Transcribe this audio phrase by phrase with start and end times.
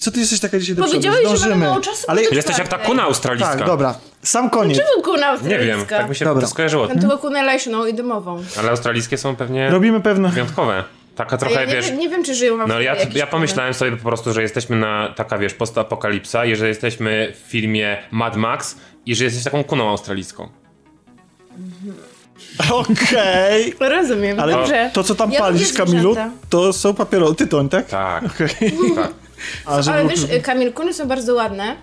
[0.00, 1.00] Co ty jesteś taka dzisiaj do przodu?
[1.02, 2.04] Powiedziałeś, że mamy mało czasu.
[2.08, 3.56] Ale Jesteś jak ta kuna australijska.
[3.56, 3.94] tak, dobra.
[4.22, 4.78] Sam koniec.
[4.78, 5.76] Czemu kuna Nie australijska?
[5.76, 6.42] wiem, tak mi się Dobra.
[6.42, 6.88] to skojarzyło.
[6.88, 8.42] Mam tylko kunę leśną i dymową.
[8.58, 10.28] Ale australijskie są pewnie Robimy pewne...
[10.28, 10.84] wyjątkowe.
[11.14, 11.86] Taka A trochę, ja nie, wiesz...
[11.90, 13.26] wiem- nie wiem, czy żyją w No ja, ja kuny.
[13.30, 17.96] pomyślałem sobie po prostu, że jesteśmy na taka, wiesz, postapokalipsa i że jesteśmy w filmie
[18.10, 18.76] Mad Max
[19.06, 20.48] i że jesteś taką kuną australijską.
[22.72, 23.74] Okej.
[23.80, 24.90] Rozumiem, Ale dobrze.
[24.92, 26.16] to, co tam Ja palisz, Kamilu,
[26.48, 27.34] to są papieroty.
[27.44, 27.86] Tytoń, tak?
[27.86, 28.48] Tak, Okej.
[28.96, 29.10] tak.
[29.64, 31.76] Ale wiesz, Kamil, kuny są bardzo ładne,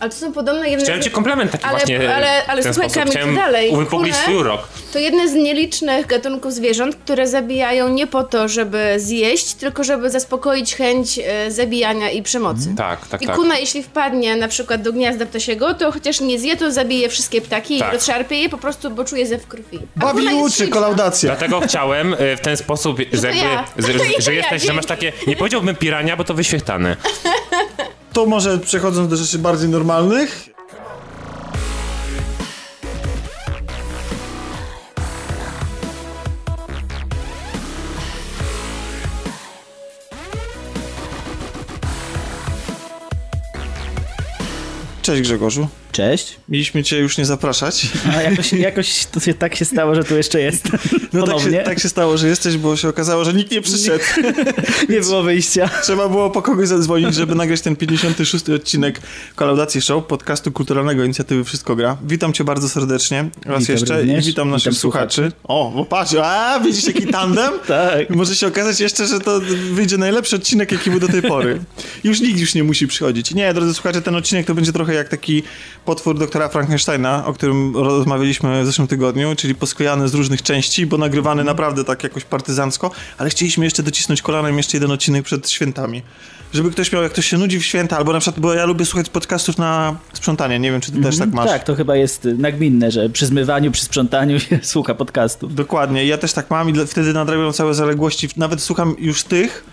[0.00, 0.84] ale to są podobne jedne...
[0.84, 3.12] Chciałem z- ci komplement taki Ale- właśnie ale- ale w ten słuchaj, sposób.
[3.20, 3.70] Kamil, dalej.
[3.70, 4.68] uwypuklić Kule- swój urok.
[4.92, 10.10] To jedne z nielicznych gatunków zwierząt, które zabijają nie po to, żeby zjeść, tylko żeby
[10.10, 12.74] zaspokoić chęć e, zabijania i przemocy.
[12.76, 13.36] Tak, tak, I tak.
[13.36, 17.40] kuna, jeśli wpadnie na przykład do gniazda ptasiego, to chociaż nie zje, to zabije wszystkie
[17.40, 17.88] ptaki Tak.
[17.92, 19.78] i rozszarpie je po prostu, bo czuje zew krwi.
[19.96, 21.26] A Bawi uczy, kolaudacja.
[21.36, 23.64] Dlatego chciałem y, w ten sposób, że, jakby, ja.
[23.78, 26.96] że, że, ja, jesteś, że masz takie, nie powiedziałbym pirania, bo to wyświetlane.
[28.18, 30.48] To może przechodząc do rzeczy bardziej normalnych.
[45.02, 45.68] Cześć Grzegorzu.
[45.92, 46.36] Cześć.
[46.48, 47.86] Mieliśmy cię już nie zapraszać.
[48.16, 50.68] A jakoś, jakoś to się tak się stało, że tu jeszcze jest.
[51.12, 54.04] No tak się, tak się stało, że jesteś, bo się okazało, że nikt nie przyszedł.
[54.88, 55.70] Nie było wyjścia.
[55.82, 58.50] Trzeba było po kogoś zadzwonić, żeby nagrać ten 56.
[58.50, 59.00] odcinek
[59.34, 61.96] Kolaudacji Show, podcastu kulturalnego inicjatywy Wszystko Gra.
[62.04, 64.24] Witam cię bardzo serdecznie raz Witam jeszcze również.
[64.24, 65.32] i witam naszych Witam słuchaczy.
[65.44, 67.52] O, bo patrz, a widzisz jaki tandem?
[67.68, 68.10] Tak.
[68.10, 69.40] Może się okazać jeszcze, że to
[69.72, 71.60] wyjdzie najlepszy odcinek, jaki był do tej pory.
[72.04, 73.34] Już nikt już nie musi przychodzić.
[73.34, 75.42] Nie, drodzy słuchacze, ten odcinek to będzie trochę jak taki
[75.88, 80.98] potwór doktora Frankensteina, o którym rozmawialiśmy w zeszłym tygodniu, czyli posklejany z różnych części, bo
[80.98, 86.02] nagrywany naprawdę tak jakoś partyzancko, ale chcieliśmy jeszcze docisnąć kolanem jeszcze jeden odcinek przed świętami.
[86.52, 88.84] Żeby ktoś miał, jak ktoś się nudzi w święta, albo na przykład, bo ja lubię
[88.84, 91.46] słuchać podcastów na sprzątanie, nie wiem, czy ty też tak masz.
[91.46, 95.54] Tak, to chyba jest nagminne, że przy zmywaniu, przy sprzątaniu się słucha podcastów.
[95.54, 98.28] Dokładnie, ja też tak mam i wtedy nadrabiam całe zaległości.
[98.36, 99.64] Nawet słucham już tych,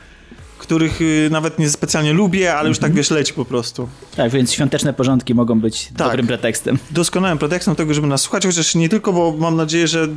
[0.57, 3.87] których y, nawet nie specjalnie lubię, ale już tak wiesz, leci po prostu.
[4.15, 6.07] Tak, więc świąteczne porządki mogą być Tak.
[6.07, 6.77] dobrym pretekstem.
[6.91, 10.07] Doskonałym pretekstem tego, żeby nas słuchać, chociaż nie tylko, bo mam nadzieję, że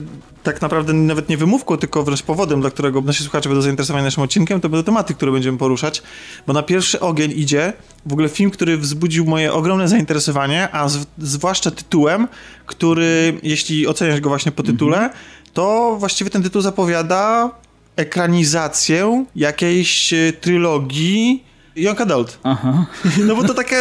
[0.43, 4.23] tak naprawdę nawet nie wymówką, tylko wręcz powodem, dla którego nasi słuchacze będą zainteresowani naszym
[4.23, 6.03] odcinkiem, to będą tematy, które będziemy poruszać,
[6.47, 7.73] bo na pierwszy ogień idzie
[8.07, 12.29] w ogóle film, który wzbudził moje ogromne zainteresowanie, a z, zwłaszcza tytułem,
[12.67, 15.11] który, jeśli oceniasz go właśnie po tytule,
[15.53, 17.51] to właściwie ten tytuł zapowiada
[17.99, 21.45] ekranizację jakiejś e, trylogii
[21.77, 22.39] Young Adult.
[22.43, 22.87] Aha.
[23.27, 23.77] No bo to takie,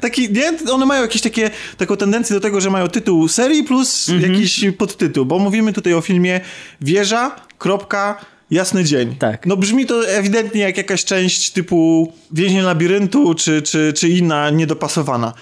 [0.00, 0.72] taki, nie?
[0.72, 5.26] One mają jakieś takie, taką tendencję do tego, że mają tytuł serii plus jakiś podtytuł,
[5.26, 6.40] bo mówimy tutaj o filmie
[6.80, 8.18] Wieża, kropka,
[8.50, 9.16] Jasny dzień.
[9.18, 9.46] Tak.
[9.46, 15.32] No brzmi to ewidentnie jak jakaś część typu Więzień labiryntu, czy, czy, czy inna niedopasowana.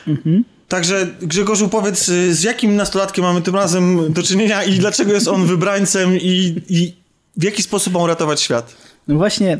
[0.69, 5.47] Także Grzegorzu powiedz, z jakim nastolatkiem mamy tym razem do czynienia i dlaczego jest on
[5.47, 7.04] wybrańcem i, i
[7.37, 8.77] w jaki sposób ma uratować świat?
[9.09, 9.59] No właśnie,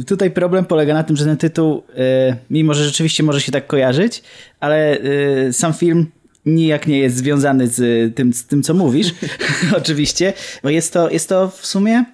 [0.00, 1.82] y, tutaj problem polega na tym, że ten tytuł,
[2.30, 4.22] y, mimo że rzeczywiście może się tak kojarzyć,
[4.60, 6.06] ale y, sam film
[6.46, 9.14] nijak nie jest związany z y, tym, z tym co mówisz,
[9.78, 12.04] oczywiście, bo jest to, jest to w sumie,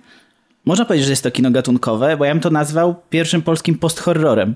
[0.64, 4.54] można powiedzieć, że jest to kino gatunkowe, bo ja bym to nazwał pierwszym polskim post-horrorem.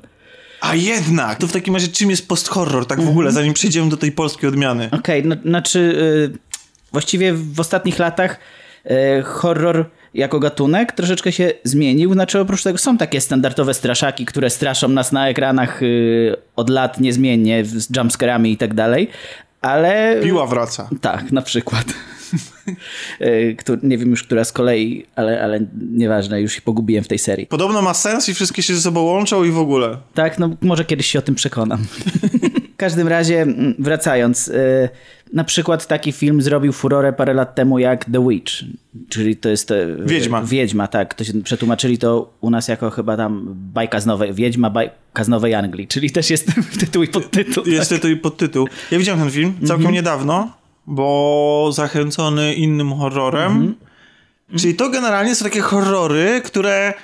[0.60, 1.38] A jednak!
[1.38, 4.48] To w takim razie czym jest post-horror, tak w ogóle, zanim przejdziemy do tej polskiej
[4.48, 4.88] odmiany?
[4.90, 5.98] Okej, no, znaczy
[6.92, 8.38] właściwie w ostatnich latach
[9.24, 12.12] horror jako gatunek troszeczkę się zmienił.
[12.12, 17.00] Znaczy oprócz tego są takie standardowe straszaki, które straszą nas na ekranach y, od lat
[17.00, 19.08] niezmiennie z jumpscarami i tak dalej,
[19.60, 20.20] ale...
[20.22, 20.88] Piła wraca.
[21.00, 21.84] Tak, na przykład.
[23.20, 25.60] Y, któ- nie wiem już, która z kolei, ale, ale
[25.90, 27.46] nieważne, już się pogubiłem w tej serii.
[27.46, 29.96] Podobno ma sens i wszystkie się ze sobą łączą i w ogóle.
[30.14, 31.84] Tak, no może kiedyś się o tym przekonam.
[32.84, 34.88] w każdym razie, mm, wracając, y,
[35.32, 38.52] na przykład taki film zrobił furorę parę lat temu jak The Witch,
[39.08, 39.70] czyli to jest...
[39.70, 40.42] y, Wiedźma.
[40.42, 41.14] Wiedźma, tak.
[41.14, 45.28] To się przetłumaczyli to u nas jako chyba tam bajka z nowej, Wiedźma, bajka z
[45.28, 46.46] Nowej Anglii, czyli też jest
[46.80, 47.64] tytuł i podtytuł.
[47.66, 48.68] Jest tytuł i podtytuł.
[48.90, 50.52] Ja widziałem ten film całkiem niedawno,
[50.86, 53.74] bo zachęcony innym horrorem.
[54.56, 56.94] Czyli to generalnie są takie horrory, które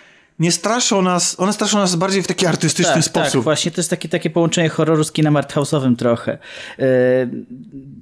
[0.40, 3.32] nie straszą nas, one straszą nas bardziej w taki artystyczny tak, sposób.
[3.32, 6.38] Tak, właśnie to jest takie, takie połączenie horroru z kinem arthouse'owym trochę.
[6.78, 6.87] E,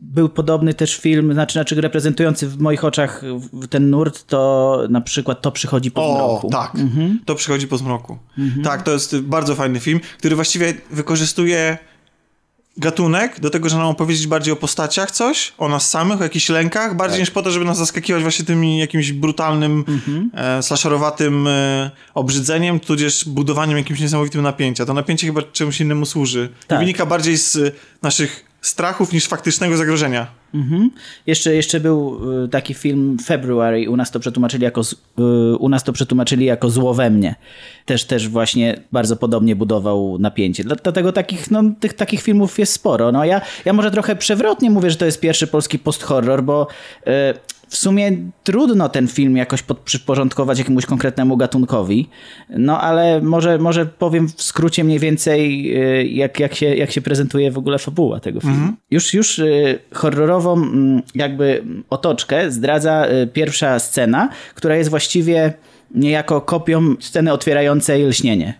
[0.02, 3.23] Był podobny też film, znaczy, znaczy reprezentujący w moich oczach
[3.70, 6.50] ten nurt, to na przykład To przychodzi po O, zmroku.
[6.50, 6.73] tak.
[7.25, 8.19] To przychodzi po zmroku.
[8.64, 11.79] Tak, to jest bardzo fajny film, który właściwie wykorzystuje
[12.79, 16.49] gatunek do tego, że nam opowiedzieć bardziej o postaciach coś, o nas samych, o jakichś
[16.49, 17.21] lękach, bardziej Tak.
[17.21, 20.31] niż po to, żeby nas zaskakiwać właśnie tym jakimś brutalnym, Mhm.
[20.35, 24.87] e, slasherowatym e, obrzydzeniem, tudzież budowaniem jakimś niesamowitym napięcia.
[24.87, 26.49] To napięcie chyba czemuś innemu służy.
[26.67, 26.79] Tak.
[26.79, 30.26] I wynika bardziej z naszych strachów niż faktycznego zagrożenia.
[30.55, 30.90] Mhm.
[31.26, 35.84] Jeszcze, jeszcze był y, taki film February, u nas to przetłumaczyli jako, y, u nas
[35.84, 37.34] to przetłumaczyli jako Zło we mnie.
[37.84, 40.64] Też, też właśnie bardzo podobnie budował napięcie.
[40.64, 43.12] Dla- Dlatego takich, no, tych takich filmów jest sporo.
[43.12, 46.66] No, ja, ja może trochę przewrotnie mówię, że to jest pierwszy polski post-horror, bo
[47.06, 47.10] y,
[47.69, 48.12] w sumie
[48.44, 52.09] trudno ten film jakoś pod, przyporządkować jakiemuś konkretnemu gatunkowi.
[52.50, 57.00] No ale może, może powiem w skrócie mniej więcej, y, jak, jak, się, jak się
[57.00, 58.73] prezentuje w ogóle fabuła tego filmu.
[58.91, 65.53] Już, już y, horrorową mm, jakby otoczkę zdradza y, pierwsza scena, która jest właściwie
[65.94, 68.55] niejako kopią sceny otwierającej lśnienie.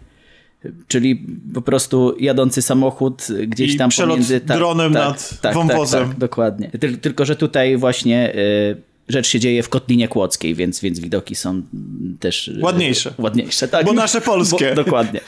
[0.89, 4.41] Czyli po prostu jadący samochód gdzieś I tam przelot pomiędzy...
[4.41, 6.01] dronem nad wąwozem.
[6.01, 6.71] Tak, tak, dokładnie.
[6.79, 8.33] Tyl- tylko, że tutaj właśnie
[9.09, 11.63] rzecz się dzieje w Kotlinie Kłodzkiej, więc, więc widoki są
[12.21, 12.49] też...
[12.49, 13.15] y, Ładniejsze.
[13.19, 13.87] Ładniejsze, tak.
[13.87, 14.69] Bo nasze polskie.
[14.69, 15.21] Bo, dokładnie.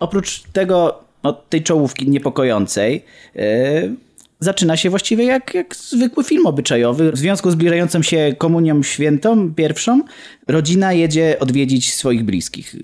[0.00, 3.04] Oprócz tego, no, tej czołówki niepokojącej,
[3.36, 3.94] y,
[4.40, 7.12] zaczyna się właściwie jak, jak zwykły film obyczajowy.
[7.12, 10.02] W związku z zbliżającą się komunią świętą, pierwszą,
[10.48, 12.76] rodzina jedzie odwiedzić swoich bliskich.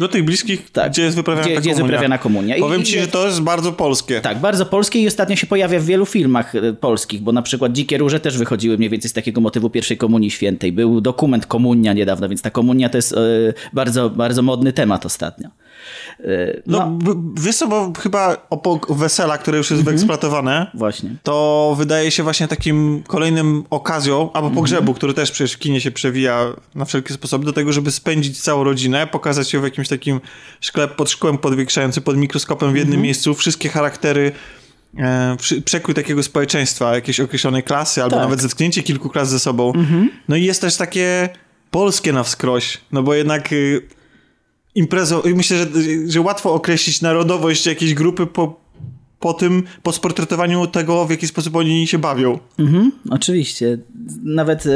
[0.00, 0.92] Do tych bliskich, Tak.
[0.92, 1.86] gdzie jest wyprawiana Gdzie- komunia.
[1.86, 2.56] wyprawiana komunia.
[2.56, 4.20] I- Powiem ci, że to jest bardzo polskie.
[4.20, 7.72] Tak, bardzo polskie i ostatnio się pojawia w wielu filmach e, polskich, bo na przykład
[7.72, 10.72] Dzikie Róże też wychodziły mniej więcej z takiego motywu pierwszej komunii świętej.
[10.72, 13.16] Był dokument Komunia niedawno, więc ta komunia to jest e,
[13.72, 15.48] bardzo, bardzo modny temat ostatnio.
[16.20, 16.24] E,
[16.66, 19.78] No, no, wiesz co, bo chyba obok wesela, które już Mhm.
[19.78, 21.10] jest wyeksploatowane, właśnie.
[21.22, 25.90] to wydaje się właśnie takim kolejnym okazją, albo pogrzebu, który też przecież w kinie się
[25.90, 30.20] przewija na wszelkie sposoby, do tego, żeby spędzić całą rodzinę, pokazać ją w jakimś takim
[30.60, 34.32] szklep pod szkłem podwiększający, pod mikroskopem w jednym miejscu, wszystkie charaktery,
[34.98, 38.24] e, przekrój takiego społeczeństwa, jakiejś określonej klasy, albo Tak.
[38.24, 39.72] nawet zetknięcie kilku klas ze sobą.
[40.28, 41.28] No i jest też takie
[41.70, 43.48] polskie na wskroś, no bo jednak...
[44.74, 45.66] Imprezą, myślę, że,
[46.06, 48.60] że łatwo określić narodowość jakiejś grupy po,
[49.20, 52.38] po tym, po sportretowaniu tego, w jaki sposób oni się bawią.
[52.58, 53.78] Mhm, oczywiście.
[54.24, 54.70] Nawet e,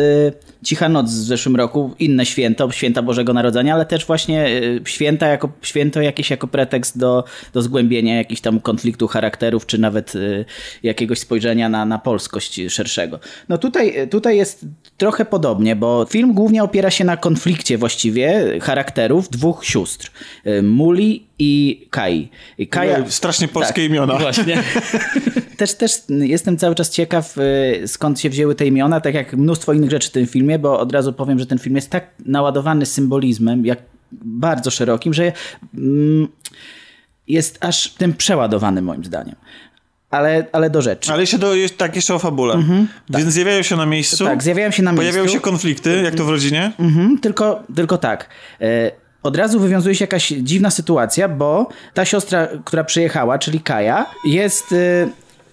[0.64, 5.26] Cicha Noc w zeszłym roku, inne święto, święta Bożego Narodzenia, ale też właśnie e, święta
[5.26, 10.44] jako, święto jakieś jako pretekst do, do zgłębienia jakichś tam konfliktu charakterów, czy nawet e,
[10.82, 13.18] jakiegoś spojrzenia na, na polskość szerszego.
[13.48, 14.66] No tutaj, tutaj jest
[14.96, 20.10] trochę podobnie, bo film głównie opiera się na konflikcie właściwie charakterów dwóch sióstr.
[20.44, 22.28] e, Muli i Kai.
[22.80, 24.18] Ojej, strasznie polskie imiona.
[24.18, 24.62] Właśnie.
[25.56, 29.72] też, też jestem cały czas ciekaw, y, skąd się wzięły te imiona, tak jak mnóstwo
[29.72, 32.86] innych rzeczy w tym filmie, bo od razu powiem, że ten film jest tak naładowany
[32.86, 33.78] symbolizmem, jak
[34.12, 35.32] bardzo szerokim, że
[35.74, 36.28] mm,
[37.28, 39.34] jest aż tym przeładowany moim zdaniem.
[40.10, 41.12] Ale, ale do rzeczy.
[41.12, 42.62] Ale jeszcze do, tak, jeszcze o fabule.
[43.10, 44.24] Więc zjawiają się na miejscu.
[44.24, 45.38] Tak, zjawiają się na Pojawiają miejscu.
[45.38, 46.72] się konflikty, jak to w rodzinie.
[46.78, 48.28] Mhm, tylko, tylko tak.
[48.60, 48.90] E,
[49.24, 54.72] Od razu wywiązuje się jakaś dziwna sytuacja, bo ta siostra, która przyjechała, czyli Kaja, jest,
[54.72, 55.08] e,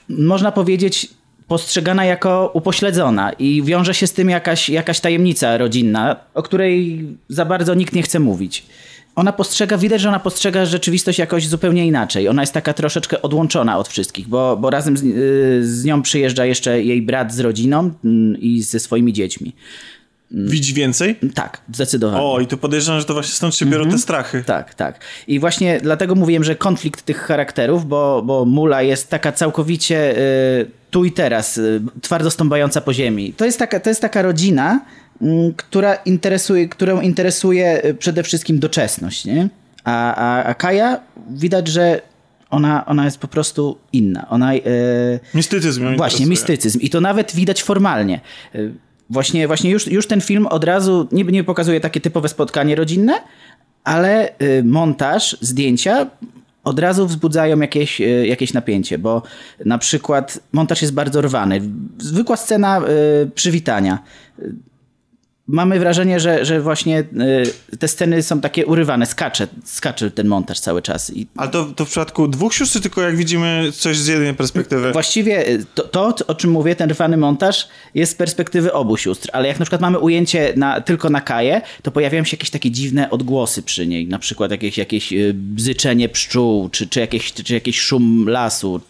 [0.10, 1.08] można powiedzieć,
[1.48, 7.46] postrzegana jako upośledzona i wiąże się z tym jakaś, jakaś tajemnica rodzinna, o której za
[7.46, 8.66] bardzo nikt nie chce mówić.
[9.16, 12.28] Ona postrzega, widać, że ona postrzega rzeczywistość jakoś zupełnie inaczej.
[12.30, 16.46] Ona jest taka troszeczkę odłączona od wszystkich, bo, bo razem z, y, z nią przyjeżdża
[16.46, 19.54] jeszcze jej brat z rodziną mm, i ze swoimi dziećmi.
[20.34, 21.20] Widzi więcej.
[21.34, 22.24] Tak, zdecydowanie.
[22.24, 24.44] O, i tu podejrzewam, że to właśnie stąd się biorą te strachy.
[24.44, 25.00] Tak, tak.
[25.28, 30.66] I właśnie dlatego mówiłem, że konflikt tych charakterów, bo, bo Mula jest taka całkowicie y,
[30.92, 33.34] tu i teraz, y, twardo stąpająca po ziemi.
[33.34, 34.82] To jest taka, to jest taka rodzina,
[35.22, 39.50] mm, która interesuje, którą interesuje y, przede wszystkim doczesność, nie?
[39.84, 42.02] A, a, a Kaja widać, że
[42.50, 44.30] ona, ona jest po prostu inna.
[44.30, 44.60] Ona, y,
[45.34, 46.30] Mistycyzm Właśnie, interesuje.
[46.30, 46.80] mistycyzm.
[46.80, 48.20] I to nawet widać formalnie.
[48.56, 48.74] Y,
[49.12, 53.14] Właśnie, właśnie już, już ten film od razu nie, pokazuje takie typowe spotkanie rodzinne,
[53.84, 56.08] ale y, montaż, zdjęcia
[56.64, 59.22] od razu wzbudzają jakieś, y, jakieś napięcie, bo
[59.66, 61.62] na przykład montaż jest bardzo rwany.
[61.98, 62.82] Zwykła scena
[63.24, 64.04] y, przywitania.
[65.48, 67.00] Mamy wrażenie, że, że właśnie
[67.72, 71.12] y, te sceny są takie urywane, skacze, skacze ten montaż cały czas.
[71.16, 74.34] I Ale to, to w przypadku dwóch sióstr, czy tylko jak widzimy coś z jednej
[74.34, 74.92] perspektywy?
[74.92, 79.30] Właściwie y, to, to, o czym mówię, ten rwany montaż jest z perspektywy obu sióstr,
[79.34, 82.72] ale jak na przykład mamy ujęcie na, tylko na Kaję, to pojawiają się jakieś takie
[82.72, 87.54] dziwne odgłosy przy niej, na przykład jakieś, jakieś y, bzyczenie pszczół, czy, czy, jakieś, czy
[87.54, 88.82] jakieś szum lasu.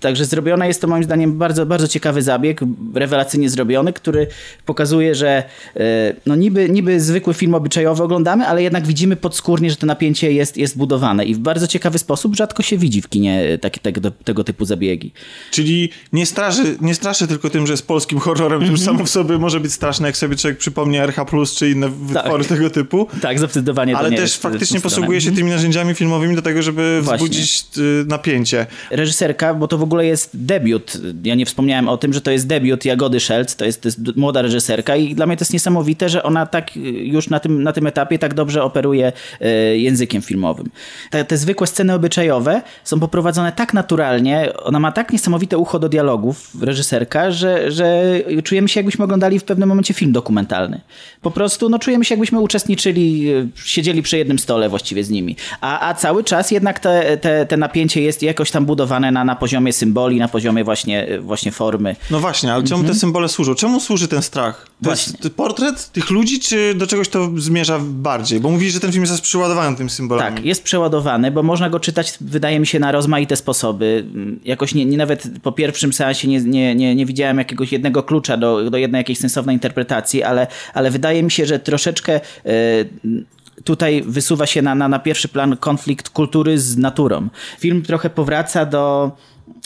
[0.00, 2.60] Także zrobione jest to moim zdaniem bardzo, bardzo ciekawy zabieg,
[2.94, 4.26] rewelacyjnie zrobiony, który
[4.66, 5.42] pokazuje, że
[5.76, 5.82] e,
[6.26, 10.56] no niby, niby zwykły film obyczajowy oglądamy, ale jednak widzimy podskórnie, że to napięcie jest,
[10.56, 14.44] jest budowane i w bardzo ciekawy sposób rzadko się widzi w kinie takie, tego, tego
[14.44, 15.12] typu zabiegi.
[15.50, 18.84] Czyli nie straszy, nie straszy tylko tym, że jest polskim horrorem, mm -hmm.
[18.84, 22.44] samo w sobie może być straszne, jak sobie człowiek przypomni RH Plus czy inne wytwory
[22.44, 22.56] tak.
[22.56, 23.06] tego typu.
[23.22, 23.96] Tak, zdecydowanie.
[23.96, 27.16] Ale też faktycznie posługuje się tymi narzędziami filmowymi do tego, żeby Właśnie.
[27.16, 28.66] wzbudzić y, napięcie.
[28.90, 30.92] Reżyserka, bo to w ogóle jest debiut.
[31.24, 34.16] Ja nie wspomniałem o tym, że to jest debiut Jagody Szelc, to jest, to jest
[34.16, 37.72] młoda reżyserka i dla mnie to jest niesamowite, że ona tak już na tym, na
[37.72, 40.70] tym etapie tak dobrze operuje y, językiem filmowym.
[41.10, 45.88] Te, te zwykłe sceny obyczajowe są poprowadzone tak naturalnie, ona ma tak niesamowite ucho do
[45.88, 48.02] dialogów, reżyserka, że, że
[48.44, 50.80] czujemy się jakbyśmy oglądali w pewnym momencie film dokumentalny.
[51.22, 53.32] Po prostu no, czujemy się jakbyśmy uczestniczyli,
[53.64, 55.36] siedzieli przy jednym stole właściwie z nimi.
[55.60, 59.36] A, a cały czas jednak te, te, te napięcie jest jakoś tam budowane na, na
[59.40, 61.96] poziomie symboli, na poziomie właśnie, właśnie formy.
[62.10, 62.94] No właśnie, ale czemu mhm.
[62.94, 63.54] te symbole służą?
[63.54, 64.66] Czemu służy ten strach?
[64.66, 65.12] To właśnie.
[65.22, 68.40] jest portret tych ludzi, czy do czegoś to zmierza bardziej?
[68.40, 70.36] Bo mówisz, że ten film jest przeładowany tym symbolami.
[70.36, 74.04] Tak, jest przeładowany, bo można go czytać, wydaje mi się, na rozmaite sposoby.
[74.44, 78.36] Jakoś nie, nie nawet po pierwszym seansie nie, nie, nie, nie widziałem jakiegoś jednego klucza
[78.36, 83.24] do, do jednej jakiejś sensownej interpretacji, ale, ale wydaje mi się, że troszeczkę yy,
[83.64, 87.28] tutaj wysuwa się na, na, na pierwszy plan konflikt kultury z naturą.
[87.58, 89.10] Film trochę powraca do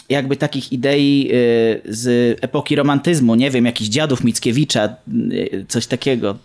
[0.08, 4.88] jakby takich idei y, z epoki romantyzmu, nie wiem, jakichś dziadów Mickiewicza,
[5.32, 6.36] y, coś takiego.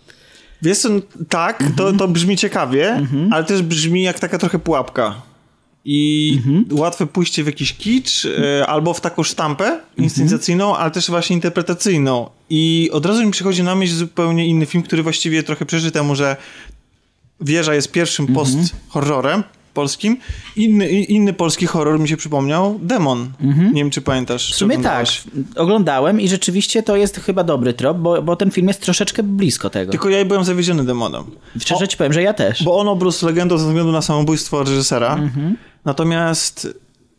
[0.62, 0.88] Wiesz,
[1.30, 3.34] tak, to, to brzmi ciekawie, mhm.
[3.34, 5.22] ale też brzmi jak taka trochę pułapka.
[5.86, 6.66] I mhm.
[6.80, 9.84] łatwe pójście w jakiś kicz, y, albo w taką sztampę mhm.
[9.98, 12.30] inscenizacyjną, ale też właśnie interpretacyjną.
[12.50, 16.16] I od razu mi przychodzi na myśl zupełnie inny film, który właściwie trochę przeży temu,
[16.16, 16.38] że
[17.42, 18.46] Wieża jest pierwszym mhm.
[18.46, 19.44] post-horrorem
[19.80, 20.18] polskim.
[20.56, 23.32] Inny, inny polski horror mi się przypomniał, Demon.
[23.42, 23.74] Mhm.
[23.74, 24.52] Nie wiem, czy pamiętasz.
[24.52, 25.06] W sumie tak,
[25.56, 29.70] oglądałem i rzeczywiście to jest chyba dobry trop, bo, bo ten film jest troszeczkę blisko
[29.70, 29.92] tego.
[29.92, 31.24] Tylko ja byłem zawiedziony Demonem.
[31.60, 32.64] Szczerze ci powiem, że ja też.
[32.64, 35.14] Bo on obrósł legendą ze względu na samobójstwo reżysera.
[35.14, 35.58] Mhm.
[35.86, 36.68] Natomiast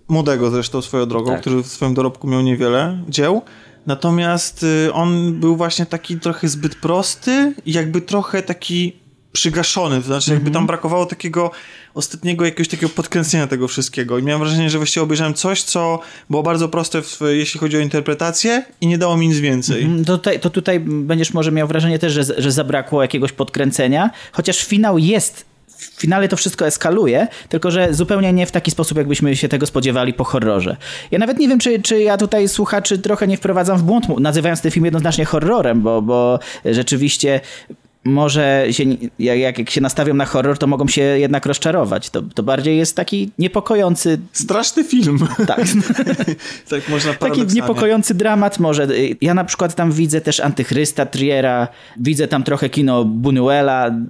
[0.08, 1.40] młodego zresztą swoją drogą, tak.
[1.40, 3.42] który w swoim dorobku miał niewiele dzieł.
[3.86, 8.92] Natomiast y, on był właśnie taki trochę zbyt prosty i jakby trochę taki
[9.32, 10.66] przygaszony, to znaczy jakby tam mhm.
[10.66, 11.50] brakowało takiego
[11.94, 16.42] ostatniego jakiegoś takiego podkręcenia tego wszystkiego i miałem wrażenie, że właściwie obejrzałem coś, co było
[16.42, 19.82] bardzo proste w, jeśli chodzi o interpretację i nie dało mi nic więcej.
[19.82, 20.04] Mhm.
[20.04, 24.64] To tutaj, to tutaj będziesz może miał wrażenie też, że, że zabrakło jakiegoś podkręcenia, chociaż
[24.64, 29.36] finał jest w finale to wszystko eskaluje, tylko że zupełnie nie w taki sposób, jakbyśmy
[29.36, 30.76] się tego spodziewali po horrorze.
[31.10, 34.60] Ja nawet nie wiem, czy, czy ja tutaj słuchaczy trochę nie wprowadzam w błąd, nazywając
[34.60, 37.40] ten film jednoznacznie horrorem, bo, bo rzeczywiście
[38.04, 38.84] może się,
[39.18, 42.10] jak, jak się nastawią na horror, to mogą się jednak rozczarować.
[42.10, 44.18] To, to bardziej jest taki niepokojący...
[44.32, 45.18] Straszny film.
[45.46, 45.60] Tak.
[46.70, 48.88] tak można Taki niepokojący dramat może.
[49.20, 54.04] Ja na przykład tam widzę też Antychrysta Triera, widzę tam trochę kino Buñuela,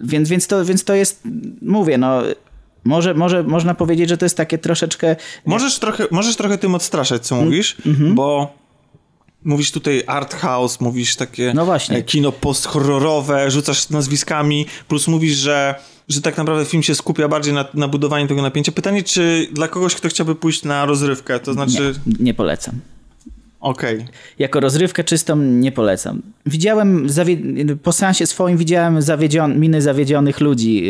[0.00, 1.22] więc, więc, to, więc to jest,
[1.62, 2.22] mówię, no...
[2.84, 5.16] Może, może można powiedzieć, że to jest takie troszeczkę...
[5.46, 8.14] Możesz trochę, możesz trochę tym odstraszać, co mówisz, mm -hmm.
[8.14, 8.54] bo
[9.44, 11.96] Mówisz tutaj art house, mówisz takie no właśnie.
[11.96, 15.74] E, kino post-horrorowe, rzucasz nazwiskami, plus mówisz, że,
[16.08, 18.72] że tak naprawdę film się skupia bardziej na, na budowaniu tego napięcia.
[18.72, 21.94] Pytanie, czy dla kogoś, kto chciałby pójść na rozrywkę, to znaczy...
[22.06, 22.80] Nie, nie polecam.
[23.60, 23.94] Okej.
[23.94, 24.08] Okay.
[24.38, 26.22] Jako rozrywkę czystą nie polecam.
[26.46, 27.06] Widziałem,
[27.82, 30.82] po seansie swoim widziałem zawiedzion, miny zawiedzionych ludzi,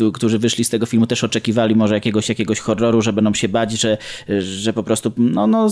[0.00, 3.48] yy, którzy wyszli z tego filmu, też oczekiwali może jakiegoś, jakiegoś horroru, że będą się
[3.48, 3.98] bać, że,
[4.38, 5.68] że po prostu no, no,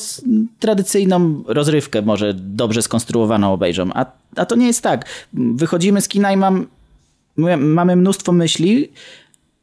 [0.59, 3.91] tradycyjną rozrywkę może dobrze skonstruowaną obejrzą.
[3.95, 5.05] A, a to nie jest tak.
[5.33, 6.67] Wychodzimy z kina i mam,
[7.59, 8.89] mamy mnóstwo myśli,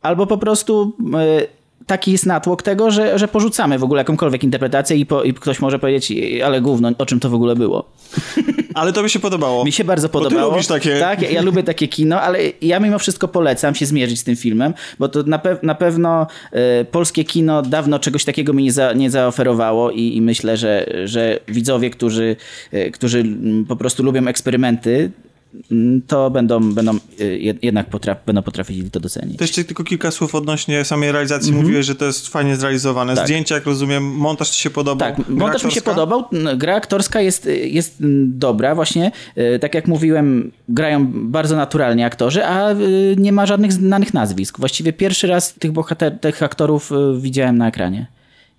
[0.01, 0.95] albo po prostu...
[0.99, 5.33] Yy, taki jest natłok tego, że, że porzucamy w ogóle jakąkolwiek interpretację i, po, i
[5.33, 6.13] ktoś może powiedzieć,
[6.45, 7.85] ale gówno, o czym to w ogóle było.
[8.73, 9.65] Ale to mi się podobało.
[9.65, 10.41] Mi się bardzo podobało.
[10.41, 10.99] Bo ty lubisz takie...
[10.99, 14.35] Tak, ja, ja, lubię takie kino, ale ja mimo wszystko polecam się zmierzyć z tym
[14.35, 16.27] filmem, bo to na, pe na pewno
[16.81, 20.85] y, polskie kino dawno czegoś takiego mi nie, za, nie zaoferowało i, i, myślę, że,
[21.05, 22.35] że widzowie, którzy,
[22.73, 23.23] y, którzy
[23.67, 25.11] po prostu lubią eksperymenty,
[26.07, 29.37] to będą, będą y, jednak potraf, będą potrafili to docenić.
[29.37, 31.49] To jeszcze tylko kilka słów odnośnie samej realizacji.
[31.49, 31.63] Mm -hmm.
[31.63, 33.15] Mówiłeś, że to jest fajnie zrealizowane.
[33.15, 33.25] Tak.
[33.25, 35.09] Zdjęcia, jak rozumiem, montaż ci się podobał.
[35.09, 35.67] Tak, gra montaż aktorska?
[35.67, 36.25] mi się podobał.
[36.57, 39.11] Gra aktorska jest, jest dobra właśnie.
[39.37, 44.59] Y, tak jak mówiłem, grają bardzo naturalnie aktorzy, a y, nie ma żadnych znanych nazwisk.
[44.59, 48.07] Właściwie pierwszy raz tych bohater, tych aktorów widziałem na ekranie.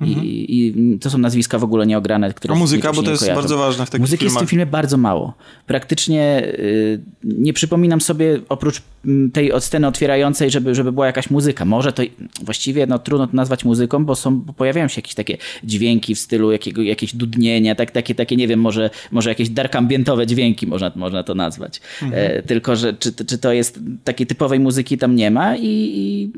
[0.06, 3.58] I, I to są nazwiska w ogóle nieograne, które A muzyka, bo to jest bardzo
[3.58, 4.40] ważne w takich Muzyki jest w filmach.
[4.40, 5.34] tym filmie bardzo mało.
[5.66, 11.30] Praktycznie y, nie przypominam sobie, oprócz mm, tej od sceny otwierającej, żeby, żeby była jakaś
[11.30, 11.64] muzyka.
[11.64, 12.02] Może to
[12.42, 16.18] właściwie no, trudno to nazwać muzyką, bo, są, bo pojawiają się jakieś takie dźwięki w
[16.18, 20.66] stylu jakiego, jakieś dudnienia, tak, takie, takie, nie wiem, może, może jakieś dark ambientowe dźwięki
[20.66, 21.80] można, można to nazwać.
[22.12, 26.32] E, tylko, że czy, czy to jest takiej typowej muzyki tam nie ma i, i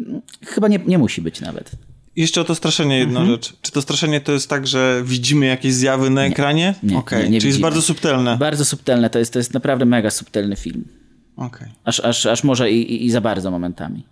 [0.47, 1.71] chyba nie, nie musi być nawet.
[2.16, 3.37] Jeszcze o to straszenie jedna Mhm.
[3.37, 3.52] rzecz.
[3.62, 6.75] Czy to straszenie to jest tak, że widzimy jakieś zjawy na ekranie?
[6.83, 7.62] nie, Okej, nie, nie czyli jest widzimy.
[7.62, 8.37] bardzo subtelne.
[8.37, 10.85] Bardzo subtelne, to jest, to jest naprawdę mega subtelny film.
[11.37, 14.02] Okej, Aż, aż, aż może i, i, i za bardzo momentami.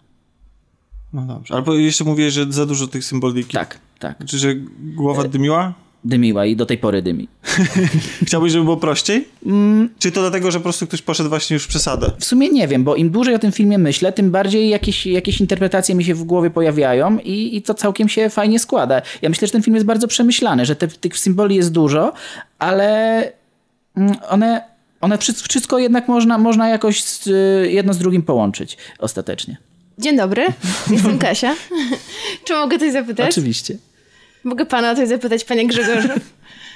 [1.12, 1.54] no dobrze.
[1.54, 3.52] Albo jeszcze mówię, że za dużo tych symboliki.
[3.52, 4.25] Tak, tak.
[4.26, 4.54] Czy że
[4.94, 5.75] głowa dymiła?
[6.04, 7.28] Dymiła i do tej pory dymi.
[8.26, 9.28] Chciałbyś, żeby było prościej?
[9.47, 9.88] Mm.
[9.99, 12.11] Czy to dlatego, że po prostu ktoś poszedł właśnie już w przesadę?
[12.18, 15.40] W sumie nie wiem, bo im dłużej o tym filmie myślę, tym bardziej jakieś, jakieś
[15.40, 19.02] interpretacje mi się w głowie pojawiają i, i to całkiem się fajnie składa.
[19.23, 22.12] Ja myślę, że ten film jest bardzo przemyślany, że te, tych symboli jest dużo,
[22.59, 23.32] ale
[23.97, 24.62] mm, one,
[25.00, 27.28] one wszy- wszystko jednak można, można jakoś z,
[27.71, 29.56] jedno z drugim połączyć ostatecznie.
[29.99, 30.47] Dzień dobry,
[30.90, 31.54] jestem Kasia.
[32.44, 33.30] Czy mogę coś zapytać?
[33.30, 33.76] Oczywiście.
[34.44, 36.08] Mogę pana o coś zapytać, panie Grzegorzu?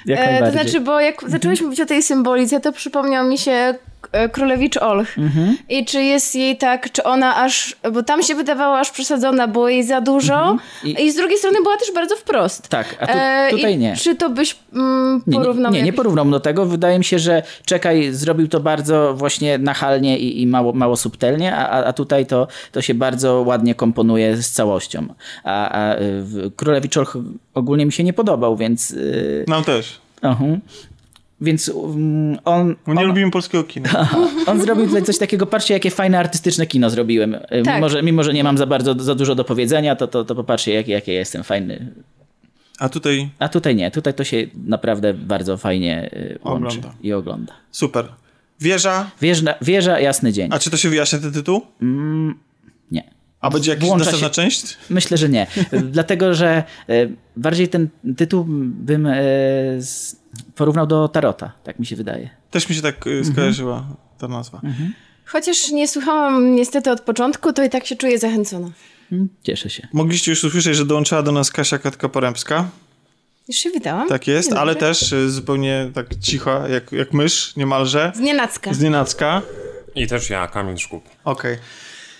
[0.09, 3.75] E, to znaczy, bo jak zaczęłyśmy mówić o tej symbolice, to przypomniał mi się
[4.31, 5.17] Królewicz Olch.
[5.17, 5.57] Mhm.
[5.69, 9.69] I czy jest jej tak, czy ona aż, bo tam się wydawała aż przesadzona, było
[9.69, 10.59] jej za dużo Mhm.
[10.83, 12.67] I- i, z drugiej strony była też bardzo wprost.
[12.67, 13.95] Tak, a tu, E, tutaj i nie.
[13.95, 15.71] Czy to byś mm, Nie, porównał?
[15.71, 16.65] nie, nie, nie porównam do tego.
[16.65, 21.55] Wydaje mi się, że Czekaj zrobił to bardzo właśnie nachalnie i, i mało, mało subtelnie,
[21.55, 25.05] a, a- tutaj to, to się bardzo ładnie komponuje z całością.
[25.43, 26.01] A, a y,
[26.55, 27.17] Królewicz Olch
[27.53, 28.89] ogólnie mi się nie podobał, więc...
[28.89, 29.99] Yy, Nam też.
[30.23, 30.37] uh
[31.41, 34.09] Więc um, on, Bo nie on, lubimy polskiego kina.
[34.47, 37.35] on zrobił tutaj coś takiego, patrzcie jakie fajne artystyczne kino zrobiłem.
[37.35, 37.75] Y, Tak.
[37.75, 40.35] Mimo, że, mimo, że nie mam za bardzo za dużo do powiedzenia, to, to, to
[40.35, 41.93] popatrzcie jakie, jakie ja jestem fajny.
[42.79, 46.93] A tutaj A tutaj nie, tutaj to się naprawdę bardzo fajnie y, łączy Ogląda.
[47.01, 47.53] i ogląda.
[47.71, 48.07] super.
[48.59, 49.11] Wieża.
[49.21, 50.49] Wieża, wieża jasny dzień.
[50.53, 51.61] A czy to się wyjaśnia ten tytuł?
[51.81, 52.33] Nie.
[53.41, 54.77] A będzie jakaś następna się- część?
[54.89, 55.47] Myślę, że nie.
[55.91, 59.15] Dlatego, że e, bardziej ten tytuł bym e,
[60.55, 62.29] porównał do Tarota, tak mi się wydaje.
[62.51, 63.85] Też mi się tak y, skojarzyła
[64.17, 64.61] ta nazwa.
[65.25, 68.69] Chociaż nie słuchałam niestety od początku, to i tak się czuję zachęcona.
[69.11, 69.87] Mm, Cieszę się.
[69.93, 72.63] Mogliście już usłyszeć, że dołączyła do nas Kasia Katka-Porębska.
[73.47, 74.09] Już się witałam.
[74.09, 74.87] Tak jest, Dzień ale dobry.
[74.87, 78.11] też zupełnie tak cicho, jak, jak mysz niemalże.
[78.15, 79.41] Z nienacka, Z nienacka.
[79.95, 81.03] I też ja, Kamil Szkub.
[81.23, 81.57] Okej.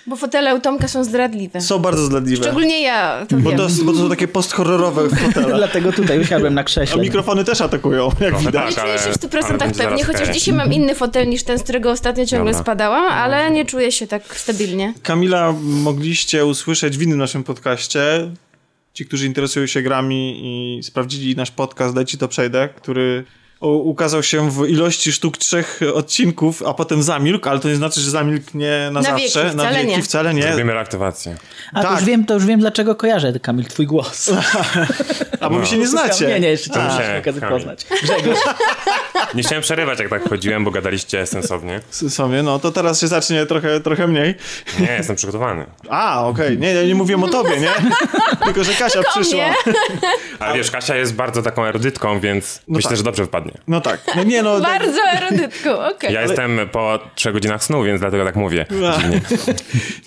[0.08, 1.62] Bo fotele u Tomka są zdradliwe.
[1.62, 2.44] Są bardzo zdradliwe.
[2.44, 3.60] Szczególnie ja to Bo wiem.
[3.60, 5.58] to, bo to są takie post-horrorowe fotele.
[5.58, 7.02] Dlatego tutaj usiadłem na A krześle.
[7.02, 8.70] mikrofony też atakują, jak Trochę widać.
[8.70, 11.44] Nie tak, czuję się w 100% ale będzie pewnie, chociaż dzisiaj mam inny fotel niż
[11.44, 12.64] ten, z którego ostatnio ciągle Dobra.
[12.64, 14.94] spadałam, ale nie czuję się tak stabilnie.
[15.03, 18.31] Kamila mogliście usłyszeć w innym naszym podcaście.
[18.94, 20.40] Ci, którzy interesują się grami
[20.79, 23.24] i sprawdzili nasz podcast, dajcie to przejdę, który
[23.61, 28.11] ukazał się w ilości sztuk trzech odcinków, a potem zamilkł, ale to nie znaczy, że
[28.11, 29.53] zamilknie na, Na wieki, zawsze.
[29.53, 30.03] na wcale wieki nie.
[30.03, 30.50] wcale nie.
[30.51, 31.35] Robimy reaktywację.
[31.74, 32.00] A to tak.
[32.00, 34.31] już, wiem, to już wiem, dlaczego kojarzę, Kamil, twój głos.
[35.39, 36.27] A bo wy się nie znacie.
[36.27, 37.85] Nie, nie, jeszcze cię To muszę się, okazję poznać.
[38.03, 38.39] Grzegorz.
[39.33, 41.79] Nie chciałem przerywać, jak tak chodziłem, bo gadaliście sensownie.
[41.92, 44.35] Sobie, no to teraz się zacznie trochę, trochę mniej.
[44.79, 45.66] Nie, jestem przygotowany.
[45.90, 46.57] A, okej.
[46.57, 47.70] Nie, ja nie mówię o tobie, nie?
[48.46, 49.37] Tylko, że Kasia Tylko przyszła.
[49.48, 49.53] mnie.
[50.40, 52.98] Ale wiesz, Kasia jest bardzo taką erudytką, więc myślę, tak.
[52.98, 53.51] że dobrze wypadnie.
[53.68, 54.01] No tak.
[54.16, 54.61] No nie, no.
[54.61, 56.13] tak- Bardzo erudytką, okej.
[56.13, 58.66] Ja jestem po trzech godzinach snu, więc dlatego tak mówię.
[58.70, 59.22] Dziwnie.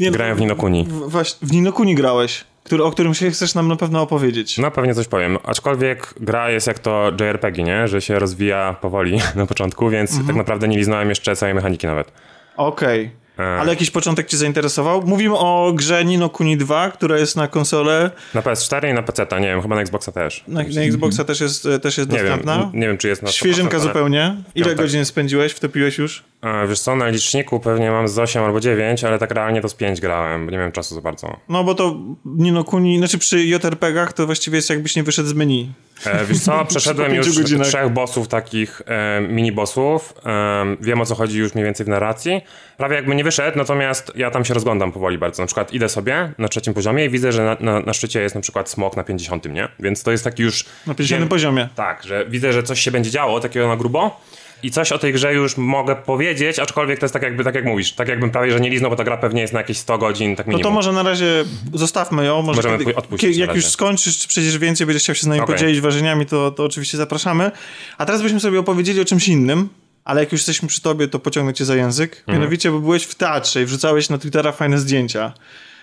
[0.01, 0.85] nie, no, Grałem w Ninokuni.
[0.89, 4.59] w- Właśnie, w Ninokuni grałeś, który, o którym się chcesz nam na pewno opowiedzieć.
[4.59, 5.39] No pewnie coś powiem.
[5.45, 7.89] Aczkolwiek gra jest jak to JRPG, nie?
[7.89, 10.27] Że się rozwija powoli na początku, więc Mhm.
[10.27, 12.13] tak naprawdę nie liznąłem jeszcze całej mechaniki nawet.
[12.57, 13.11] Okej.
[13.39, 13.43] E.
[13.61, 15.03] Ale jakiś początek cię zainteresował?
[15.07, 18.11] Mówimy o grze Nino Kuni 2, która jest na konsolę.
[18.35, 20.45] Na PS4 i na PC, nie wiem, chyba na Xboxa też.
[20.49, 22.71] Na, na Xboxa też jest, też jest Nie wiem, dostępna.
[22.75, 24.37] nie wiem czy jest na 100%, Świeżynka zupełnie.
[24.55, 25.53] Ile godzin spędziłeś?
[25.53, 26.25] Wtopiłeś już?
[26.41, 29.69] A, wiesz co, na liczniku pewnie mam z 8 albo 9, ale tak realnie to
[29.69, 31.37] z 5 grałem, bo nie miałem czasu za bardzo.
[31.49, 35.33] No bo to Nino Kuni, znaczy przy JRPG-ach to właściwie jest jakbyś nie wyszedł z
[35.33, 35.73] menu.
[36.07, 37.67] E, wiesz co, przeszedłem już godzinach.
[37.67, 40.01] trzech bossów takich e, mini-bossów.
[40.27, 42.41] E, wiem o co chodzi już mniej więcej w narracji.
[42.77, 45.43] Prawie jakby nie wyszedł, natomiast ja tam się rozglądam powoli bardzo.
[45.43, 48.35] Na przykład idę sobie na trzecim poziomie i widzę, że na, na, na szczycie jest
[48.35, 49.69] na przykład smok na 50, nie?
[49.81, 50.65] Więc to jest taki już...
[50.87, 51.69] Na 50 wiem- poziomie.
[51.75, 54.21] Tak, że widzę, że coś się będzie działo, takiego na grubo.
[54.63, 57.65] I coś o tej grze już mogę powiedzieć, aczkolwiek to jest tak jakby, tak jak
[57.65, 59.99] mówisz, tak jakbym prawie, że nie liznął, bo ta gra pewnie jest na jakieś 100
[59.99, 60.71] godzin, tak No minimum.
[60.73, 61.45] to może na razie
[61.75, 62.43] zostawmy ją.
[62.43, 63.59] Może Możemy kiedy, odpuścić jak razie.
[63.59, 65.55] już skończysz, czy przecież więcej będziesz chciał się z nami Okej.
[65.55, 67.51] podzielić wrażeniami, to, to oczywiście zapraszamy.
[67.99, 69.69] A teraz byśmy sobie opowiedzieli o czymś innym.
[70.05, 72.19] Ale jak już jesteśmy przy tobie, to pociągnę cię za język.
[72.19, 72.39] Mhm.
[72.39, 75.33] Mianowicie, bo byłeś w teatrze i wrzucałeś na Twittera fajne zdjęcia.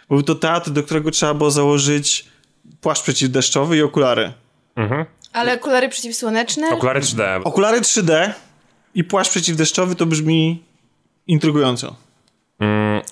[0.09, 2.25] Był to teatr, do którego trzeba było założyć
[2.81, 4.33] płaszcz przeciwdeszczowy i okulary.
[5.33, 6.69] Ale okulary przeciwsłoneczne?
[6.69, 7.41] Okulary 3D.
[7.43, 8.31] Okulary 3D
[8.97, 10.63] i płaszcz przeciwdeszczowy to brzmi
[11.27, 11.95] intrygująco.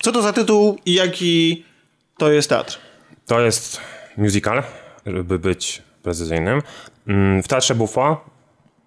[0.02, 1.64] Co to za tytuł i jaki
[2.18, 2.78] to jest teatr?
[3.26, 3.80] To jest
[4.16, 4.62] musical,
[5.06, 6.62] żeby być precyzyjnym.
[7.06, 8.24] Mm, W Teatrze Buffo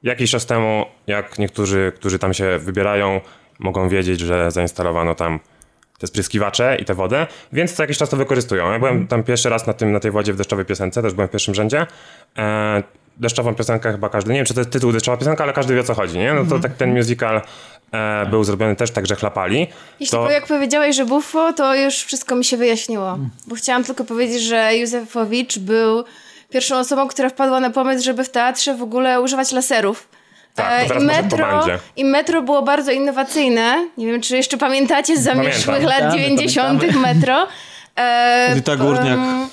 [0.03, 3.21] jakiś czas temu, jak niektórzy, którzy tam się wybierają,
[3.59, 5.39] mogą wiedzieć, że zainstalowano tam
[5.99, 8.71] te spryskiwacze i tę wodę, więc co jakiś czas to wykorzystują.
[8.71, 11.27] Ja byłem tam pierwszy raz na, tym, na tej wodzie w deszczowej piosence, też byłem
[11.27, 11.87] w pierwszym rzędzie.
[13.19, 15.81] Deszczową piosenkę chyba każdy, nie wiem czy to jest tytuł deszczowa piosenka, ale każdy wie
[15.81, 16.33] o co chodzi, nie?
[16.33, 17.41] No to tak ten musical
[17.91, 19.67] e, był zrobiony też tak, że chlapali.
[19.99, 20.23] Jeśli to...
[20.25, 23.17] po, jak powiedziałeś, że Buffo, to już wszystko mi się wyjaśniło.
[23.47, 26.03] Bo chciałam tylko powiedzieć, że Józefowicz był
[26.49, 30.07] pierwszą osobą, która wpadła na pomysł, żeby w teatrze w ogóle używać laserów.
[30.55, 31.65] Tak, E, I metro.
[31.97, 33.87] I metro było bardzo innowacyjne.
[33.97, 36.79] Nie wiem, czy jeszcze pamiętacie z zamierzchłych lat Pamiętamy, 90.
[36.79, 37.13] pamiętamy.
[37.13, 37.47] metro.
[37.97, 39.19] E, Edyta Górniak.
[39.19, 39.47] e,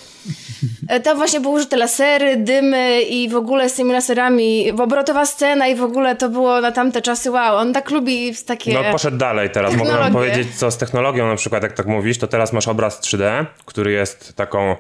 [1.05, 5.75] Tam właśnie były użyte lasery, dymy i w ogóle z tymi laserami, obrotowa scena i
[5.75, 7.57] w ogóle to było na tamte czasy wow.
[7.57, 8.75] On tak lubi takie...
[8.75, 9.77] No poszedł dalej teraz.
[9.77, 13.47] Mogę powiedzieć, co z technologią na przykład, jak tak mówisz, to teraz masz obraz 3D,
[13.65, 14.77] który jest taką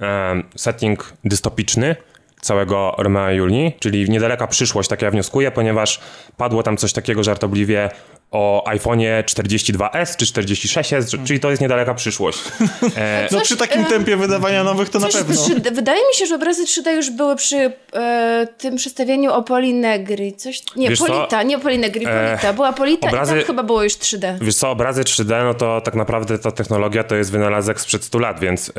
[0.00, 1.96] em, setting dystopiczny
[2.40, 6.00] całego Romeo i Julii, czyli niedaleka przyszłość, tak ja wnioskuję, ponieważ
[6.36, 7.90] padło tam coś takiego żartobliwie
[8.30, 12.38] o iPhone'ie 42S czy 46S, czyli to jest niedaleka przyszłość.
[12.96, 15.34] E, No Coś, przy takim e, tempie wydawania nowych to na pewno.
[15.42, 15.74] 3D.
[15.74, 20.32] Wydaje mi się, że obrazy 3D już były przy e, tym przedstawieniu o Polinegri.
[20.36, 21.06] Coś, nie, Wiesz co?
[21.06, 22.52] Polita, nie Polinegri, E, Polita.
[22.52, 24.38] Była Polita obrazy- i tam chyba było już 3D.
[24.40, 28.18] Wiesz co, obrazy 3D, no to tak naprawdę ta technologia to jest wynalazek sprzed 100
[28.18, 28.72] lat, więc e,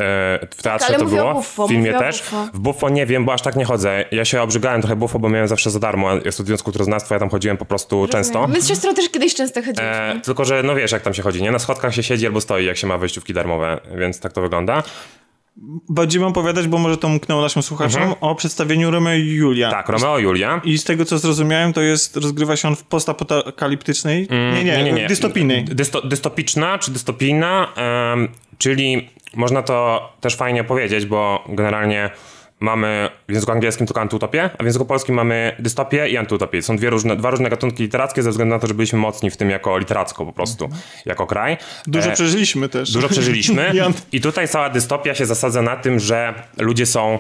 [0.58, 2.20] w teatrze ale to było, Buffo, w filmie też.
[2.20, 2.48] Buffo.
[2.54, 4.06] W Buffo nie wiem, bo aż tak nie chodzę.
[4.12, 6.10] Ja się obrzygałem trochę Buffo, bo miałem zawsze za darmo.
[6.26, 8.48] Ja studiując kulturoznawstwo, ja tam chodziłem po prostu często.
[8.48, 9.84] My z siostrą też kiedyś często.
[9.84, 11.52] E, tylko, że no wiesz, jak tam się chodzi, nie?
[11.52, 14.84] Na schodkach się siedzi albo stoi, jak się ma wejściówki darmowe, więc tak to wygląda.
[15.90, 19.68] Będziemy opowiadać, bo może to umknęło naszym słuchaczom, o przedstawieniu Romeo i Julia.
[19.68, 19.84] Mhm.
[19.84, 20.62] Tak, Romeo i Julia.
[20.64, 24.28] I z tego, co zrozumiałem, to jest, rozgrywa się on w postapokaliptycznej,
[24.64, 25.66] nie, nie, dystopijnej.
[25.66, 27.68] Dysto, dystopiczna czy dystopijna,
[28.14, 32.10] em, czyli można to też fajnie powiedzieć, bo generalnie
[32.60, 36.62] mamy w języku angielskim tylko antyutopię, a w języku polskim mamy dystopię i antyutopię.
[36.62, 39.38] Są dwie różne, dwa różne gatunki literackie ze względu na to, że byliśmy mocni w
[39.38, 40.70] tym jako literacko po prostu,
[41.06, 41.58] jako kraj.
[41.88, 42.92] Dużo E, przeżyliśmy też.
[42.92, 43.72] Dużo przeżyliśmy.
[44.12, 47.20] I tutaj cała dystopia się zasadza na tym, że ludzie są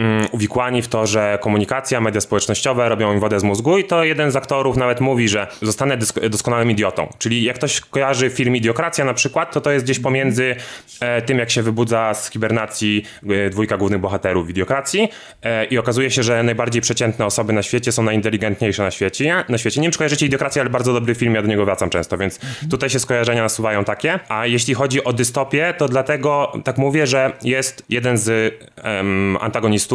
[0.00, 4.04] mm, uwikłani w to, że komunikacja, media społecznościowe robią im wodę z mózgu i to
[4.04, 5.98] jeden z aktorów nawet mówi, że zostanę
[6.30, 7.08] doskonałym idiotą.
[7.18, 10.56] Czyli jak ktoś kojarzy film Idiokracja na przykład, to to jest gdzieś pomiędzy
[11.00, 13.04] e, tym, jak się wybudza z hibernacji
[13.46, 15.08] e, dwójka głównych bohaterów w Idiokracji
[15.42, 19.44] e, i okazuje się, że najbardziej przeciętne osoby na świecie są najinteligentniejsze na świecie.
[19.48, 19.80] Na świecie.
[19.80, 22.40] Nie wiem, czy kojarzycie Idiokrację, ale bardzo dobry film, ja do niego wracam często, więc
[22.70, 24.18] tutaj się skojarzenia nasuwają takie.
[24.28, 28.54] A jeśli chodzi o dystopię, to dlatego tak mówię, że jest jeden z
[29.40, 29.89] antagonistów.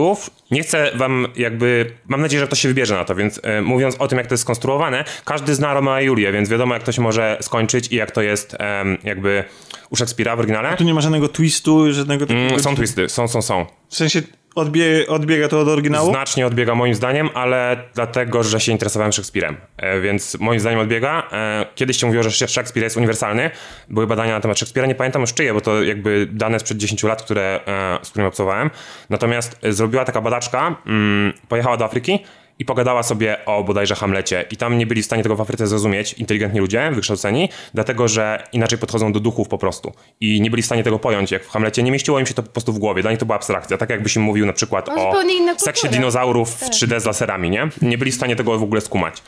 [0.51, 3.95] Nie chcę wam jakby, mam nadzieję, że ktoś się wybierze na to, więc e, mówiąc
[3.99, 6.91] o tym, jak to jest skonstruowane, każdy zna Romeo i Julię, więc wiadomo, jak to
[6.91, 9.43] się może skończyć i jak to jest em, jakby
[9.89, 10.77] u Szekspira w oryginale.
[10.77, 12.47] Tu nie ma żadnego twistu, żadnego takiego...
[12.47, 13.65] Mm, Są twisty, są, są, są.
[13.89, 14.21] W sensie
[14.55, 16.09] odbie, odbiega to od oryginału?
[16.09, 19.57] Znacznie odbiega moim zdaniem, ale dlatego, że się interesowałem Szekspirem.
[19.77, 21.23] E, więc moim zdaniem odbiega.
[21.31, 23.51] E, kiedyś się mówiło, że Sze- Szekspir jest uniwersalny.
[23.89, 27.03] Były badania na temat Szekspira, nie pamiętam już czyje, bo to jakby dane sprzed 10
[27.03, 28.69] lat, które, e, z którymi obcowałem.
[29.09, 32.19] Natomiast e, zrobiła taka badaczka, mm, pojechała do Afryki
[32.59, 34.45] i pogadała sobie o bodajże Hamlecie.
[34.51, 38.43] I tam nie byli w stanie tego w Afryce zrozumieć, inteligentni ludzie, wykształceni, dlatego że
[38.53, 39.93] inaczej podchodzą do duchów po prostu.
[40.21, 41.83] I nie byli w stanie tego pojąć, jak w Hamlecie.
[41.83, 43.01] Nie mieściło im się to po prostu w głowie.
[43.01, 43.77] Dla nich to była abstrakcja.
[43.77, 45.11] Tak jakbyś im mówił na przykład o
[45.57, 47.69] seksie dinozaurów w 3D z laserami, nie?
[47.81, 49.23] Nie byli w stanie tego w ogóle skumać.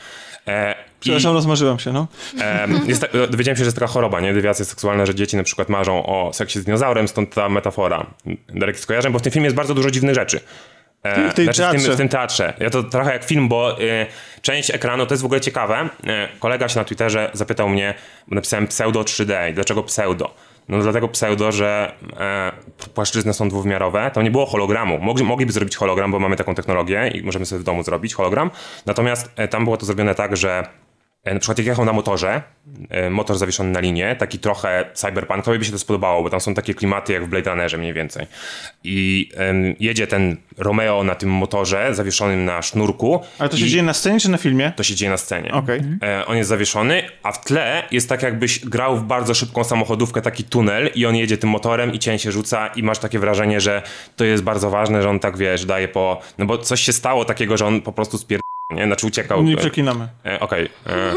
[0.46, 2.06] E, i- Przepraszam, rozmarzyłem się, no.
[2.40, 4.34] Em, jest tak, dowiedziałem się, że jest taka choroba, nie?
[4.34, 8.06] Dewiacje seksualne, że dzieci na przykład marzą o seksie z dinozaurem, stąd ta metafora.
[8.48, 10.40] Dalekie skojarzeń, bo w tym filmie jest bardzo dużo dziwnych rzeczy.
[11.02, 11.92] E, W tej w, tym, teatrze.
[11.92, 12.54] w tym teatrze.
[12.58, 14.06] Ja to trochę jak film, bo e,
[14.42, 15.88] część ekranu, to jest w ogóle ciekawe.
[16.06, 17.94] E, kolega się na Twitterze zapytał mnie,
[18.28, 19.50] bo napisałem pseudo 3D.
[19.50, 20.34] I dlaczego pseudo?
[20.68, 22.52] No dlatego pseudo, że e,
[22.94, 24.10] płaszczyzny są dwuwymiarowe.
[24.14, 24.98] Tam nie było hologramu.
[24.98, 28.50] Mogli, mogliby zrobić hologram, bo mamy taką technologię i możemy sobie w domu zrobić hologram.
[28.86, 30.66] Natomiast e, tam było to zrobione tak, że
[31.34, 32.42] Na przykład jak jechał na motorze,
[32.90, 36.54] e, motor zawieszony na linie, taki trochę cyberpunkowy by się to spodobało, bo tam są
[36.54, 38.26] takie klimaty jak w Blade Runnerze mniej więcej.
[38.84, 43.20] I em, jedzie ten Romeo na tym motorze zawieszonym na sznurku.
[43.38, 44.72] Ale to się dzieje na scenie czy na filmie?
[44.76, 45.52] To się dzieje na scenie.
[45.52, 45.80] Okej.
[46.02, 50.22] E, on jest zawieszony, a w tle jest tak jakbyś grał w bardzo szybką samochodówkę,
[50.22, 53.60] taki tunel i on jedzie tym motorem i cień się rzuca i masz takie wrażenie,
[53.60, 53.82] że
[54.16, 56.20] to jest bardzo ważne, że on tak, wiesz, daje po...
[56.38, 58.40] No bo coś się stało takiego, że on po prostu spier...
[58.70, 58.86] Nie?
[58.86, 59.42] Znaczy uciekał.
[59.42, 60.08] Nie przeklinamy.
[60.26, 60.68] E, Okej.
[60.86, 61.14] E,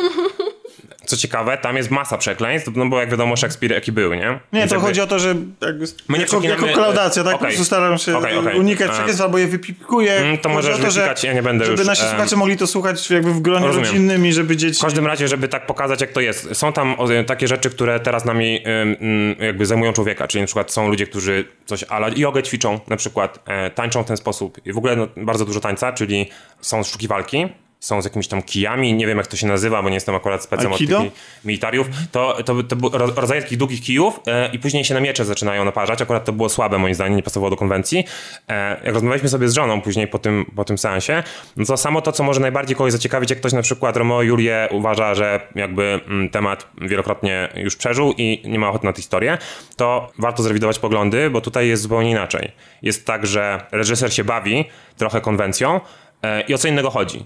[1.11, 4.19] co ciekawe, tam jest masa przekleństw, no bo jak wiadomo, Szekspir jaki był, nie?
[4.19, 7.31] Nie, Więc to jakby- chodzi o to, że jakby, My nie jako, jako klaudacja, tak?
[7.31, 7.47] Po Okej.
[7.47, 8.59] prostu staram się Okej, okej.
[8.59, 10.13] unikać przekleństw albo je wypikuję.
[10.13, 12.67] Mm, to możesz to, że- ja nie będę Żeby już, nasi em, słuchacze mogli to
[12.67, 13.87] słuchać jakby w gronie Rozumiem.
[13.87, 14.79] rodzinnym i żeby dzieci...
[14.79, 16.55] W każdym razie, żeby tak pokazać, jak to jest.
[16.55, 16.95] Są tam
[17.27, 18.59] takie rzeczy, które teraz nami
[19.01, 22.97] ym, jakby zajmują człowieka, czyli na przykład są ludzie, którzy coś ala jogę ćwiczą, na
[22.97, 24.57] przykład e, tańczą w ten sposób.
[24.65, 26.29] I w ogóle no, bardzo dużo tańca, czyli
[26.61, 27.47] są sztuki walki,
[27.81, 30.43] są z jakimiś tam kijami, nie wiem jak to się nazywa, bo nie jestem akurat
[30.43, 30.97] specem od Aikido?
[30.97, 31.11] tych mi-
[31.45, 31.87] militariów.
[32.11, 35.25] To, to, to były ro- rodzaje takich długich kijów e, i później się na miecze
[35.25, 36.01] zaczynają naparzać.
[36.01, 38.03] Akurat to było słabe moim zdaniem, nie pasowało do konwencji.
[38.49, 41.23] E, jak rozmawialiśmy sobie z żoną później po tym, po tym seansie,
[41.57, 44.27] no to samo to, co może najbardziej kogoś zaciekawić, jak ktoś na przykład Romeo i
[44.27, 49.01] Julię uważa, że jakby mm, temat wielokrotnie już przeżył i nie ma ochoty na tę
[49.01, 49.37] historię,
[49.75, 52.51] to warto zrewidować poglądy, bo tutaj jest zupełnie inaczej.
[52.81, 54.65] Jest tak, że reżyser się bawi
[54.97, 55.79] trochę konwencją
[56.23, 57.25] e, i o co innego chodzi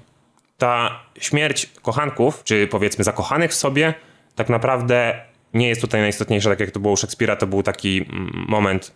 [0.57, 3.93] ta śmierć kochanków, czy powiedzmy zakochanych w sobie,
[4.35, 5.21] tak naprawdę
[5.53, 8.91] nie jest tutaj najistotniejsza, tak jak to było u Szekspira, to był taki mm, moment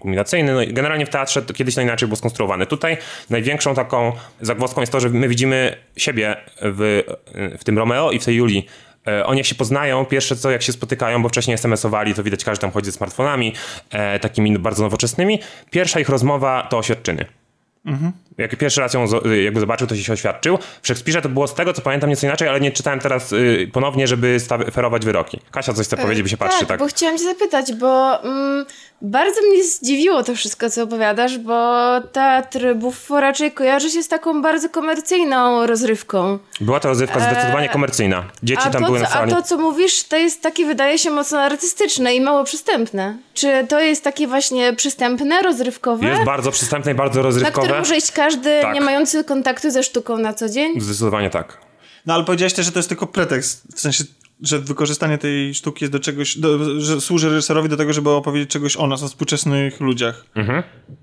[0.00, 0.54] kulminacyjny.
[0.54, 2.66] No generalnie w teatrze to kiedyś to inaczej było skonstruowane.
[2.66, 2.96] Tutaj
[3.30, 7.02] największą taką zagwozdką jest to, że my widzimy siebie w,
[7.58, 8.66] w tym Romeo i w tej Julii.
[9.06, 12.44] E, Oni jak się poznają, pierwsze co jak się spotykają, bo wcześniej SMS-owali, to widać
[12.44, 13.52] każdy tam chodzi ze smartfonami,
[13.90, 15.40] e, takimi bardzo nowoczesnymi.
[15.70, 17.41] Pierwsza ich rozmowa to oświadczyny.
[18.38, 20.58] Jak pierwszy raz ją zo- jakby zobaczył, to się oświadczył.
[20.82, 23.70] W Szekspirze to było z tego, co pamiętam nieco inaczej, ale nie czytałem teraz y,
[23.72, 24.36] ponownie, żeby
[24.72, 25.40] ferować wyroki.
[25.50, 26.78] Kasia coś chce powiedzieć, by się patrzy, tak?
[26.80, 28.66] bo chciałam cię zapytać, bo mm,
[29.02, 31.54] bardzo mnie zdziwiło to wszystko, co opowiadasz, bo
[32.12, 36.38] teatr Buffo raczej kojarzy się z taką bardzo komercyjną rozrywką.
[36.60, 38.24] Była to rozrywka zdecydowanie komercyjna.
[38.42, 39.30] Dzieci A tam to, były na co, a sali.
[39.32, 43.16] to, co mówisz, to jest takie, wydaje się, mocno artystyczne i mało przystępne.
[43.34, 46.06] Czy to jest takie właśnie przystępne, rozrywkowe?
[46.08, 47.66] Jest bardzo przystępne i bardzo na rozrywkowe.
[47.66, 48.74] które może iść każdy Tak.
[48.74, 50.80] nie mający kontaktu ze sztuką na co dzień?
[50.80, 51.58] Zdecydowanie tak.
[52.06, 54.04] No ale powiedziałeś też, że to jest tylko pretekst, w sensie,
[54.42, 58.50] że wykorzystanie tej sztuki jest do czegoś, do, że służy reżyserowi do tego, żeby opowiedzieć
[58.50, 60.24] czegoś o nas, o współczesnych ludziach.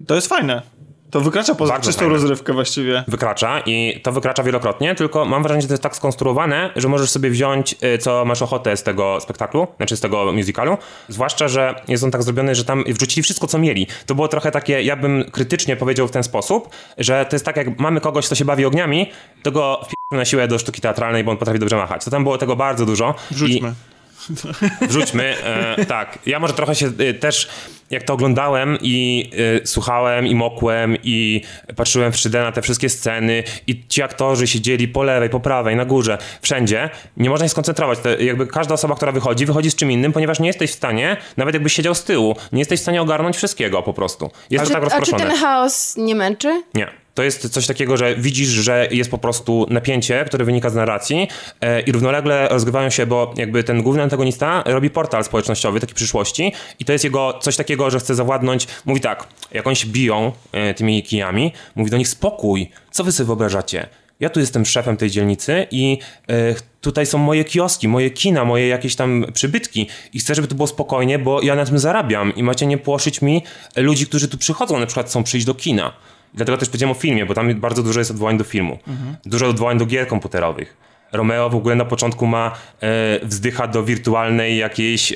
[0.07, 0.61] To jest fajne.
[1.11, 2.13] To wykracza poza Bardzo czystą fajne.
[2.13, 3.03] rozrywkę właściwie.
[3.07, 7.09] Wykracza i to wykracza wielokrotnie, tylko mam wrażenie, że to jest tak skonstruowane, że możesz
[7.09, 10.77] sobie wziąć, y, co masz ochotę z tego spektaklu, znaczy z tego musicalu.
[11.07, 13.87] Zwłaszcza, że jest on tak zrobiony, że tam wrzucili wszystko, co mieli.
[14.05, 17.57] To było trochę takie, ja bym krytycznie powiedział w ten sposób, że to jest tak,
[17.57, 19.11] jak mamy kogoś, kto się bawi ogniami,
[19.43, 22.05] to go na siłę do sztuki teatralnej, bo on potrafi dobrze machać.
[22.05, 23.15] To tam było tego bardzo dużo.
[23.31, 23.69] Wrzućmy.
[23.69, 23.98] I
[24.89, 26.19] wrzućmy, e, tak.
[26.25, 27.49] Ja może trochę się e, też,
[27.89, 29.29] jak to oglądałem i
[29.63, 31.41] e, słuchałem i mokłem i
[31.75, 35.75] patrzyłem w 3D na te wszystkie sceny i ci aktorzy siedzieli po lewej, po prawej,
[35.75, 36.89] na górze, wszędzie.
[37.17, 37.99] Nie można się skoncentrować.
[37.99, 41.17] To jakby każda osoba, która wychodzi, wychodzi z czym innym, ponieważ nie jesteś w stanie,
[41.37, 44.31] nawet jakbyś siedział z tyłu, nie jesteś w stanie ogarnąć wszystkiego po prostu.
[44.49, 45.29] Jest to tak a czy rozproszone.
[45.29, 46.63] ten chaos nie męczy?
[46.73, 46.98] Nie.
[47.19, 51.27] To jest coś takiego, że widzisz, że jest po prostu napięcie, które wynika z narracji
[51.61, 56.53] e, i równolegle rozgrywają się, bo jakby ten główny antagonista robi portal społecznościowy, taki przyszłości
[56.79, 60.31] i to jest jego coś takiego, że chce zawładnąć, mówi tak, jak oni się biją
[60.51, 63.87] e, tymi kijami, mówi do nich spokój, co wy sobie wyobrażacie?
[64.19, 65.97] Ja tu jestem szefem tej dzielnicy i
[66.29, 70.55] e, tutaj są moje kioski, moje kina, moje jakieś tam przybytki i chcę, żeby to
[70.55, 73.43] było spokojnie, bo ja na tym zarabiam i macie nie płoszyć mi
[73.75, 75.93] ludzi, którzy tu przychodzą, na przykład chcą przyjść do kina.
[76.33, 78.79] Dlatego też powiedziałem o filmie, bo tam bardzo dużo jest odwołań do filmu.
[79.25, 80.88] Dużo odwołań do gier komputerowych.
[81.11, 85.15] Romeo w ogóle na początku ma e, wzdycha do wirtualnej jakiejś e,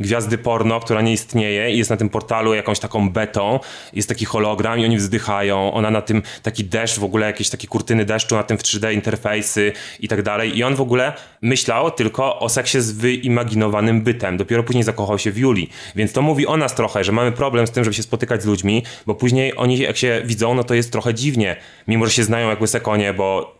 [0.00, 3.60] gwiazdy porno, która nie istnieje i jest na tym portalu jakąś taką betą,
[3.92, 7.68] jest taki hologram i oni wzdychają, ona na tym taki deszcz, w ogóle jakieś takie
[7.68, 10.58] kurtyny deszczu, na tym w 3D interfejsy i tak dalej.
[10.58, 15.32] I on w ogóle myślał tylko o seksie z wyimaginowanym bytem, dopiero później zakochał się
[15.32, 18.02] w Julii, więc to mówi o nas trochę, że mamy problem z tym, żeby się
[18.02, 21.56] spotykać z ludźmi, bo później oni jak się widzą, no to jest trochę dziwnie,
[21.88, 23.58] mimo że się znają jak łyse konie, bo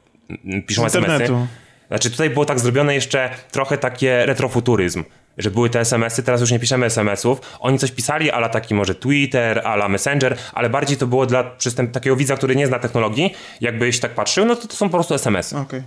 [0.66, 1.63] piszą SMS-y.
[1.94, 5.04] Znaczy tutaj było tak zrobione jeszcze trochę takie retrofuturyzm,
[5.38, 7.40] że były te SMS-y, teraz już nie piszemy SMS-ów.
[7.61, 11.92] Oni coś pisali, ala taki może Twitter, ala Messenger, ale bardziej to było dla przystęp
[11.92, 13.35] takiego widza, który nie zna technologii.
[13.61, 15.59] Jakbyś tak patrzył, no to to są po prostu SMS-y.
[15.59, 15.83] Okej.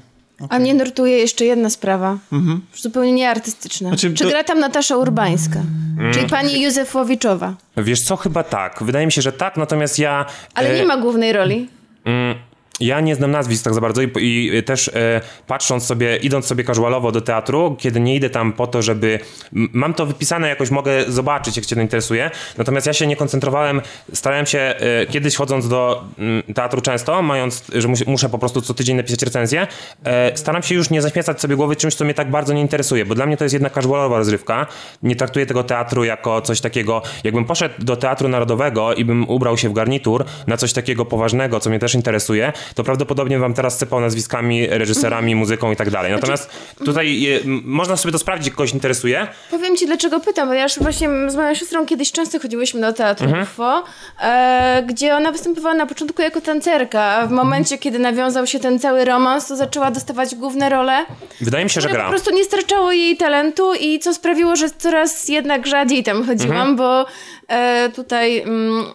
[0.50, 2.18] A mnie nurtuje jeszcze jedna sprawa,
[2.76, 3.90] zupełnie nieartystyczna.
[3.90, 5.60] Znaczy, Czy to- gra tam Natasza Urbańska?
[6.14, 7.54] Czyli pani Józefowiczowa.
[7.78, 8.84] Wiesz co, chyba tak.
[8.84, 10.26] Wydaje mi się, że tak, natomiast ja...
[10.54, 11.70] Ale e, nie ma głównej roli.
[12.80, 16.64] Ja nie znam nazwisk tak za bardzo i, i też e, patrząc sobie, idąc sobie
[16.64, 19.20] casualowo do teatru, kiedy nie idę tam po to, żeby...
[19.52, 23.82] Mam to wypisane, jakoś mogę zobaczyć, jak cię to interesuje, natomiast ja się nie koncentrowałem,
[24.14, 26.04] starałem się e, kiedyś chodząc do
[26.56, 29.68] teatru często, mając, że mus, muszę po prostu co tydzień napisać recenzję,
[30.04, 33.06] e, staram się już nie zaśmiecać sobie głowy czymś, co mnie tak bardzo nie interesuje,
[33.06, 34.68] bo dla mnie to jest jednak casualowa rozrywka.
[35.04, 39.58] Nie traktuję tego teatru jako coś takiego, jakbym poszedł do Teatru Narodowego i bym ubrał
[39.58, 43.78] się w garnitur na coś takiego poważnego, co mnie też interesuje, to prawdopodobnie wam teraz
[43.80, 46.12] sypał nazwiskami, reżyserami, muzyką i tak dalej.
[46.12, 46.50] Natomiast
[46.86, 49.28] tutaj je, można sobie to sprawdzić, kogoś interesuje.
[49.52, 52.94] Powiem ci, dlaczego pytam, bo ja już właśnie z moją siostrą kiedyś często chodziłyśmy do
[52.94, 53.44] teatru Mhm.
[53.44, 53.84] UFO,
[54.22, 58.80] e, gdzie ona występowała na początku jako tancerka, a w momencie, kiedy nawiązał się ten
[58.80, 61.06] cały romans, to zaczęła dostawać główne role,
[61.42, 62.04] Wydaje mi się, że gra.
[62.04, 66.58] po prostu nie starczało jej talentu i co sprawiło, że coraz jednak rzadziej tam chodziłam,
[66.58, 66.76] Mhm.
[66.76, 67.06] bo
[67.48, 68.86] e, tutaj mm,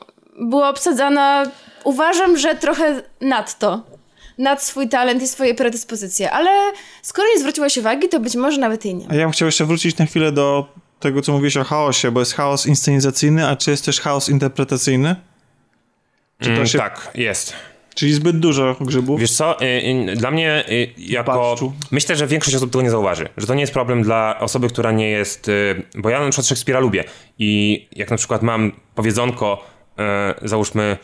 [0.41, 1.43] była obsadzana,
[1.85, 3.83] uważam, że trochę nadto.
[4.39, 6.51] Nad swój talent i swoje predyspozycje, ale
[7.03, 9.07] skoro nie zwróciłaś uwagi, to być może nawet jej nie.
[9.11, 10.69] A ja bym chciał jeszcze wrócić na chwilę do
[11.01, 15.17] tego, co mówiłeś o chaosie, bo jest chaos inscenizacyjny, a czy jest też chaos interpretacyjny?
[16.41, 16.79] Czy to Mm, się...
[16.79, 17.53] Tak, jest.
[17.95, 19.21] Czyli zbyt dużo grzybów?
[19.21, 19.65] Wiesz co, y,
[20.11, 21.57] y, dla mnie y, jako...
[21.91, 23.29] Myślę, że większość osób tego nie zauważy.
[23.37, 25.49] Że to nie jest problem dla osoby, która nie jest...
[25.49, 27.05] y, Bo ja na przykład Szekspira lubię.
[27.39, 29.65] I jak na przykład mam powiedzonko,
[30.45, 30.97] y, załóżmy,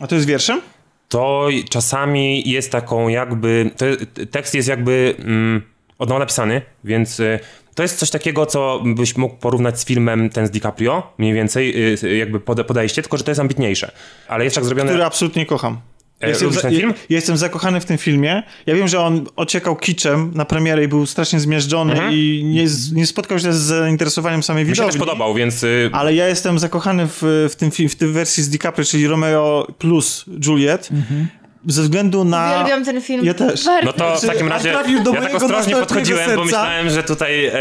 [0.00, 0.60] A to jest wierszem?
[1.08, 3.70] to czasami jest taką jakby...
[3.76, 3.84] To,
[4.30, 5.62] tekst jest jakby mm,
[5.98, 7.20] od nowa napisany, więc...
[7.20, 7.38] y,
[7.74, 11.94] To jest coś takiego, co byś mógł porównać z filmem ten z DiCaprio, mniej więcej,
[12.04, 13.90] y, jakby poda- podejście, tylko że to jest ambitniejsze.
[14.28, 14.90] Ale jest tak zrobione...
[14.90, 15.80] Który absolutnie kocham.
[16.22, 18.42] Jestem, za, ja- jestem zakochany w tym filmie.
[18.66, 23.06] Ja wiem, że on ociekał kiczem na premierę i był strasznie zmiażdżony i nie, nie
[23.06, 24.70] spotkał się z zainteresowaniem samej Mhm.
[24.70, 25.00] Mi się widowni.
[25.00, 25.62] też podobał, więc...
[25.62, 29.66] y, Ale ja jestem zakochany w, w, tym, w tej wersji z DiCaprio, czyli Romeo
[29.78, 30.88] plus Juliet.
[31.66, 32.52] Ze względu na...
[32.54, 33.24] Uwielbiam ten film.
[33.24, 33.64] Ja też.
[33.64, 33.86] Bardzo.
[33.86, 36.44] No to w takim razie ja tak ostrożnie podchodziłem, bo serca.
[36.44, 37.52] myślałem, że tutaj e,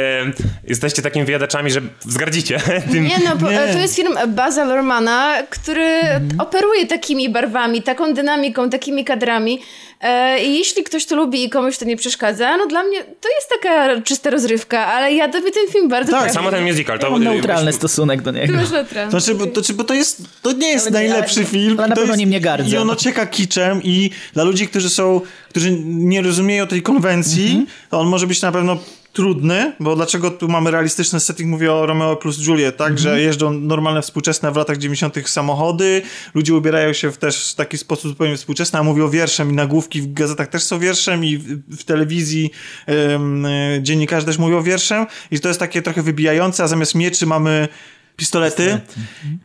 [0.63, 2.59] jesteście takimi wyjadaczami, że wzgardzicie
[2.91, 3.03] tym.
[3.03, 3.67] Nie no, bo, Nie.
[3.73, 6.01] to jest film Baza Lormana, który
[6.37, 9.61] operuje takimi barwami, taką dynamiką, takimi kadrami.
[10.01, 13.29] E, I jeśli ktoś to lubi i komuś to nie przeszkadza, no dla mnie to
[13.35, 16.31] jest taka czysta rozrywka, ale ja tobie ten film bardzo Tak.
[16.31, 18.53] Samo ten musical, to Mam neutralny stosunek do niego.
[18.57, 18.65] To
[19.09, 21.79] znaczy, bo, to, znaczy, bo to jest, to nie jest Ale najlepszy ale- film.
[21.79, 22.75] ale na pewno jest, nim nie gardzę.
[22.75, 27.65] I on ocieka kiczem i dla ludzi, którzy są, którzy nie rozumieją tej konwencji, Mhm.
[27.89, 28.77] to on może być na pewno
[29.15, 33.03] trudny, bo dlaczego tu mamy realistyczny setting, mówię o Romeo plus Juliet, tak, Mhm.
[33.03, 36.01] że jeżdżą normalne współczesne w latach 90 samochody,
[36.33, 39.51] ludzie ubierają się w też w taki sposób zupełnie współczesny, a mówią wierszem.
[39.51, 42.51] I nagłówki w gazetach też są wierszem i w, w telewizji
[42.85, 43.49] em, e,
[43.81, 45.05] dziennikarze też mówią wierszem.
[45.31, 47.67] I to jest takie trochę wybijające, a zamiast mieczy mamy
[48.15, 48.79] pistolety.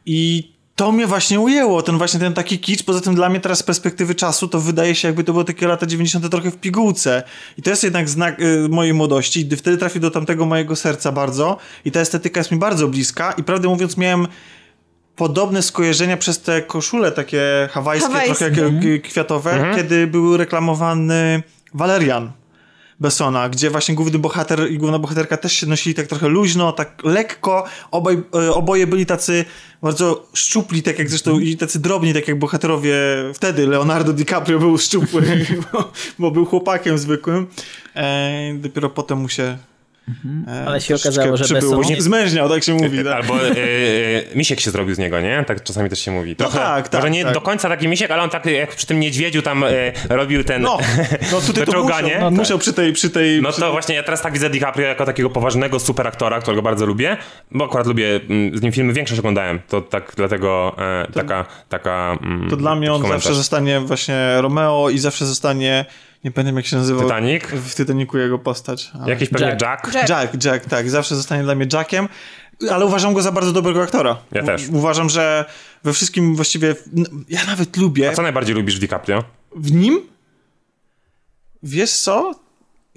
[0.07, 2.83] I to mnie właśnie ujęło, ten właśnie ten taki kicz.
[2.83, 5.69] Poza tym dla mnie teraz z perspektywy czasu to wydaje się jakby to było takie
[5.69, 7.23] lata 90 trochę w pigułce.
[7.59, 9.49] I to jest jednak znak y, mojej młodości.
[9.53, 11.57] I wtedy trafił do tamtego mojego serca bardzo.
[11.85, 13.33] I ta estetyka jest mi bardzo bliska.
[13.33, 14.27] I prawdę mówiąc miałem
[15.17, 18.51] podobne skojarzenia przez te koszule takie hawajskie, Hawajskie.
[18.51, 21.43] trochę jak- kwiatowe, kiedy był reklamowany
[21.75, 22.33] Valerian.
[23.01, 27.05] Bessona, gdzie właśnie główny bohater i główna bohaterka też się nosili tak trochę luźno, tak
[27.05, 27.65] lekko.
[27.91, 29.45] Obaj, e, oboje byli tacy
[29.83, 32.97] bardzo szczupli, tak jak zresztą i tacy drobni, tak jak bohaterowie
[33.35, 33.67] wtedy.
[33.67, 35.23] Leonardo DiCaprio był szczupły,
[35.73, 37.47] bo, bo był chłopakiem zwykłym.
[37.97, 39.59] E, dopiero potem mu się
[40.49, 41.77] e, Ale się okazało, że przybyło.
[41.83, 43.05] Besson- Zmężniał, tak się mówi.
[43.05, 43.13] Tak.
[43.15, 43.53] Albo e,
[44.35, 45.45] misiek się zrobił z niego, nie?
[45.47, 46.37] Tak czasami też się mówi.
[46.37, 47.35] Trochę, tak, tak, Może nie tak.
[47.35, 49.65] do końca taki misiek, ale on tak jak przy tym niedźwiedziu tam
[50.09, 50.63] robił ten...
[50.63, 50.79] No,
[51.33, 52.15] no tutaj to to czołganie.
[52.15, 52.93] musiał, musiał przy tej...
[52.93, 53.61] Przy tej No przy...
[53.61, 57.17] to właśnie ja teraz tak widzę DiCaprio jako takiego poważnego super aktora, którego bardzo lubię,
[57.51, 62.19] bo akurat lubię mm, z nim filmy, większość oglądałem, to tak dlatego e, taka, taka
[62.23, 63.23] mm, To dla mnie on komentarz.
[63.25, 65.85] zawsze zostanie właśnie Romeo i zawsze zostanie,
[66.25, 67.03] nie pamiętam jak się nazywał.
[67.03, 67.45] Titanic?
[67.45, 68.91] W Titanicu jego postać.
[69.01, 69.11] Ale...
[69.11, 69.63] Jakiś pewnie Jack.
[69.63, 69.95] Jack.
[69.95, 70.09] Jack.
[70.11, 70.91] Jack, Jack, tak.
[70.91, 72.09] Zawsze zostanie dla mnie Jackiem.
[72.71, 74.17] Ale uważam go za bardzo dobrego aktora.
[74.33, 74.69] Ja też.
[74.69, 75.45] U- uważam, że
[75.85, 76.75] we wszystkim właściwie...
[76.97, 79.25] n- Ja nawet lubię A co najbardziej lubisz w DiCaprio?
[79.57, 80.01] w nim...
[81.63, 82.35] Wiesz co?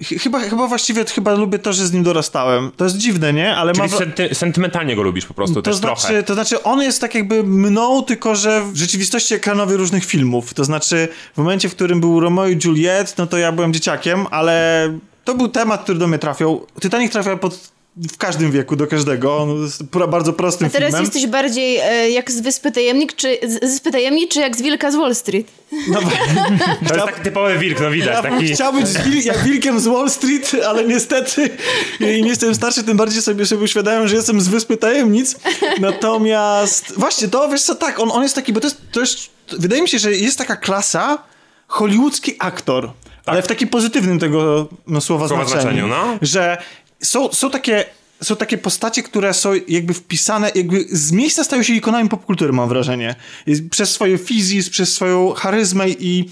[0.02, 2.70] Ch- Chyba, chyba właściwie chyba lubię to, że z nim dorastałem.
[2.76, 3.56] To jest dziwne, nie?
[3.56, 3.98] Ale Czyli mam...
[3.98, 6.22] senty, sentymentalnie go lubisz po prostu, To też znaczy, trochę.
[6.22, 10.54] to znaczy, on jest tak jakby mną, tylko że w rzeczywistości ekranowej różnych filmów.
[10.54, 14.26] To znaczy, w momencie, w którym był Romeo i Juliet, no to ja byłem dzieciakiem,
[14.30, 14.88] ale
[15.24, 16.66] to był temat, który do mnie trafiał.
[16.82, 19.36] Titanic trafia pod, w każdym wieku, do każdego.
[19.36, 21.04] On jest bardzo prostym A teraz filmem.
[21.04, 24.62] jesteś bardziej e, jak z Wyspy Tajemnik, czy z, z Wyspy Tajemnic, czy jak z
[24.62, 25.46] Wilka z Wall Street?
[25.88, 26.00] No,
[26.88, 28.54] To jest taki typowy wilk, no widać, ja bym taki...
[28.54, 31.50] chciał być wil, jak wilkiem z Wall Street, ale niestety
[32.00, 35.36] im jestem starszy, tym bardziej sobie, sobie uświadamiam, że jestem z Wyspy Tajemnic.
[35.80, 39.18] Natomiast właśnie to, wiesz co, tak, on, on jest taki, bo to jest, to jest,
[39.58, 41.18] wydaje mi się, że jest taka klasa
[41.68, 42.90] hollywoodzki aktor.
[43.26, 45.62] Ale w takim pozytywnym tego no, słowa, Słowa znaczeniu.
[45.62, 46.18] znaczeniu, no.
[46.22, 46.58] Że
[47.04, 47.84] są, są takie
[48.22, 52.68] są takie postacie, które są jakby wpisane, jakby z miejsca stają się ikonami popkultury, mam
[52.68, 53.14] wrażenie.
[53.70, 56.30] Przez swoje fizis, przez swoją charyzmę i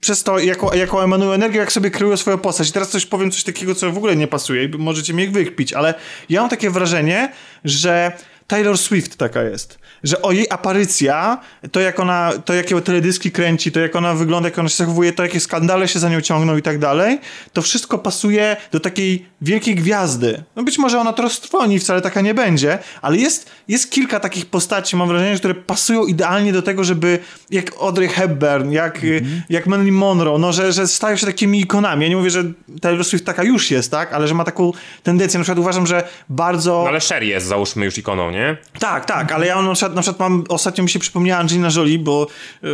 [0.00, 2.68] przez to, jaką, jaką emanują energię, jak sobie kreują swoją postać.
[2.68, 5.72] I teraz coś powiem, coś takiego, co w ogóle nie pasuje i możecie mnie wykpić,
[5.72, 5.94] ale
[6.28, 7.32] ja mam takie wrażenie,
[7.64, 8.12] że
[8.46, 9.78] Taylor Swift taka jest.
[10.04, 11.40] Że o jej aparycja,
[11.72, 15.12] to jak ona, to jakie teledyski kręci, to jak ona wygląda, jak ona się zachowuje,
[15.12, 17.18] to jakie skandale się za nią ciągną i tak dalej,
[17.52, 20.44] to wszystko pasuje do takiej wielkiej gwiazdy.
[20.56, 24.46] No być może ona to roztrwoni, wcale taka nie będzie, ale jest, jest kilka takich
[24.46, 27.18] postaci, mam wrażenie, które pasują idealnie do tego, żeby
[27.50, 29.42] jak Audrey Hepburn, jak, Mhm.
[29.48, 32.02] jak Marilyn Monroe, no, że, że stają się takimi ikonami.
[32.02, 32.44] Ja nie mówię, że
[32.80, 35.38] Taylor Swift taka już jest, tak, ale że ma taką tendencję.
[35.38, 36.80] Na przykład uważam, że bardzo...
[36.82, 38.56] No ale Sherry jest, załóżmy, już ikoną, nie?
[38.78, 41.98] Tak, tak, ale ja na przykład, na przykład mam, ostatnio mi się przypomniała Angelina Jolie,
[41.98, 42.26] bo
[42.62, 42.66] e,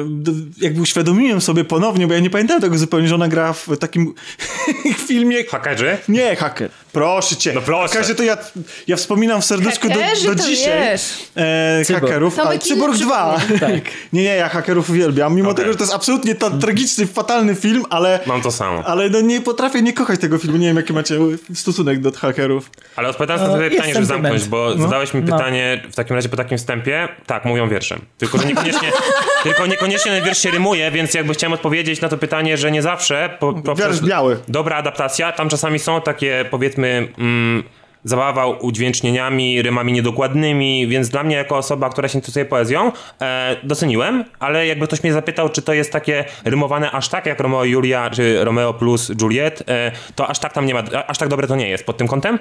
[0.61, 4.14] jakby uświadomiłem sobie ponownie, bo ja nie pamiętałem tego zupełnie, że ona gra w takim
[5.09, 5.45] filmie...
[5.45, 5.97] Hakerzy?
[6.09, 6.70] Nie, haker.
[6.93, 7.53] Proszę cię.
[7.55, 7.95] No proszę.
[7.95, 8.36] Hakerzy to ja,
[8.86, 10.80] ja wspominam w serduszku do, Hakerzy do dzisiaj.
[10.81, 11.03] Wiesz.
[11.37, 12.05] E, Cyborg.
[12.05, 13.37] hakerów, inny Cyborg 2.
[13.61, 13.70] Tak.
[14.12, 15.57] Nie, nie, ja hakerów uwielbiam, mimo Okej.
[15.64, 18.20] tego, że to jest absolutnie to, tragiczny, fatalny film, ale...
[18.26, 18.85] Mam to samo.
[18.87, 20.57] Ale no nie potrafię nie kochać tego filmu.
[20.57, 21.14] Nie wiem, jaki macie
[21.55, 22.70] stosunek do hakerów.
[22.97, 24.35] Ale odpowiadając na No, twoje jest pytanie, żeby sentyment.
[24.43, 24.83] zamknąć, bo No.
[24.83, 25.37] zadałeś mi No.
[25.37, 27.09] pytanie w takim razie po takim wstępie.
[27.26, 28.01] Tak, mówią wierszem.
[28.18, 28.89] Tylko, że niekoniecznie,
[29.43, 32.83] tylko niekoniecznie ten wiersz się rymuje, więc jakby chciałem odpowiedzieć na to pytanie, że nie
[32.83, 34.37] zawsze po, poprzez biały.
[34.49, 37.62] dobra adaptacja, tam czasami są takie powiedzmy mm,
[38.05, 44.24] zabawa udźwięcznieniami, rymami niedokładnymi, więc dla mnie jako osoba, która się interesuje poezją, e, doceniłem,
[44.38, 47.70] ale jakby ktoś mnie zapytał, czy to jest takie rymowane aż tak jak Romeo i
[47.70, 51.28] Julia, czy Romeo plus Juliet, e, to aż tak tam nie ma, a- aż tak
[51.28, 52.38] dobre to nie jest pod tym kątem?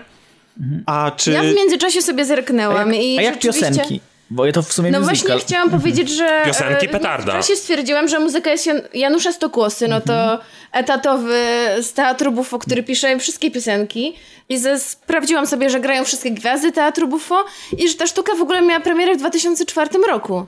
[0.85, 1.31] A czy...
[1.31, 3.67] Ja w międzyczasie sobie zerknęłam i A jak rzeczywiście...
[3.69, 4.01] piosenki?
[4.31, 5.17] Bo to w sumie No musical.
[5.19, 7.31] właśnie chciałam powiedzieć, że Piosenki e, petarda.
[7.31, 10.39] W czasie stwierdziłam, że muzyka jest Jan Janusza Stokłosy, no to
[10.71, 11.43] etatowy
[11.81, 14.15] z Teatru Buffo, który pisze wszystkie piosenki
[14.49, 17.45] i ze, sprawdziłam sobie, że grają wszystkie gwiazdy Teatru Buffo
[17.77, 20.45] i że ta sztuka w ogóle miała premierę w 2004 roku.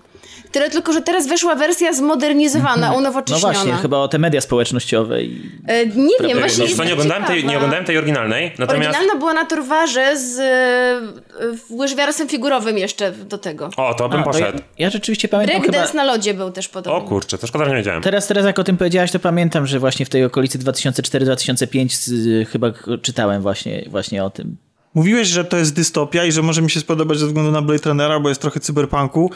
[0.52, 3.54] Tyle tylko, że teraz weszła wersja zmodernizowana, No unowocześniona.
[3.54, 5.24] właśnie, chyba o te media społecznościowe.
[5.24, 5.52] I...
[5.68, 8.90] E, nie wiem, właśnie co, nie oglądałem, tej, nie oglądałem tej oryginalnej, natomiast...
[8.90, 13.70] Oryginalna była na Torwarze z e, łyżwiarstwem figurowym jeszcze do tego.
[13.78, 14.64] O, to bym A, to ja, poszedł.
[14.80, 15.72] ja rzeczywiście pamiętam chyba...
[15.72, 17.00] Breakdance na lodzie był też podobny.
[17.00, 18.02] O kurczę, to szkoda, że nie wiedziałem.
[18.02, 22.50] Teraz, teraz jak o tym powiedziałaś, to pamiętam, że właśnie w tej okolicy 2004-2005 z-
[22.50, 22.68] chyba
[23.02, 24.58] czytałem właśnie, właśnie o tym.
[24.94, 27.90] Mówiłeś, że to jest dystopia i że może mi się spodobać ze względu na Blade
[27.90, 29.32] Runnera, bo jest trochę cyberpunku.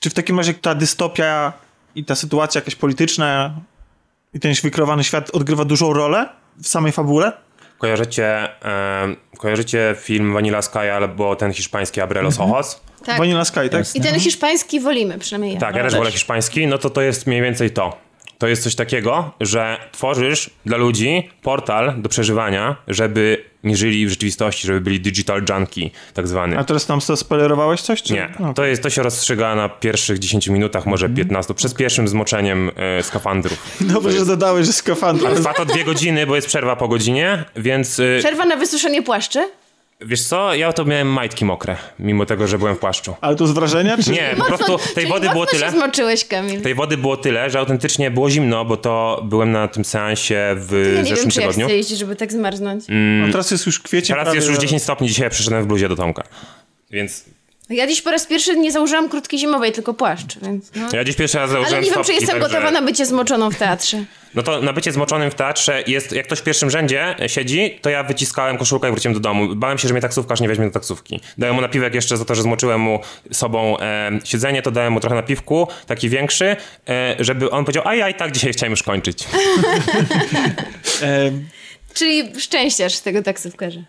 [0.00, 1.52] Czy w takim razie ta dystopia
[1.94, 3.54] i ta sytuacja jakaś polityczna
[4.34, 6.28] i ten wykrowany świat odgrywa dużą rolę
[6.62, 7.32] w samej fabule?
[7.78, 12.80] Kojarzycie, e, kojarzycie film Vanilla Sky albo ten hiszpański Abrelos Ojos?
[13.04, 13.18] Tak.
[13.18, 13.96] Vanilla Sky, tak?
[13.96, 15.60] I ten hiszpański wolimy, przynajmniej ja.
[15.60, 17.96] Tak, ja też wolę hiszpański, no to to jest mniej więcej to.
[18.38, 24.10] To jest coś takiego, że tworzysz dla ludzi portal do przeżywania, żeby nie żyli w
[24.10, 26.58] rzeczywistości, żeby byli digital junkie, tak zwany.
[26.58, 28.02] A teraz tam spoilerowałeś coś?
[28.02, 28.12] Czy?
[28.12, 28.54] Nie, No.
[28.54, 33.02] to, jest, to się rozstrzyga na pierwszych 10 minutach, może 15, przed pierwszym zmoczeniem e,
[33.02, 33.58] skafandrów.
[33.94, 35.32] Dobrze, że dodałeś, że skafander.
[35.32, 39.02] A trwa to dwie godziny, bo jest przerwa po godzinie, więc y, Przerwa na wysuszenie
[39.02, 39.48] płaszczy?
[40.00, 43.14] Wiesz co, ja to miałem majtki mokre, mimo tego, że byłem w płaszczu.
[43.20, 43.96] Ale to z wrażenia?
[44.04, 44.10] Czy...
[44.10, 45.66] Nie, po prostu tej wody było tyle.
[45.66, 46.60] się zmoczyłeś, Kamil.
[46.62, 50.72] Tej wody było tyle, że autentycznie było zimno, bo to byłem na tym seansie w
[50.94, 51.66] Ja nie zeszłym wiem, czy ja tygodniu.
[51.66, 52.84] chcę jeździć, żeby tak zmarznąć.
[53.20, 54.14] No, teraz jest już kwiecień.
[54.14, 56.22] Teraz prawie, jest już że- 10 stopni, dzisiaj przyszedłem w bluzie do Tomka.
[56.90, 57.24] Więc
[57.70, 60.88] Ja dziś po raz pierwszy nie założyłam kurtki zimowej, tylko płaszcz, więc no.
[60.92, 63.50] ja dziś pierwszy raz założyłem Ale nie wiem, czy jestem także- gotowa na bycie zmoczoną
[63.50, 64.04] w teatrze.
[64.34, 67.90] No to na bycie zmoczonym w teatrze jest, jak ktoś w pierwszym rzędzie siedzi, to
[67.90, 69.54] ja wyciskałem koszulkę i wróciłem do domu.
[69.54, 71.20] Bałem się, że mnie taksówkarz nie weźmie do taksówki.
[71.38, 73.00] Dałem mu napiwek jeszcze za to, że zmoczyłem mu
[73.32, 76.56] sobą e, siedzenie, to dałem mu trochę napiwku, taki większy,
[76.88, 79.24] e, żeby on powiedział, a ja i tak dzisiaj chciałem już kończyć.
[81.94, 83.80] Czyli szczęściarz z tego taksówkarza.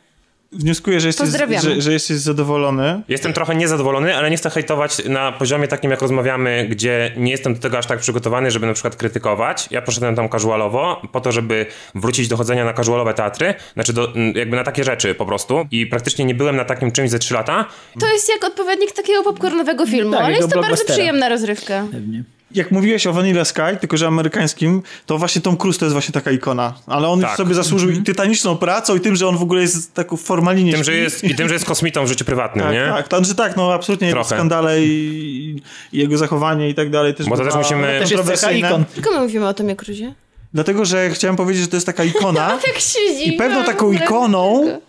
[0.52, 1.30] Wnioskuję, że jesteś,
[1.62, 3.02] że, że jesteś zadowolony.
[3.08, 7.54] Jestem trochę niezadowolony, ale nie chcę hejtować na poziomie takim, jak rozmawiamy, gdzie nie jestem
[7.54, 9.68] do tego aż tak przygotowany, żeby na przykład krytykować.
[9.72, 14.16] Ja poszedłem tam casualowo, po to, żeby wrócić do chodzenia na casualowe teatry, znaczy do,
[14.16, 15.68] m, jakby na takie rzeczy po prostu.
[15.72, 17.66] I praktycznie nie byłem na takim czymś ze 3 lata.
[18.00, 21.88] To jest jak odpowiednik takiego popcornowego filmu, Tak, ale jest to bardzo przyjemna rozrywka.
[21.92, 22.24] Pewnie.
[22.56, 26.12] Jak mówiłeś o Vanilla Sky, tylko że amerykańskim, to właśnie Tom Cruise to jest właśnie
[26.12, 26.74] taka ikona.
[26.88, 27.38] Ale on już Tak.
[27.38, 30.74] sobie zasłużył i tytaniczną pracą i tym, że on w ogóle jest taką formalinie...
[30.74, 32.86] Tym, że jest, I tym, że jest kosmitą w życiu prywatnym, Tak, nie?
[32.96, 34.36] tak, to znaczy tak, no absolutnie jego Trochę.
[34.36, 35.62] skandale i,
[35.94, 38.68] i jego zachowanie i tak dalej też Bo to też musimy- Też jest kontrowersyjne.
[38.70, 38.86] ikon.
[38.86, 40.14] Tylko my mówimy o Tomie Cruzie.
[40.54, 43.30] Dlatego, że chciałem powiedzieć, że to jest taka ikona Tak siedzi.
[43.30, 44.80] i pewną taką ikoną,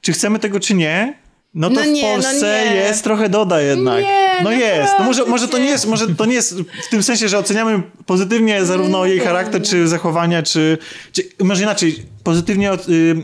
[0.00, 1.18] czy chcemy tego, czy nie,
[1.54, 2.74] no to No nie, w no Polsce nie.
[2.76, 4.02] jest trochę doda jednak.
[4.04, 4.92] Nie, no jest.
[4.98, 6.54] No może, może to nie jest, może to nie jest
[6.86, 10.78] w tym sensie, że oceniamy pozytywnie zarówno jej charakter, czy zachowania, czy,
[11.12, 12.76] czy może inaczej, pozytywnie, y,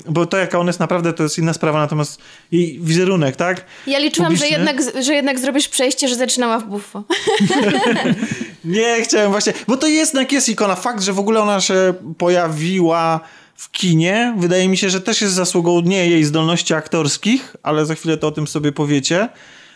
[0.08, 2.20] bo to jaka ona jest naprawdę, to jest inna sprawa, natomiast
[2.52, 3.64] jej wizerunek, tak?
[3.86, 7.04] Ja liczyłam, że jednak, że jednak zrobisz przejście, że zaczynała w buffo.
[8.64, 10.74] Nie, chciałem właśnie, bo to jest, jednak jest ikona.
[10.74, 13.20] Fakt, że w ogóle ona się pojawiła
[13.56, 17.94] w kinie, wydaje mi się, że też jest zasługą nie jej zdolności aktorskich, ale za
[17.94, 19.28] chwilę to o tym sobie powiecie,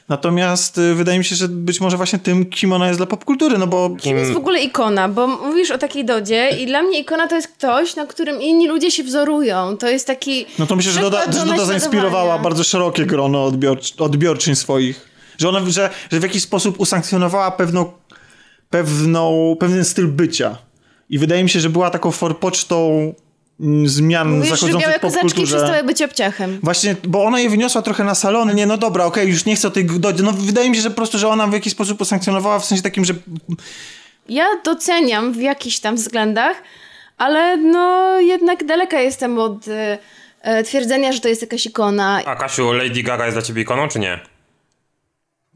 [0.08, 3.58] Natomiast y, wydaje mi się, że być może właśnie tym, kim ona jest dla popkultury,
[3.58, 5.08] no bo Kim jest w ogóle ikona?
[5.08, 8.68] Bo mówisz o takiej Dodzie i dla mnie ikona to jest ktoś, na którym inni
[8.68, 9.76] ludzie się wzorują.
[9.76, 14.00] To jest taki No to myślę, że Doda, że Doda zainspirowała bardzo szerokie grono odbiorcz,
[14.00, 15.08] odbiorczyń swoich.
[15.38, 17.92] Że ona, że, że w jakiś sposób usankcjonowała pewną,
[18.70, 20.58] pewną, pewien styl bycia.
[21.10, 23.14] I wydaje mi się, że była taką forpocztą
[23.84, 26.60] zmian Mówisz, że zachodzących białe w kozaczki przestały być obciachem.
[26.62, 28.54] Właśnie, bo ona je wyniosła trochę na salony.
[28.54, 29.86] Nie, no dobra, okej, już nie chcę o tej.
[30.22, 32.82] No wydaje mi się, że po prostu, że ona w jakiś sposób usankcjonowała w sensie
[32.82, 33.14] takim, że
[34.28, 36.62] Ja doceniam w jakichś tam względach,
[37.18, 39.98] ale no jednak daleka jestem od e,
[40.42, 42.20] e, twierdzenia, że to jest jakaś ikona.
[42.24, 44.20] A Kasiu, Lady Gaga jest dla ciebie ikoną, czy nie?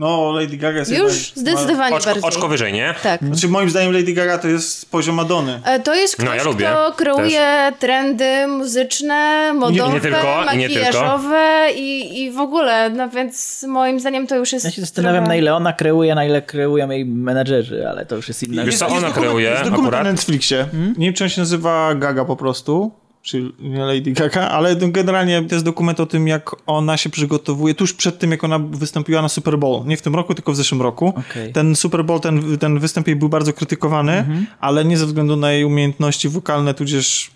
[0.02, 2.28] No Lady Gaga jest Już jednak- zdecydowanie Oczko, bardziej.
[2.28, 2.94] oczko wyżej, nie?
[3.02, 3.20] Tak.
[3.24, 5.60] Znaczy moim zdaniem Lady Gaga to jest poziom Madony.
[5.64, 10.18] E, To jest ktoś, No, ja lubię kto kreuje trendy muzyczne, modowe, nie tylko,
[10.54, 10.84] i nie tylko.
[10.84, 15.24] makijażowe i, i w ogóle, no więc moim zdaniem to już jest Ja się zastanawiam,
[15.24, 15.28] trochę...
[15.28, 18.74] na ile ona kreuje, na ile kreują jej menedżerzy, ale to już jest inna Wiesz
[18.74, 18.88] rzecz.
[18.88, 20.04] co, ona kreuje Jest dokument akurat.
[20.04, 20.66] na Netflixie.
[20.98, 22.92] Nie wiem, czy on się nazywa Gaga po prostu,
[23.22, 27.74] czy nie Lady Gaga, ale generalnie to jest dokument o tym, jak ona się przygotowuje
[27.74, 29.86] tuż przed tym, jak ona wystąpiła na Super Bowl.
[29.86, 31.14] Nie w tym roku, tylko w zeszłym roku.
[31.30, 31.52] Okej.
[31.52, 35.52] Ten Super Bowl, ten, ten występ jej był bardzo krytykowany, ale nie ze względu na
[35.52, 37.30] jej umiejętności wokalne, tudzież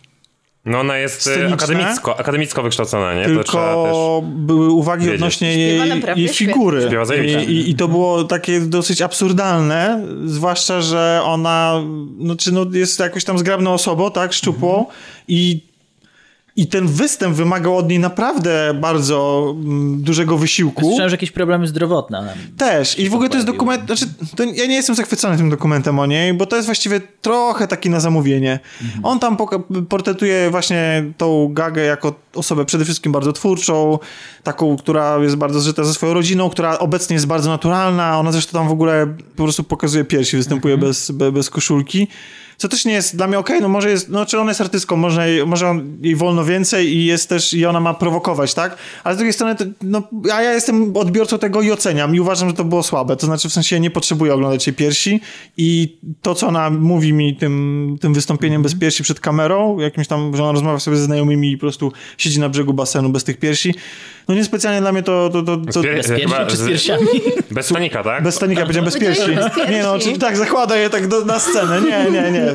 [0.64, 3.24] No ona jest e, akademicko, akademicko wykształcona, nie?
[3.24, 5.20] Tylko były uwagi wiedzieć.
[5.20, 5.80] odnośnie jej,
[6.16, 6.90] jej figury.
[7.46, 11.82] I, i, I to było takie dosyć absurdalne, zwłaszcza, że ona
[12.18, 14.96] no, czy no, jest jakoś tam zgrabną osobą, tak, szczupłą Mhm.
[15.28, 15.65] i
[16.56, 20.80] i ten występ wymagał od niej naprawdę bardzo mm, dużego wysiłku.
[20.80, 22.34] Słyszałem, że jakieś problemy zdrowotne.
[22.56, 22.98] Też.
[22.98, 23.86] I w ogóle to jest dokument.
[23.86, 27.68] Znaczy, to ja nie jestem zachwycony tym dokumentem o niej, bo to jest właściwie trochę
[27.68, 28.60] taki na zamówienie.
[29.02, 29.36] On tam
[29.88, 33.98] portretuje właśnie tą Gagę jako osobę przede wszystkim bardzo twórczą,
[34.42, 38.18] taką, która jest bardzo zżyta ze swoją rodziną, która obecnie jest bardzo naturalna.
[38.18, 42.08] Ona zresztą tam w ogóle po prostu pokazuje piersi, występuje bez, be, bez koszulki.
[42.58, 44.96] Co też nie jest dla mnie okej, no może jest, no czy ona jest artystką,
[44.96, 48.76] może, jej- może on, jej wolno więcej i jest też, i ona ma prowokować, tak?
[49.04, 50.02] Ale z drugiej strony, to, no,
[50.34, 53.16] a ja jestem odbiorcą tego i oceniam i uważam, że to było słabe.
[53.16, 55.20] To znaczy, w sensie nie potrzebuję oglądać jej piersi
[55.56, 60.36] i to, co ona mówi mi tym, tym wystąpieniem bez piersi przed kamerą, jakimś tam,
[60.36, 63.38] że ona rozmawia sobie ze znajomymi i po prostu siedzi na brzegu basenu bez tych
[63.38, 63.74] piersi,
[64.28, 65.30] no niespecjalnie dla mnie to...
[65.32, 67.06] to, to, to Bez Chyba piersi czy z piersiami?
[67.50, 68.22] Bez stanika, tak?
[68.22, 69.30] bez stanika, powiedziałem bez piersi.
[69.70, 71.80] Nie no, czy, tak, zakłada je tak do, na scenę.
[71.80, 72.46] Nie, nie, nie.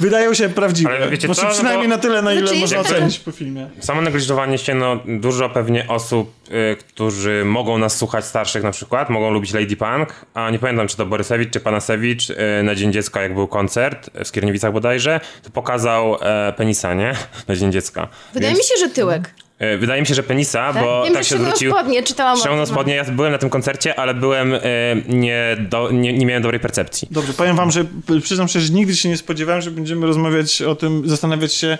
[0.00, 0.90] Wydają się prawdziwe.
[0.90, 3.32] Ale wiecie znaczy, co, no przynajmniej bo- na tyle, na ile Znaczy, można ocenić po
[3.32, 3.68] filmie.
[3.80, 9.10] Samo negliżowanie się, no dużo pewnie osób, y, którzy mogą nas słuchać starszych na przykład,
[9.10, 12.92] mogą lubić Lady Punk, a nie pamiętam czy to Borysewicz czy Panasewicz y, na Dzień
[12.92, 17.12] Dziecka jak był koncert w Skierniewicach bodajże, to pokazał e, penisa, nie?
[17.48, 18.08] Na Dzień Dziecka.
[18.34, 19.34] Wydaje Więc, mi się, że tyłek.
[19.62, 20.82] Y, Wydaje mi się, że penisa, Tak?
[20.84, 21.70] bo Wiem, tak że się zwrócił.
[21.72, 24.60] spodnie, czytałam Ściągnął spodnie, ja byłem na tym koncercie, ale byłem y,
[25.08, 27.08] nie, do, nie, nie miałem dobrej percepcji.
[27.10, 27.84] Dobrze, powiem wam, że
[28.22, 31.78] przyznam szczerze, że nigdy się nie spodziewałem, że będziemy rozmawiać o tym, zastanawiać się,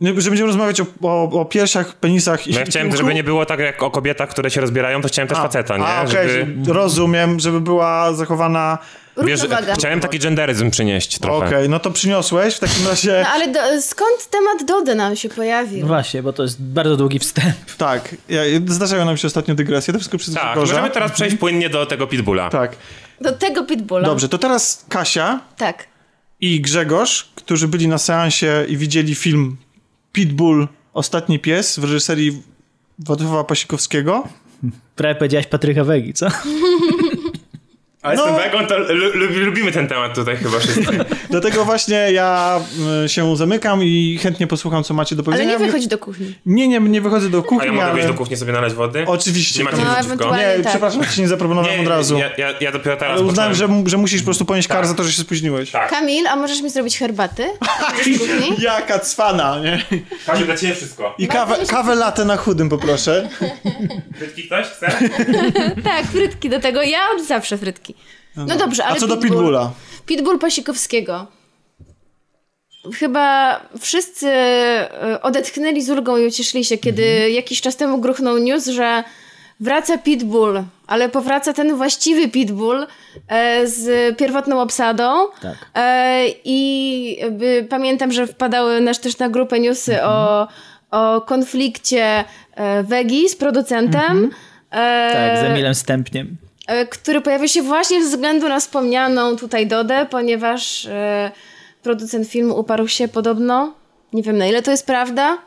[0.00, 3.24] nie, że będziemy rozmawiać o, o, o piersiach, penisach i No ja chciałem, żeby nie
[3.24, 5.84] było tak jak o kobietach, które się rozbierają, to chciałem też A, faceta, nie?
[5.84, 6.72] A, okej, żeby...
[6.72, 8.78] rozumiem, żeby była zachowana...
[9.22, 9.74] Równowaga.
[9.74, 11.46] chciałem taki genderyzm przynieść trochę.
[11.46, 13.20] Okej, no to przyniosłeś, w takim razie...
[13.24, 15.80] No ale do, skąd temat Dody nam się pojawił?
[15.80, 17.56] No właśnie, bo to jest bardzo długi wstęp.
[17.78, 21.70] Tak, ja, zdarzają nam się ostatnio dygresje, to wszystko przez Tak, możemy teraz przejść płynnie
[21.70, 22.50] do tego pitbulla.
[22.50, 22.76] Tak,
[23.20, 24.06] Do tego Pitbulla.
[24.08, 25.86] dobrze, to teraz Kasia Tak.
[26.40, 29.56] i Grzegorz, którzy byli na seansie i widzieli film
[30.12, 32.42] Pitbull Ostatni Pies w reżyserii
[32.98, 34.24] Władysława Pasikowskiego.
[34.96, 36.26] Prawie powiedziałaś Patryka Wegi, co?
[38.02, 38.22] Ale No.
[38.22, 40.80] z tym wegą to lu- lu- lubimy ten temat tutaj chyba wszyscy.
[41.30, 42.60] Dlatego właśnie ja
[43.04, 45.58] y, się zamykam i chętnie posłucham, co macie do Ale powiedzenia.
[45.58, 46.34] nie wychodź do kuchni.
[46.46, 47.92] Nie, nie, nie wychodzę do A kuchni, ja mogę ale...
[47.94, 49.04] wyjść do kuchni sobie nalać wody?
[49.06, 49.58] Oczywiście.
[49.58, 49.76] Nie macie
[50.20, 50.68] No, Nie, tak.
[50.72, 52.18] przepraszam, że ci nie zaproponowałem Nie, od razu.
[52.18, 54.94] Ja, ja, ja dopiero teraz ale uznałem, że, że musisz po prostu ponieść kar za
[54.94, 55.70] to, że się spóźniłeś.
[55.70, 55.90] Tak.
[55.90, 57.44] Kamil, a możesz mi zrobić herbaty?
[58.58, 59.82] Jaka cwana, nie?
[60.26, 61.14] Kasiu, dla ciebie wszystko.
[61.18, 63.28] I kawę, kawę latę na chudym poproszę.
[64.18, 64.86] Frytki ktoś chce?
[65.84, 66.82] Tak, frytki do tego.
[66.82, 67.89] Ja od zawsze frytki.
[68.36, 69.30] No dobrze, ale A co do Pitbull.
[69.38, 69.70] Pitbulla?
[70.06, 71.26] Pitbull Pasikowskiego.
[72.94, 77.32] Chyba wszyscy e, odetchnęli z ulgą i ucieszyli się, kiedy Mhm.
[77.32, 79.04] jakiś czas temu gruchnął news, że
[79.60, 82.86] wraca Pitbull, ale powraca ten właściwy Pitbull
[83.28, 85.26] e, z pierwotną obsadą.
[85.42, 85.54] Tak.
[85.74, 87.18] E, I
[87.68, 90.10] pamiętam, że wpadały nasz też na grupę newsy Mhm.
[90.12, 90.48] o,
[90.90, 92.24] o konflikcie
[92.84, 94.30] Wegi z producentem.
[94.70, 96.36] E, Tak, z Emilem Stępniem.
[96.70, 101.30] E, który pojawił się właśnie ze względu na wspomnianą tutaj Dodę, ponieważ e,
[101.82, 103.72] producent filmu uparł się podobno,
[104.12, 105.38] nie wiem na ile to jest prawda,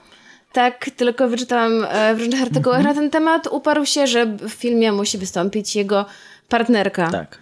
[0.54, 2.96] tak tylko wyczytałam e, w różnych artykułach Mhm.
[2.96, 6.06] na ten temat, uparł się, że w filmie musi wystąpić jego
[6.50, 7.12] partnerka.
[7.12, 7.38] Tak.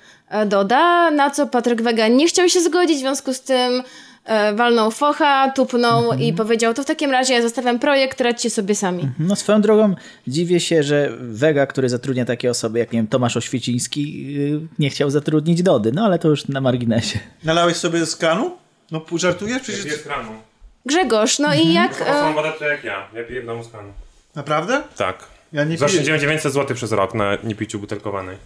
[0.46, 3.84] Doda, na co Patryk Wega nie chciał się zgodzić, w związku z tym
[4.56, 6.22] walnął focha, tupnął Mhm.
[6.22, 9.10] i powiedział, to w takim razie ja zostawiam projekt, radźcie sobie sami.
[9.20, 9.96] No swoją drogą
[10.28, 14.90] dziwię się, że Vega, który zatrudnia takie osoby jak nie wiem, Tomasz Oświeciński, yy, nie
[14.90, 17.20] chciał zatrudnić Dody, no ale to już na marginesie.
[17.44, 18.58] Nalałeś sobie z kranu?
[18.92, 19.62] No żartujesz?
[19.62, 19.86] Przecież...
[19.86, 20.32] Jest kranu.
[20.86, 21.68] Grzegorz, no Mhm.
[21.68, 21.98] i jak...
[22.00, 23.08] Taką samą E, wodę to jak ja.
[23.16, 23.94] Ja piję w domu z kranu.
[24.36, 24.84] Naprawdę?
[24.98, 25.18] Tak.
[25.54, 25.78] Ja nie piję.
[25.78, 28.38] Zaoszczędziłem 900 zł przez rok na niepiciu butelkowanej.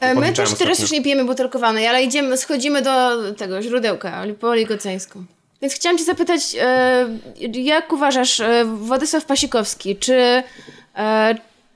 [0.00, 4.48] E, my też teraz już nie pijemy butelkowanej, ale idziemy, schodzimy do tego źródełka, po
[4.48, 5.24] oligoceńską.
[5.62, 7.08] Więc chciałam cię zapytać, e,
[7.52, 10.42] jak uważasz, e, Władysław Pasikowski, czy,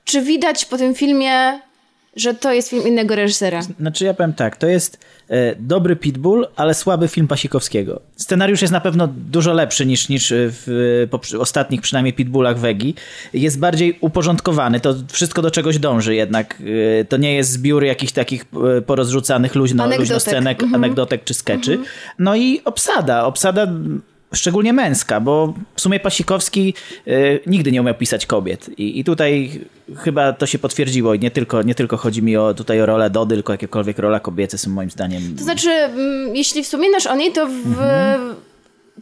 [0.05, 1.59] czy widać po tym filmie,
[2.15, 3.61] że to jest film innego reżysera?
[3.61, 4.97] Znaczy ja powiem tak, to jest
[5.59, 8.01] dobry Pitbull, ale słaby film Pasikowskiego.
[8.15, 12.95] Scenariusz jest na pewno dużo lepszy niż, niż w poprze- ostatnich przynajmniej Pitbullach Wegi.
[13.33, 16.61] Jest bardziej uporządkowany, to wszystko do czegoś dąży jednak.
[17.01, 18.45] E, to nie jest zbiór jakichś takich
[18.77, 19.99] e, porozrzucanych luźno, Anegdotek.
[19.99, 21.79] luźno scenek, anegdotek czy skeczy.
[22.19, 23.67] No i obsada, obsada
[24.33, 26.73] szczególnie męska, bo w sumie Pasikowski
[27.07, 28.79] y, nigdy nie umiał pisać kobiet.
[28.79, 29.61] I, i tutaj
[29.97, 33.09] chyba to się potwierdziło i nie tylko, nie tylko chodzi mi o, tutaj o rolę
[33.09, 37.31] Dody, tylko jakiekolwiek rola kobiece są moim zdaniem To znaczy, mm, jeśli wspominasz o niej,
[37.31, 37.75] to w,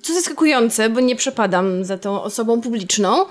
[0.01, 3.25] co zaskakujące, bo nie przepadam za tą osobą publiczną,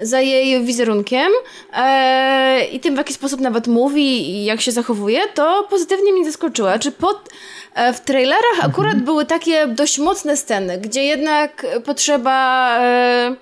[0.00, 1.28] za jej wizerunkiem
[1.72, 6.24] e, i tym, w jaki sposób nawet mówi i jak się zachowuje, to pozytywnie mnie
[6.24, 6.78] zaskoczyła.
[6.78, 7.28] Czy pod,
[7.74, 12.76] e, w trailerach akurat były takie dość mocne sceny, gdzie jednak potrzeba...
[12.78, 13.36] E,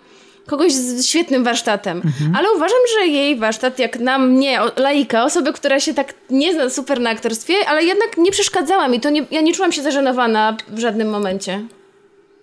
[0.46, 2.02] kogoś z świetnym warsztatem.
[2.38, 6.70] Ale uważam, że jej warsztat, jak na mnie, laika, osoby, która się tak nie zna
[6.70, 9.00] super na aktorstwie, ale jednak nie przeszkadzała mi.
[9.00, 11.60] To nie, ja nie czułam się zażenowana w żadnym momencie.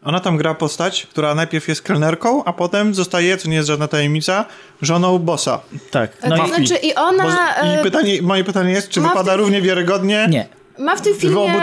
[0.06, 3.88] Ona tam gra postać, która najpierw jest kelnerką, a potem zostaje, co nie jest żadna
[3.88, 4.46] tajemnica,
[4.82, 5.60] żoną bossa.
[5.92, 6.12] tak.
[6.24, 9.02] No No to i, znaczy i Bo, ona I e, pytanie, moje pytanie jest, czy
[9.02, 10.48] wypada równie wiarygodnie nie.
[10.80, 11.54] Ma w tym filmie...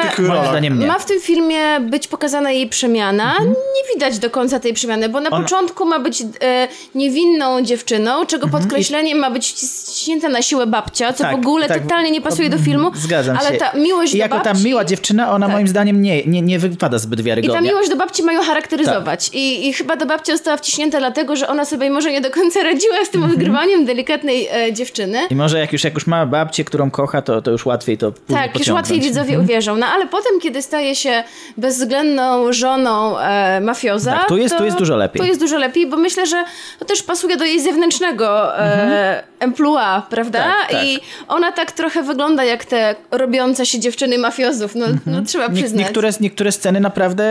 [0.87, 3.35] Ma w tym filmie być pokazana jej przemiana.
[3.41, 8.27] Nie widać do końca tej przemiany, bo na Ona- początku ma być e, niewinną dziewczyną,
[8.27, 11.83] czego podkreśleniem ma być ściśnięta na siłę babcia, co Tak, w ogóle tak.
[11.83, 12.91] totalnie nie pasuje do filmu.
[12.95, 13.57] Zgadzam ale się.
[13.57, 14.53] ta miłość I do jako babci...
[14.63, 15.55] ta miła dziewczyna, ona Tak.
[15.55, 17.69] moim zdaniem nie, nie, nie wypada zbyt I ta wiarygodnie.
[17.69, 19.25] miłość do babci mają charakteryzować.
[19.29, 19.35] Tak.
[19.35, 22.63] I, I chyba do babci została wciśnięta dlatego, że ona sobie może nie do końca
[22.63, 23.33] radziła z tym Mhm.
[23.33, 25.19] odgrywaniem delikatnej e, dziewczyny.
[25.31, 28.13] I może jak już, jak już ma babcię, którą kocha, to, to już łatwiej to
[28.13, 28.89] Tak, już pociągnąć.
[29.01, 29.77] Widzowie uwierzą.
[29.77, 31.25] No ale potem, kiedy staje się
[31.57, 34.13] bezwzględną żoną e, mafioza...
[34.13, 35.21] Tak, tu jest- to, tu jest dużo lepiej.
[35.23, 36.45] Tu jest dużo lepiej, bo myślę, że
[36.79, 40.39] to też pasuje do jej zewnętrznego e, emploi, prawda?
[40.39, 40.61] Mhm.
[40.63, 40.85] Tak, tak.
[40.85, 45.57] I ona tak trochę wygląda jak te robiące się dziewczyny mafiozów, no, no trzeba Mhm.
[45.57, 45.85] Nie, przyznać.
[45.85, 47.25] niektóre, niektóre sceny naprawdę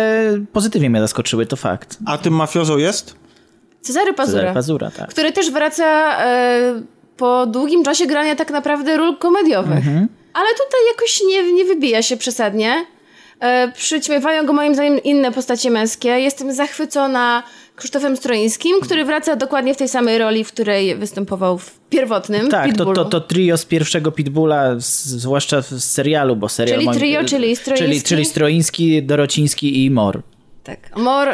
[0.53, 1.97] pozytywnie mnie zaskoczyły, to fakt.
[2.05, 3.15] A tym mafiozą jest?
[3.81, 4.37] Cezary Pazura.
[4.39, 5.09] Cezary Pazura, tak.
[5.09, 5.85] który też wraca
[6.25, 6.81] e,
[7.17, 9.77] po długim czasie grania tak naprawdę ról komediowych.
[9.77, 10.07] Mhm.
[10.33, 12.85] Ale tutaj jakoś nie, nie wybija się przesadnie.
[13.39, 16.09] E, przyćmiewają go moim zdaniem inne postacie męskie.
[16.09, 17.43] Jestem zachwycona
[17.75, 22.63] Krzysztofem Stroińskim, który wraca dokładnie w tej samej roli, w której występował w pierwotnym Tak,
[22.63, 22.95] to, Pitbullu.
[22.95, 26.79] to, to trio z pierwszego Pitbulla, zwłaszcza w serialu, bo serial...
[26.79, 27.85] Czyli trio, czyli Stroiński?
[27.87, 30.21] Czyli, czyli Stroiński, Dorociński i Mor.
[30.63, 30.97] Tak.
[30.97, 31.27] Mor,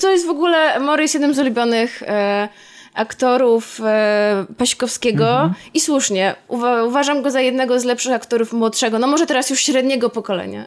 [0.00, 2.48] to jest w ogóle, Mor jest jednym z ulubionych e,
[2.94, 5.54] aktorów e, Pasikowskiego Mhm.
[5.74, 6.34] i słusznie.
[6.48, 10.66] Uwa, uważam go za jednego z lepszych aktorów młodszego, no może teraz już średniego pokolenia.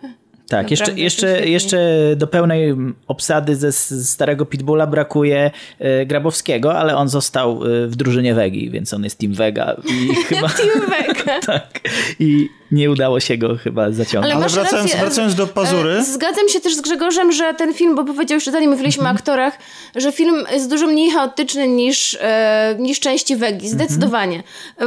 [0.49, 1.77] Tak, jeszcze, Naprawdę, jeszcze, jeszcze
[2.15, 2.75] do pełnej
[3.07, 3.71] obsady ze
[4.03, 9.19] starego Pitbulla brakuje e, Grabowskiego, ale on został e, w drużynie Wegi, więc on jest
[9.19, 10.49] Team Vega i chyba...
[10.49, 11.39] Team Vega.
[11.53, 11.79] tak.
[12.19, 14.33] I nie udało się go chyba zaciągnąć.
[14.33, 15.89] Ale masz wracając- rację, wracając do Pazury.
[15.91, 19.15] e, Zgadzam się też z Grzegorzem, że ten film, bo powiedział jeszcze zanim mówiliśmy Mhm.
[19.15, 19.57] o aktorach,
[19.95, 23.69] że film jest dużo mniej chaotyczny niż, e, niż części Wegi.
[23.69, 24.43] Zdecydowanie.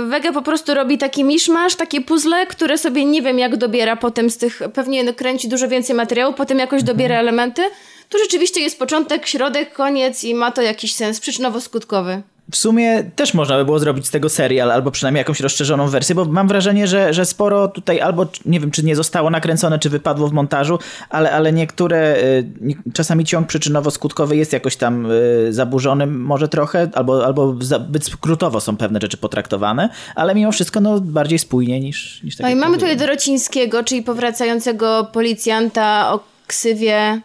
[0.09, 4.31] Wega po prostu robi taki miszmasz, takie puzzle, które sobie nie wiem jak dobiera potem
[4.31, 6.97] z tych, pewnie kręci dużo więcej materiału, potem jakoś Mhm.
[6.97, 7.63] dobiera elementy.
[8.09, 12.21] Tu rzeczywiście jest początek, środek, koniec i ma to jakiś sens przyczynowo-skutkowy.
[12.51, 16.15] W sumie też można by było zrobić z tego serial, albo przynajmniej jakąś rozszerzoną wersję,
[16.15, 19.91] bo mam wrażenie, że, że sporo tutaj albo nie wiem, czy nie zostało nakręcone, czy
[19.91, 20.79] wypadło w montażu,
[21.11, 27.27] ale, ale niektóre, y, czasami ciąg przyczynowo-skutkowy jest jakoś tam y, zaburzony, może trochę, albo,
[27.27, 32.37] albo zbyt skrótowo są pewne rzeczy potraktowane, ale mimo wszystko no, bardziej spójnie niż, niż
[32.37, 37.21] tak No i mamy tutaj Dorocińskiego, czyli powracającego policjanta o ksywie...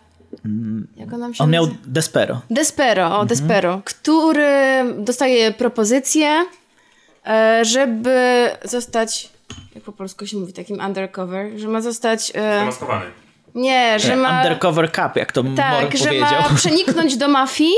[0.97, 1.67] Jak on nam się On miał?
[1.85, 2.41] Despero.
[2.49, 3.21] Despero, Mhm.
[3.21, 6.45] o Despero, który dostaje propozycję,
[7.27, 9.29] e, żeby zostać,
[9.75, 13.05] jak po polsku się mówi, takim undercover, że ma zostać, e, Zamaskowany.
[13.55, 14.37] Nie, że ma...
[14.43, 16.41] Undercover Cup, jak to Tak, Mor że powiedział.
[16.41, 17.73] ma przeniknąć do mafii,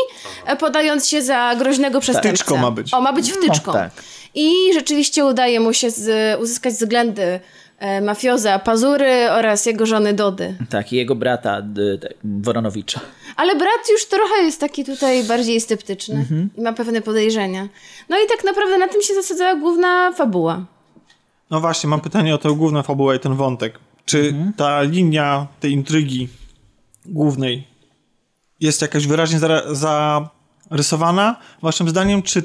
[0.46, 2.30] e, podając się za groźnego przestępcę.
[2.30, 2.94] Wtyczką ma być.
[2.94, 3.74] O, ma być wtyczką.
[3.74, 3.90] tak.
[4.36, 7.40] I rzeczywiście udaje mu się z, uzyskać względy
[8.02, 10.56] mafioza Pazury oraz jego żony Dody.
[10.70, 11.62] Tak, i jego brata
[12.24, 13.00] Woronowicza.
[13.36, 16.50] Ale brat już trochę jest taki tutaj bardziej sceptyczny Mhm.
[16.58, 17.68] i ma pewne podejrzenia.
[18.10, 20.66] No i tak naprawdę na tym się zasadzała główna fabuła.
[21.52, 23.80] No właśnie, mam pytanie o tę główną fabułę i ten wątek.
[24.06, 24.54] Czy Mhm.
[24.54, 26.28] ta linia tej intrygi
[27.06, 27.68] głównej
[28.60, 29.40] jest jakaś wyraźnie
[30.70, 32.44] zarysowana, waszym zdaniem, czy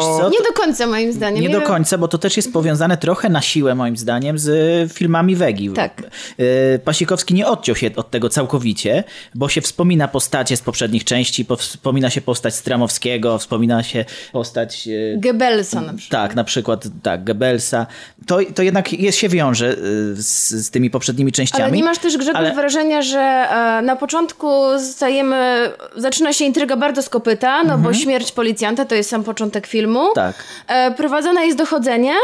[0.00, 0.30] to...
[0.30, 1.42] Nie do końca moim zdaniem.
[1.42, 4.92] Nie Ja do końca, bo to też jest powiązane trochę na siłę, moim zdaniem, z
[4.92, 5.70] filmami Wegi.
[5.70, 6.02] Tak.
[6.40, 11.44] Y, Pasikowski nie odciął się od tego całkowicie, bo się wspomina postacie z poprzednich części,
[11.44, 14.88] po- wspomina się postać Stramowskiego, wspomina się postać...
[14.88, 16.22] y, Goebbelsa na przykład.
[16.22, 17.86] Tak, na przykład tak, Goebbelsa.
[18.26, 19.76] To, to jednak jest, się wiąże y,
[20.22, 21.62] z, z tymi poprzednimi częściami.
[21.64, 26.76] Ale nie masz też, Grzegorz, ale- wrażenia, że e, na początku stajemy, zaczyna się intryga
[26.76, 29.81] bardzo z kopyta, no bo śmierć policjanta to jest sam początek filmu.
[29.84, 30.14] Mhm.
[30.14, 30.44] Tak.
[30.68, 32.14] E, prowadzone jest dochodzenie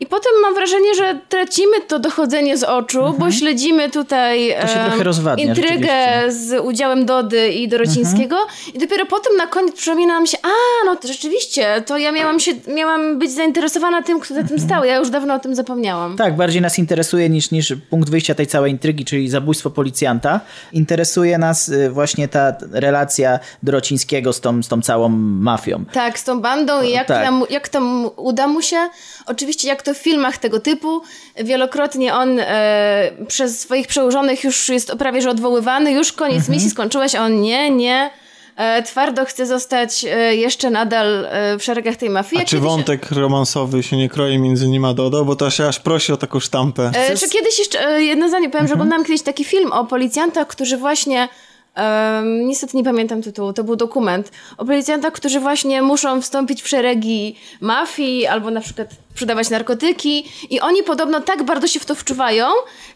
[0.00, 4.68] i potem mam wrażenie, że tracimy to dochodzenie z oczu, bo śledzimy tutaj Mhm.
[4.68, 5.92] To się e, rozwadnia, intrygę
[6.28, 8.36] z udziałem Dody i Dorocińskiego
[8.74, 10.48] i dopiero potem na koniec przypomina nam się, a
[10.86, 14.84] no to rzeczywiście, to ja miałam, się, miałam być zainteresowana tym, kto za tym stał.
[14.84, 16.16] Ja już dawno o tym zapomniałam.
[16.16, 20.40] Tak, bardziej nas interesuje niż, niż punkt wyjścia tej całej intrygi, czyli zabójstwo policjanta.
[20.72, 25.84] Interesuje nas y, właśnie ta relacja Dorocińskiego z tą, z tą całą mafią.
[25.92, 27.24] Tak, z tą bandą i jak, Tak.
[27.24, 28.88] tam, jak to mu- uda mu się.
[29.26, 31.02] Oczywiście jak to w filmach tego typu,
[31.36, 36.54] wielokrotnie on e, przez swoich przełożonych już jest prawie że odwoływany, już koniec Mhm.
[36.54, 38.10] misji skończyłeś, a on nie, nie.
[38.56, 42.42] E, twardo chce zostać e, jeszcze nadal e, w szeregach tej mafii.
[42.42, 45.24] A czy wątek romansowy się nie kroi między nim a Dodo?
[45.24, 46.90] Bo to się aż prosi o taką sztampę.
[46.94, 48.80] E, czy kiedyś jeszcze, e, jedno zdanie powiem, że Mhm.
[48.80, 51.28] oglądałam kiedyś taki film o policjantach, którzy właśnie,
[51.76, 56.68] em, niestety nie pamiętam tytułu, to był dokument, o policjantach, którzy właśnie muszą wstąpić w
[56.68, 61.94] szeregi mafii albo na przykład sprzedawać narkotyki i oni podobno tak bardzo się w to
[61.94, 62.46] wczuwają,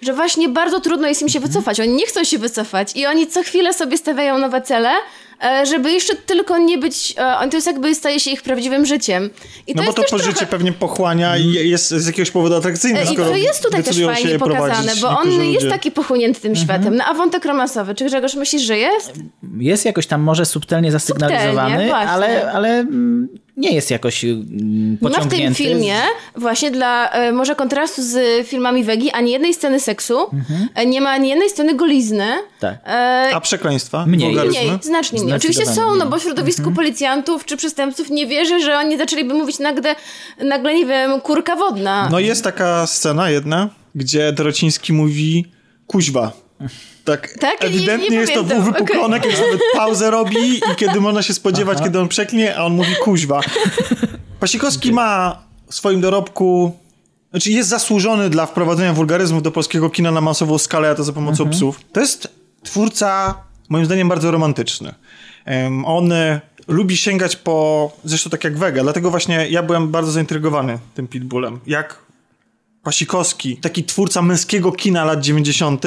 [0.02, 1.80] że właśnie bardzo trudno jest im się wycofać.
[1.80, 4.90] Oni nie chcą się wycofać i oni co chwilę sobie stawiają nowe cele,
[5.66, 9.30] żeby jeszcze tylko nie być, e, to jest jakby staje się ich prawdziwym życiem.
[9.66, 10.46] I No bo jest to pożycie trochę...
[10.46, 14.38] pewnie pochłania i jest z jakiegoś powodu atrakcyjne, E, I to jest tutaj też fajnie
[14.38, 15.70] pokazane, bo on niektórzy jest ludzie.
[15.70, 16.96] taki pochłonięty tym światem.
[16.96, 19.12] No a wątek romansowy, czy Grzegorz myślisz, że jest?
[19.58, 23.28] Jest jakoś tam może subtelnie zasygnalizowany, Subtelnie, ale, ale mm,
[23.60, 25.44] nie jest jakoś mm, Nie ma w pociągnięty.
[25.44, 25.94] tym filmie,
[26.36, 30.18] właśnie dla e, może kontrastu z filmami Wegi, ani jednej sceny seksu,
[30.74, 32.26] e, nie ma ani jednej sceny golizny.
[32.60, 32.78] Tak.
[32.86, 34.06] E, A przekleństwa?
[34.06, 34.34] Mniej.
[34.34, 35.36] Mniej, znacznie mniej.
[35.36, 39.58] Oczywiście są, no bo w środowisku policjantów czy przestępców nie wierzę, że oni zaczęliby mówić
[39.58, 39.96] nagle,
[40.44, 42.08] nagle nie wiem, kurka wodna.
[42.12, 45.44] No jest taka scena jedna, gdzie Dorociński mówi
[45.86, 46.32] kuźwa.
[47.04, 47.60] Tak, Tak?
[47.60, 49.30] Nie- ewidentnie nie jest to pamiętam, wypuklone, okej.
[49.30, 52.94] kiedy nawet pauzę robi i kiedy można się spodziewać, kiedy on przeknie, a on mówi
[53.04, 53.40] kuźwa.
[54.40, 56.76] Pasikowski ma w swoim dorobku,
[57.30, 61.12] znaczy jest zasłużony dla wprowadzenia wulgaryzmów do polskiego kina na masową skalę, a to za
[61.12, 61.80] pomocą psów.
[61.92, 62.28] To jest
[62.62, 63.34] twórca,
[63.68, 64.94] moim zdaniem, bardzo romantyczny.
[65.44, 70.12] Em, on e, lubi sięgać po, zresztą tak jak Wega, dlatego właśnie ja byłem bardzo
[70.12, 71.60] zaintrygowany tym Pitbullem.
[71.66, 71.98] Jak
[72.82, 75.84] Pasikowski, taki twórca męskiego kina lat 90.,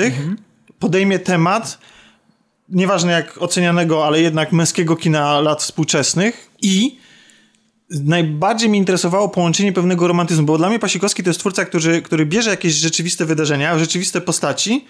[0.83, 1.77] podejmie temat,
[2.69, 6.97] nieważne jak ocenianego, ale jednak męskiego kina lat współczesnych i
[7.89, 12.25] najbardziej mnie interesowało połączenie pewnego romantyzmu, bo dla mnie Pasikowski to jest twórca, który, który
[12.25, 14.85] bierze jakieś rzeczywiste wydarzenia, rzeczywiste postaci,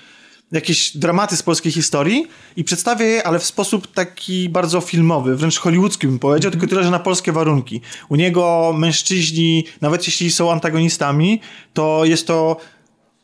[0.52, 5.60] jakieś dramaty z polskiej historii i przedstawia je, ale w sposób taki bardzo filmowy, wręcz
[5.60, 7.82] hollywoodzki bym powiedział, tylko tyle, że na polskie warunki.
[8.10, 11.42] U niego mężczyźni, nawet jeśli są antagonistami,
[11.74, 12.58] to jest to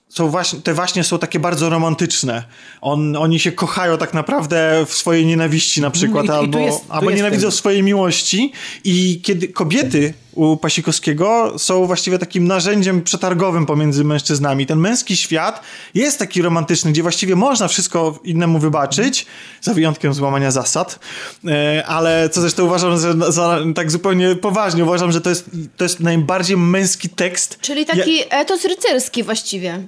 [0.10, 2.44] są właśnie, te właśnie są takie bardzo romantyczne.
[2.82, 6.94] On, oni się kochają tak naprawdę w swojej nienawiści na przykład, i albo, jest- tu
[6.94, 8.52] albo jest nienawidzą ten- w swojej miłości
[8.84, 14.66] i kiedy kobiety u Pasikowskiego są właściwie takim narzędziem przetargowym pomiędzy mężczyznami.
[14.66, 15.62] Ten męski świat
[15.94, 19.26] jest taki romantyczny, gdzie właściwie można wszystko innemu wybaczyć,
[19.62, 21.00] za wyjątkiem złamania zasad,
[21.48, 25.84] E, ale co zresztą uważam, że za, tak zupełnie poważnie uważam, że to jest, to
[25.86, 27.58] jest najbardziej męski tekst.
[27.62, 29.84] Czyli taki etos rycerski właściwie.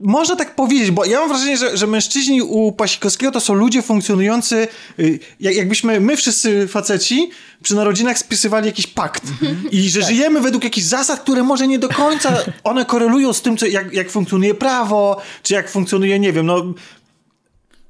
[0.00, 3.82] Można tak powiedzieć, bo ja mam wrażenie, że, że mężczyźni u Pasikowskiego to są ludzie
[3.82, 4.68] funkcjonujący,
[4.98, 7.30] y, jak, jakbyśmy my wszyscy faceci
[7.62, 9.22] przy narodzinach spisywali jakiś pakt
[9.70, 13.56] i że żyjemy według jakichś zasad, które może nie do końca one korelują z tym,
[13.56, 16.64] co, jak, jak funkcjonuje prawo, czy jak funkcjonuje, nie wiem, no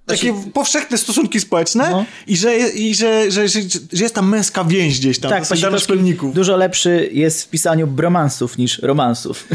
[0.07, 2.05] takie powszechne stosunki społeczne No.
[2.27, 3.61] i, że, i że, że, że,
[3.93, 6.35] że jest tam męska więź gdzieś tam, Tak, Pasikowski szkolników.
[6.35, 9.45] dużo lepszy jest w pisaniu bromansów niż romansów.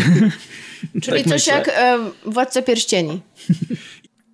[1.02, 1.54] Czyli Tak coś myślę.
[1.54, 3.22] jak e, Władca Pierścieni.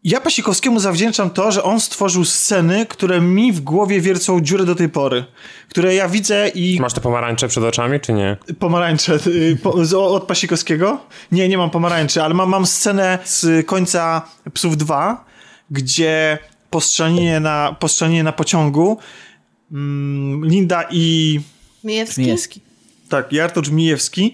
[0.04, 4.76] ja Pasikowskiemu zawdzięczam to, że on stworzył sceny, które mi w głowie wiercą dziurę do
[4.76, 5.26] tej pory.
[5.70, 6.80] Które ja widzę i...
[6.82, 8.38] Masz te pomarańcze przed oczami, czy nie?
[8.60, 11.02] Pomarańcze y, po, z, od Pasikowskiego?
[11.32, 14.22] Nie, nie mam pomarańczy, ale mam, mam scenę z końca
[14.54, 15.26] Psów 2,
[15.72, 16.38] gdzie
[16.70, 17.88] po strzelaninie na, po
[18.24, 18.98] na pociągu
[19.72, 21.40] mm, Linda i...
[21.84, 22.22] Mijewski?
[22.22, 22.62] Miejski.
[23.10, 24.34] Tak, i Artur Mijewski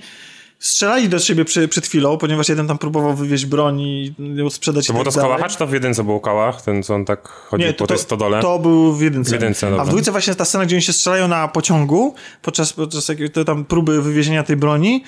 [0.67, 4.87] strzelali do siebie przy, przed chwilą, ponieważ jeden tam próbował wywieźć broń i ją sprzedać
[4.87, 5.29] To było tak to z dalej.
[5.31, 6.61] Kałacha, czy to w jedynce był Kałach?
[6.61, 8.41] Ten, co on tak chodził po tej stodole?
[8.41, 9.29] To był w jedynce.
[9.29, 12.73] W jedynce, A w dwójce właśnie ta scena, gdzie oni się strzelają na pociągu podczas,
[12.73, 15.03] podczas jakiej- to tam próby wywiezienia tej broni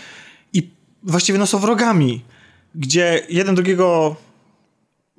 [0.53, 0.70] i
[1.03, 2.22] właściwie no są wrogami,
[2.76, 4.16] gdzie jeden drugiego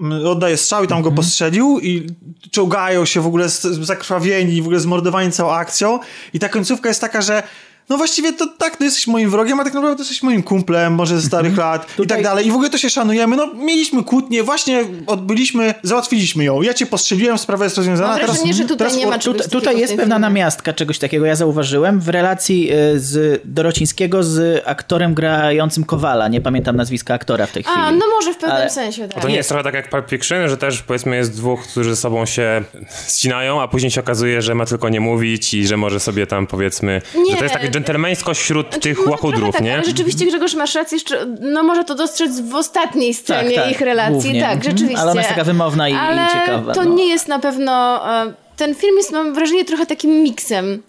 [0.01, 1.15] mm, oddaje strzał i tam Mhm.
[1.15, 2.07] go postrzelił i
[2.51, 3.49] czołgają się w ogóle
[3.83, 5.99] zakrwawieni, w ogóle zmordowani całą akcją
[6.33, 7.43] i ta końcówka jest taka, że
[7.91, 10.95] no właściwie to tak, ty jesteś moim wrogiem, a tak naprawdę to jesteś moim kumplem,
[10.95, 12.47] może ze starych lat i tak Tutaj- dalej.
[12.47, 13.37] I w ogóle to się szanujemy.
[13.37, 16.63] No mieliśmy kłótnię, właśnie odbyliśmy, załatwiliśmy ją.
[16.63, 18.09] Ja cię postrzeliłem, sprawa jest rozwiązana.
[18.09, 20.21] Mam teraz, wrażenie, że tutaj teraz nie ma czegoś Tutaj, tutaj jest pewna filmie.
[20.21, 26.29] namiastka czegoś takiego, ja zauważyłem, w relacji y, z Dorocińskiego z aktorem grającym Kowala.
[26.29, 27.79] Nie pamiętam nazwiska aktora w tej chwili.
[27.81, 29.23] A, no może w pewnym Ale- sensie, tak.
[29.23, 31.97] to nie jest trochę tak jak Pulp Fiction, że też powiedzmy jest dwóch, którzy ze
[31.97, 32.63] sobą się
[33.17, 36.47] ścinają, a później się okazuje, że ma tylko nie mówić i że może sobie tam
[36.47, 37.31] powiedzmy, Nie.
[37.31, 39.75] że to jest takie dżentelmeńsko wśród Znaczy, tych może łachudrów, tak, nie?
[39.75, 43.73] Ale rzeczywiście Grzegorz masz rację, jeszcze, no może to dostrzec w ostatniej scenie Tak, tak,
[43.73, 44.41] ich relacji, głównie.
[44.41, 44.71] tak, Mhm.
[44.73, 45.03] rzeczywiście.
[45.03, 46.95] Ale ona jest taka wymowna i- i Ale ciekawa, to no.
[46.95, 50.83] nie jest na pewno, e, ten film jest mam wrażenie trochę takim miksem.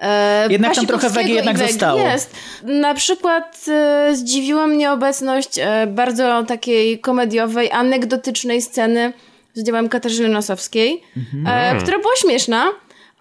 [0.00, 1.70] e, Jednak tam trochę wegi i jednak wegi.
[1.72, 2.00] zostało.
[2.00, 2.30] Jest.
[2.62, 9.12] Na przykład e, zdziwiła mnie obecność e, bardzo takiej komediowej, anegdotycznej sceny
[9.54, 11.76] z udziałem Katarzyny Nosowskiej, Mhm.
[11.76, 12.64] e, która była śmieszna.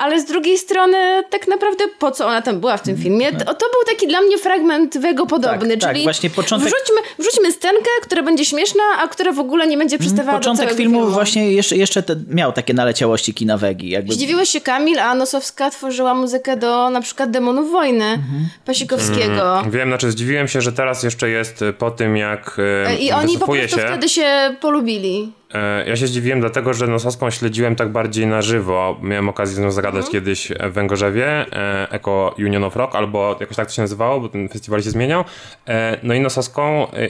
[0.04, 3.32] Ale z drugiej strony, tak naprawdę po co ona tam była w tym filmie?
[3.32, 7.02] To, to był taki dla mnie fragment Wego podobny, Tak, tak, czyli właśnie początek- wrzućmy,
[7.20, 10.78] wrzućmy scenkę, która będzie śmieszna, a która w ogóle nie będzie przystawała do Początek całego
[10.78, 11.12] filmu, filmu.
[11.14, 13.90] właśnie jeszcze, jeszcze te, miał takie naleciałości kina Wegi.
[13.90, 14.14] Jakby...
[14.14, 18.48] Zdziwiłeś się Kamil, a Nosowska tworzyła muzykę do na przykład Demonów Wojny Mhm.
[18.66, 19.64] Pasikowskiego.
[19.70, 23.46] Wiem, znaczy zdziwiłem się, że teraz jeszcze jest po tym, jak E, I oni po
[23.46, 23.88] prostu się.
[23.88, 25.34] wtedy się polubili.
[25.54, 28.98] E, Ja się zdziwiłem dlatego, że Nosowską śledziłem tak bardziej na żywo.
[29.02, 30.12] Miałem okazję z nią zagadać Mhm.
[30.12, 34.30] kiedyś w Węgorzewie, e, Eco Union of Rock, albo jakoś tak to się nazywało, bo
[34.30, 35.24] ten festiwal się zmieniał.
[35.68, 36.88] E, No i Nosowską...
[36.92, 37.10] e,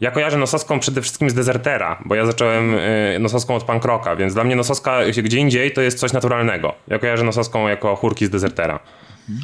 [0.00, 2.74] Ja kojarzę Nosowską przede wszystkim z Desertera, bo ja zacząłem
[3.14, 6.74] e, Nosowską od punk rocka, więc dla mnie Nosowska gdzie indziej to jest coś naturalnego.
[6.88, 8.78] Ja kojarzę Nosowską jako chórki z Desertera.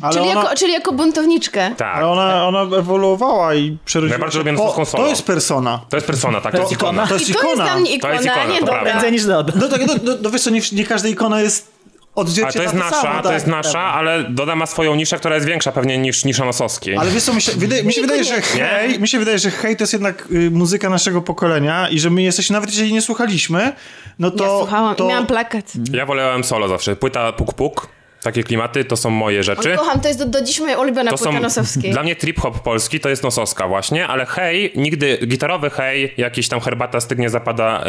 [0.03, 1.71] Ale Czyli, ona, jako, czyli jako buntowniczkę.
[1.77, 1.97] Tak.
[1.97, 5.05] ale ona, ona ewoluowała i przerodziła Ja bardzo się- lubię Nosowską solo.
[5.05, 5.81] To jest persona.
[5.89, 7.07] To jest persona, tak, to jest ikona.
[7.07, 7.65] To jest I to jest ikona.
[7.65, 8.83] dla mnie To ikona, jest ikona, nie to dobra.
[8.83, 9.53] Prędzej niż Dodo.
[9.57, 11.75] No tak, no, no, no wiesz co, nie, nie każda ikona jest
[12.17, 13.93] Ale odzwierciedla to jest nasza, samo, to tak, jest nasza, prawda.
[13.93, 16.97] ale Doda ma swoją niszę, która jest większa pewnie niż nisza Nosowskiej.
[16.97, 19.51] Ale wiesz co, mi się wydaje, mi się wydaje że hej, mi się wydaje, że
[19.51, 23.03] hej to jest jednak y, muzyka naszego pokolenia i że my jesteśmy, nawet jeżeli nie
[23.03, 23.73] słuchaliśmy,
[24.19, 24.45] no to...
[24.45, 25.09] ja słuchałam to...
[25.09, 25.73] miałam plakat.
[25.93, 26.97] Ja wolałem solo zawsze.
[26.97, 27.89] Płyta Puk Puk,
[28.25, 29.77] takie klimaty, to są moje rzeczy.
[29.77, 31.91] Kocham, to jest do, do dziś moja ulubiona To są, Nosowskiej.
[31.93, 36.49] dla mnie trip hop polski to jest Nosowska właśnie, ale hej, nigdy gitarowy hej, jakiś
[36.49, 37.85] tam herbata stygnie zapada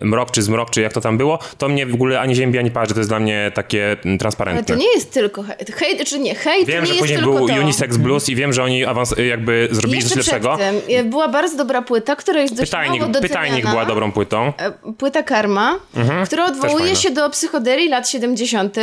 [0.00, 2.58] y, mrok czy zmrok, czy jak to tam było, to mnie w ogóle ani ziębi,
[2.58, 4.74] ani parzy, to jest dla mnie takie mm, Ale transparentne.
[4.74, 7.18] to nie jest tylko hej, hej czy nie, hej Wiem, to nie że jest później
[7.18, 7.54] tylko był to.
[7.54, 10.58] Unisex Blues i wiem, że oni awans, y, jakby zrobili Jeszcze coś lepszego.
[11.04, 14.52] była bardzo dobra płyta, która jest dość Pytajnik, mało pytajnik była dobrą płytą.
[14.58, 15.78] E, Płyta Karma,
[16.26, 18.76] która odwołuje się do psychoderii lat 70.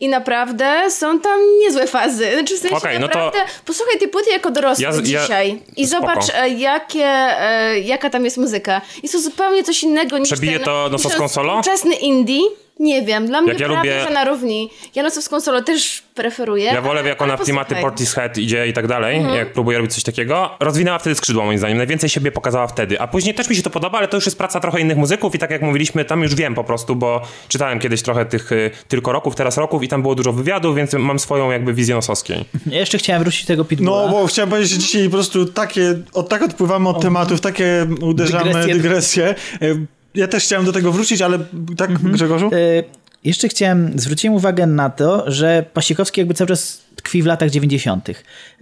[0.00, 2.32] i naprawdę są tam niezłe fazy.
[2.32, 5.62] Znaczy w sensie Okej, no to- naprawdę posłuchaj tej płyty jako dorosły Ja ja- dzisiaj
[5.76, 6.00] i spoko.
[6.06, 8.80] zobacz e, jakie, e, jaka tam jest muzyka.
[9.02, 11.60] Jest to zupełnie coś innego niż Przebije ten, to Nosowską solo?
[11.62, 12.40] współczesny indie.
[12.80, 14.70] Nie wiem, dla mnie ja prawie, lubię- że na równi.
[14.94, 16.64] Ja Nosowską solo też preferuję.
[16.64, 17.74] Ja wolę, jak ona w klimaty.
[17.76, 20.50] Portishead idzie i tak dalej, jak próbuje robić coś takiego.
[20.60, 21.76] Rozwinęła wtedy skrzydła moim zdaniem.
[21.78, 23.00] Najwięcej siebie pokazała wtedy.
[23.00, 25.34] A później też mi się to podoba, ale to już jest praca trochę innych muzyków
[25.34, 28.70] i tak jak mówiliśmy, tam już wiem po prostu, bo czytałem kiedyś trochę tych y,
[28.88, 32.44] tylko roków, teraz roków i tam było dużo wywiadów, więc mam swoją jakby wizję nosowskiej.
[32.66, 33.90] Ja jeszcze chciałem wrócić do tego Pitbulla.
[33.90, 37.86] No, bo chciałem powiedzieć, że dzisiaj po prostu takie, od, tak odpływamy od tematów, takie
[38.00, 38.74] uderzamy Dygresje.
[38.74, 39.34] dygresje.
[40.14, 41.38] Ja też chciałem do tego wrócić, ale
[41.76, 42.46] tak, Grzegorzu?
[42.46, 42.50] E,
[43.24, 48.08] Jeszcze chciałem, zwróciłem uwagę na to, że Pasikowski jakby cały czas tkwi w latach 90.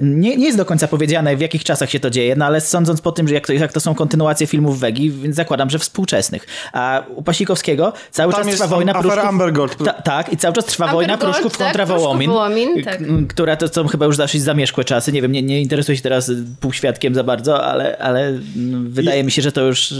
[0.00, 3.00] Nie, nie jest do końca powiedziane, w jakich czasach się to dzieje, no ale sądząc
[3.00, 6.46] po tym, że jak to, jak to są kontynuacje filmów Wegi, więc zakładam, że współczesnych.
[6.72, 9.24] A u Pasikowskiego cały Tam czas jest trwa wojna pruszków.
[9.24, 9.84] Amber Gold.
[9.84, 12.84] Ta, tak, i cały czas trwa Amber wojna Gold, pruszków tak, kontra Pruszków Wołomin, Wołomin,
[12.84, 12.98] tak.
[12.98, 15.12] k- która to są chyba już dosyć zamierzchłe czasy.
[15.12, 16.30] Nie wiem, nie, nie interesuję się teraz
[16.60, 19.94] półświadkiem za bardzo, ale, ale mm, wydaje mi się, że to już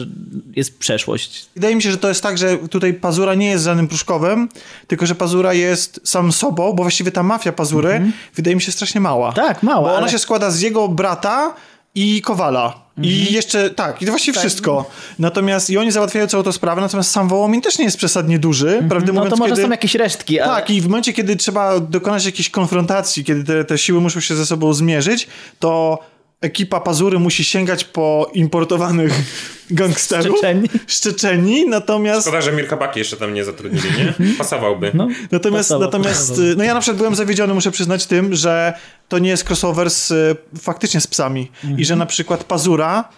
[0.57, 1.47] jest przeszłość.
[1.55, 4.49] Wydaje mi się, że to jest tak, że tutaj Pazura nie jest żadnym Pruszkowem,
[4.87, 8.01] tylko że Pazura jest sam sobą, bo właściwie ta mafia Pazury
[8.35, 9.33] wydaje mi się strasznie mała.
[9.33, 11.55] Tak, mała, Bo ona ale- się składa z jego brata
[11.95, 12.83] i Kowala.
[13.03, 14.91] I jeszcze, tak, i to właściwie wszystko.
[15.19, 18.85] Natomiast i oni załatwiają całą tę sprawę, natomiast sam Wołomin też nie jest przesadnie duży,
[18.89, 19.63] prawdę No mówiąc, to może kiedy...
[19.63, 20.55] są jakieś resztki, ale...
[20.55, 24.35] Tak, i w momencie, kiedy trzeba dokonać jakiejś konfrontacji, kiedy te, te siły muszą się
[24.37, 25.29] ze sobą zmierzyć,
[25.59, 25.99] to
[26.43, 29.13] ekipa Pazury musi sięgać po importowanych
[29.71, 30.39] gangsterów.
[30.39, 30.69] Szczeczeni.
[30.87, 32.23] Szczeczeni, natomiast...
[32.23, 34.15] Szkoda, że Mirka Baki jeszcze tam nie zatrudnili, nie?
[34.39, 34.91] Pasowałby.
[34.95, 38.73] No, Natomiast, pasowo, natomiast y, no ja na przykład byłem zawiedziony, muszę przyznać tym, że
[39.09, 41.51] to nie jest crossover z, y, faktycznie z psami.
[41.77, 43.09] I że na przykład Pazura,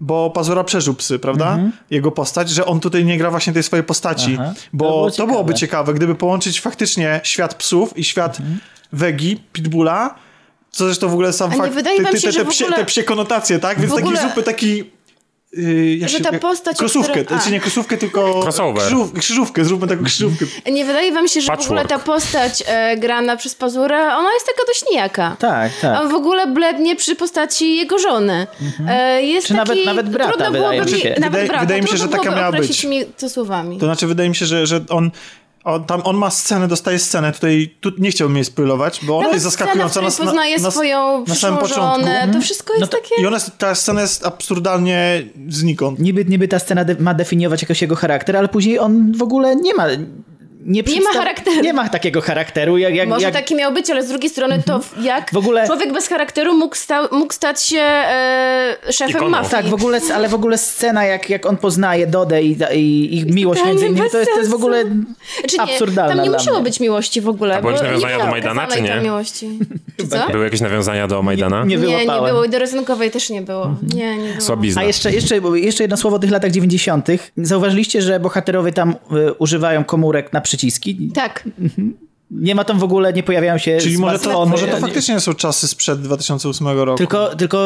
[0.00, 1.58] bo Pazura przeżył psy, prawda?
[1.90, 4.36] Jego postać, że on tutaj nie gra właśnie tej swojej postaci.
[4.40, 4.52] Aha.
[4.54, 5.60] To Bo było to, byłoby ciekawe.
[5.60, 8.38] ciekawe, gdyby połączyć faktycznie świat psów i świat
[8.92, 10.14] Wegi, Pitbulla,
[10.70, 12.64] co zresztą w ogóle sam A fakt, wydaje te, wam te, się, te, w psie,
[12.64, 13.78] ogóle- te psie konotacje, tak?
[13.80, 14.84] Więc w taki ogóle- zróbmy taki...
[15.52, 17.50] Yy, jak Że się- ta postać, Krosówkę, której- znaczy a.
[17.50, 18.46] nie krosówkę, tylko
[18.78, 20.44] krzyżów, krzyżówkę, zróbmy taką krzyżówkę.
[20.72, 21.70] Nie wydaje wam się, że w Patchwork.
[21.70, 25.36] ogóle ta postać e, grana przez Pazurę, ona jest taka dość nijaka.
[25.38, 26.00] Tak, tak.
[26.02, 28.46] On w ogóle blednie przy postaci jego żony.
[28.88, 31.08] E, jest Czy nawet- taki, nawet brata, trudno byłoby mi mi, się.
[31.08, 32.84] Nawet Wydaje- brata, wydaje mi się, że taka miała być.
[32.84, 33.78] mi to słowami.
[33.78, 35.10] To znaczy, wydaje mi się, że, że on,
[35.64, 37.32] on, tam, on ma scenę, dostaje scenę.
[37.32, 39.88] Tutaj tu nie chciałbym jej spoilować, bo ona Nawet jest zaskakująca.
[39.94, 42.00] Scena, w poznaje na, na, swoją na samym początku.
[42.00, 43.22] żonę, to wszystko jest No to- takie...
[43.22, 45.98] I ona, ta scena jest absurdalnie znikąd.
[45.98, 49.56] Niby, niby ta scena de- ma definiować jakoś jego charakter, ale później on w ogóle
[49.56, 49.86] nie ma...
[50.64, 51.60] Nie, Nie ma charakteru.
[51.60, 52.94] Nie ma takiego charakteru, jak...
[52.94, 53.34] jak, Może jak...
[53.34, 56.54] taki miał być, ale z drugiej strony to w- jak W ogóle- człowiek bez charakteru
[56.54, 59.30] mógł, sta- mógł stać się e, szefem Ikoną.
[59.30, 59.50] mafii.
[59.50, 63.26] Tak, w ogóle, ale w ogóle scena, jak, jak on poznaje Dodę i, i ich
[63.26, 66.30] miłość między innymi, bez to jest, to jest w ogóle Znaczy nie, absurdalna tam nie
[66.30, 67.56] musiało być miłości w ogóle.
[67.56, 69.00] A były jakieś nawiązania nie do było Majdana, czy nie?
[69.00, 69.58] miłości.
[70.00, 70.28] Czy co?
[70.30, 71.64] Były jakieś nawiązania do Majdana?
[71.64, 73.74] Nie Nie, nie było i do Rozenkowej też nie było.
[73.94, 74.40] Nie, nie było.
[74.40, 74.80] Słabizna.
[74.82, 77.06] A jeszcze, jeszcze, jeszcze jedno słowo o tych latach 90.
[77.36, 81.10] Zauważyliście, że bohaterowie tam y, używają komórek na przyciski?
[81.14, 81.44] Tak.
[82.30, 85.34] Nie ma tam w ogóle, nie pojawiają się Czyli może to, może to faktycznie są
[85.34, 86.98] czasy sprzed 2008 roku.
[86.98, 87.58] Tylko, tylko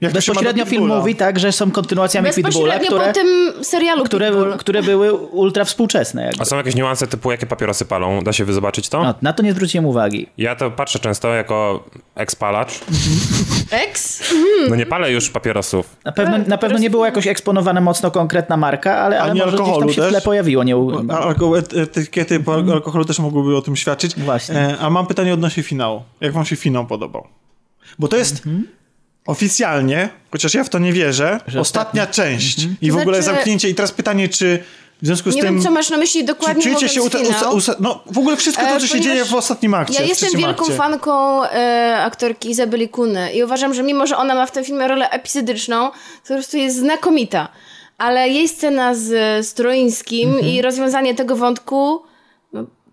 [0.00, 4.30] Jak bezpośrednio film mówi tak, że są kontynuacjami Pitbulla, Bezpośrednio które, po tym serialu które,
[4.30, 4.52] Pitbull.
[4.58, 6.24] które były ultra współczesne.
[6.24, 6.42] Jakby.
[6.42, 8.20] A są jakieś niuanse typu, jakie papierosy palą?
[8.20, 9.02] Da się wy zobaczyć to?
[9.04, 10.26] No, na to nie zwróciłem uwagi.
[10.38, 11.84] Ja to patrzę często jako
[12.14, 12.80] ekspalacz.
[13.70, 14.22] Ex?
[14.68, 15.96] No nie palę już papierosów.
[16.04, 19.58] Na pewno, na pewno nie była jakoś eksponowana mocno konkretna marka, ale, ale może gdzieś
[19.58, 20.24] tam alkoholu się w tle też?
[20.24, 20.64] pojawiło.
[20.64, 24.14] Nie, u- A alko- et- etykiety po al- alkoholu też mogłyby o tym świadczyć.
[24.16, 24.54] Właśnie.
[24.56, 26.02] E, a mam pytanie odnośnie finału.
[26.20, 27.26] Jak wam się finał podobał?
[27.98, 28.42] Bo to jest
[29.26, 32.66] oficjalnie, chociaż ja w to nie wierzę, ostatnia część.
[32.82, 33.68] I w To ogóle znaczy- zamknięcie.
[33.68, 34.58] I teraz pytanie, czy
[35.02, 35.54] w związku z Nie tym...
[35.54, 37.02] wiem, co masz na myśli czy dokładnie czujecie mówiąc się...
[37.02, 37.40] Uta- finał.
[37.40, 39.94] usa- usa- no w ogóle wszystko to, E, co się ponieważ dzieje w ostatnim akcie.
[39.94, 40.76] Ja jestem wielką akcie.
[40.76, 44.88] fanką e, aktorki Izabeli Kuny i uważam, że mimo, że ona ma w tym filmie
[44.88, 47.48] rolę epizodyczną, to po prostu jest znakomita.
[47.98, 50.46] Ale jej scena z Stroińskim Mhm.
[50.48, 52.02] i rozwiązanie tego wątku,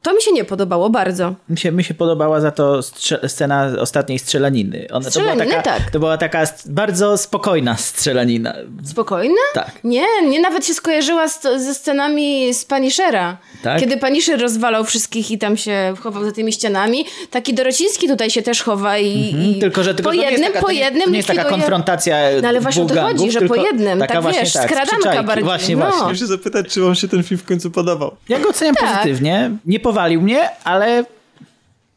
[0.02, 1.34] to mi się nie podobało bardzo.
[1.50, 4.88] Mi się, mi się podobała za to strze- scena ostatniej strzelaniny.
[4.91, 5.91] Ona, to, Strzelaniny, była taka, tak.
[5.91, 8.54] to była taka st- bardzo spokojna strzelanina.
[8.86, 9.36] Spokojne?
[9.54, 9.72] Tak.
[9.84, 13.38] Nie, nie nawet się skojarzyła z, ze scenami z Punishera.
[13.64, 13.80] Tak?
[13.80, 17.06] Kiedy Punisher rozwalał wszystkich i tam się chował za tymi ścianami.
[17.32, 19.60] Taki Dorociński tutaj się też chowa i, i Mhm.
[19.60, 21.43] Tylko, że tylko po to jednym, taka, po to nie, jednym to nie jest taka
[21.43, 24.54] konfrontacja No ale właśnie o to chodzi, gangów, że po jednym, taka tak właśnie, wiesz,
[24.54, 25.91] tak, skradanka bardziej, Właśnie, no.
[25.91, 26.16] właśnie.
[26.20, 28.16] Się zapytać, czy wam się ten film w końcu podobał.
[28.30, 28.89] Ja go oceniam Tak.
[28.97, 29.52] pozytywnie.
[29.66, 31.06] Nie powalił mnie, ale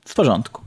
[0.08, 0.62] w porządku.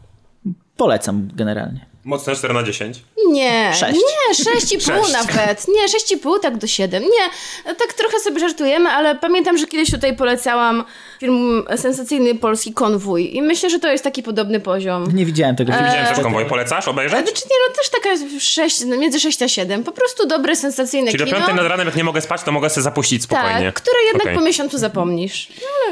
[0.78, 1.86] Polecam generalnie.
[2.04, 3.04] Mocne 4 na 10.
[3.28, 4.00] Nie, Sześć.
[4.00, 4.46] nie,
[4.78, 5.68] 6,5 nawet.
[5.68, 7.04] Nie, 6,5 tak do 7.
[7.04, 7.30] Nie,
[7.76, 10.84] tak trochę sobie żartujemy, ale pamiętam, że kiedyś tutaj polecałam
[11.26, 15.16] film sensacyjny polski Konwój i myślę, że to jest taki podobny poziom.
[15.16, 15.88] Nie widziałem tego filmu.
[15.88, 16.46] Widziałem też konwoj.
[16.46, 17.20] Polecasz obejrzeć?
[17.20, 19.84] Znaczy nie, no też taka 6, no między 6 a 7.
[19.84, 21.38] Po prostu dobre, sensacyjne Czyli do kino.
[21.38, 23.66] piątej nad ranem, jak nie mogę spać, to mogę sobie zapuścić spokojnie.
[23.66, 24.36] Tak, które jednak Okej.
[24.36, 25.48] po miesiącu zapomnisz.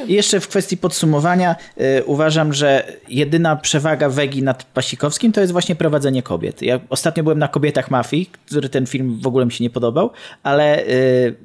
[0.08, 5.54] I jeszcze w kwestii podsumowania y, uważam, że jedyna przewaga Wegi nad Pasikowskim to jest
[5.54, 6.62] właśnie prowadzenie kobiet.
[6.62, 10.12] Ja ostatnio byłem na Kobietach Mafii, który ten film w ogóle mi się nie podobał,
[10.44, 11.36] ale y,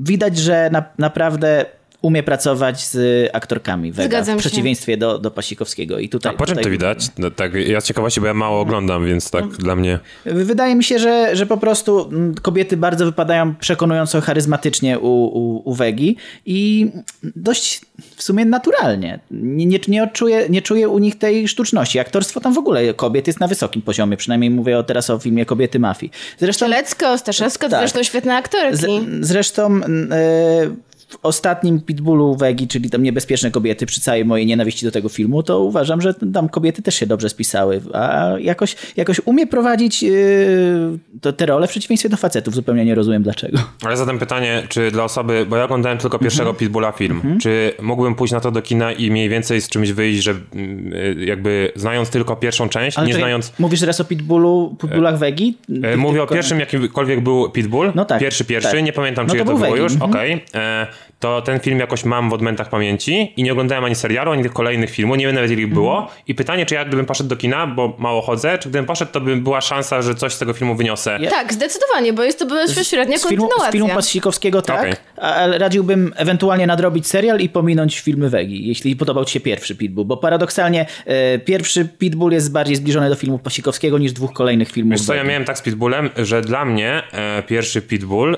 [0.00, 1.66] widać, że na, naprawdę
[2.02, 4.48] umie pracować z aktorkami Wega, Zgadzam w się.
[4.48, 5.98] przeciwieństwie do, do Pasikowskiego.
[5.98, 7.06] I A tutaj, po czym tutaj to widać?
[7.18, 9.98] No, tak, ja z ciekawości, bo ja mało oglądam, więc tak dla mnie...
[10.24, 15.70] Wydaje mi się, że, że po prostu mm, kobiety bardzo wypadają przekonująco charyzmatycznie u, u,
[15.70, 16.16] u Wegi
[16.46, 16.90] i
[17.22, 17.80] dość
[18.16, 19.18] w sumie naturalnie.
[19.30, 21.98] Nie, nie, nie, odczuję, nie czuję u nich tej sztuczności.
[21.98, 25.46] Aktorstwo tam w ogóle kobiet jest na wysokim poziomie, przynajmniej mówię o, teraz o filmie
[25.46, 26.12] Kobiety Mafii.
[26.38, 27.80] Zresztą, Lecko, Staszewska, to Tak.
[27.80, 28.76] zresztą świetne aktorki.
[28.76, 28.86] z,
[29.26, 34.92] zresztą e, w ostatnim Pitbullu Wegi, czyli tam Niebezpieczne Kobiety, przy całej mojej nienawiści do
[34.92, 39.46] tego filmu, to uważam, że tam kobiety też się dobrze spisały, a jakoś, jakoś umie
[39.46, 42.54] prowadzić yy, te role w przeciwieństwie do facetów.
[42.54, 43.58] Zupełnie nie rozumiem dlaczego.
[43.84, 46.56] Ale zadam pytanie, czy dla osoby, bo ja oglądałem tylko pierwszego Mhm.
[46.58, 50.22] Pitbulla film, czy mógłbym pójść na to do kina i mniej więcej z czymś wyjść,
[50.22, 53.52] że mm, y, jakby znając tylko pierwszą część, Ale nie znając...
[53.58, 55.58] Mówisz teraz o Pitbullu, Pitbullach Wegi?
[55.82, 57.92] E, Mówię o pierwszym, jakimkolwiek był Pitbull.
[57.94, 58.82] No tak, Pierwszy, pierwszy, tak.
[58.84, 59.92] nie pamiętam, No czy to to, był było już.
[59.92, 60.10] mhm.
[60.10, 60.44] Okej.
[60.54, 60.86] E,
[61.20, 64.52] To ten film jakoś mam w odmętach pamięci i nie oglądałem ani serialu, ani tych
[64.52, 65.98] kolejnych filmów, nie wiem nawet ile ich było.
[65.98, 66.18] Mhm.
[66.28, 69.20] I pytanie, czy ja gdybym poszedł do kina, bo mało chodzę, czy gdybym poszedł, to
[69.20, 71.18] by była szansa, że coś z tego filmu wyniosę.
[71.20, 73.72] Ja- Tak, zdecydowanie, bo jest to bezpośrednia filmu, z kontynuacja.
[73.72, 74.92] filmu Pasikowskiego tak, Okej.
[75.16, 80.04] ale radziłbym ewentualnie nadrobić serial i pominąć filmy Wegi, jeśli podobał ci się pierwszy Pitbull,
[80.06, 84.92] bo paradoksalnie e, pierwszy Pitbull jest bardziej zbliżony do filmu Pasikowskiego niż dwóch kolejnych filmów
[84.92, 88.36] Wiesz co, ja miałem tak z Pitbullem, że dla mnie e, pierwszy Pitbull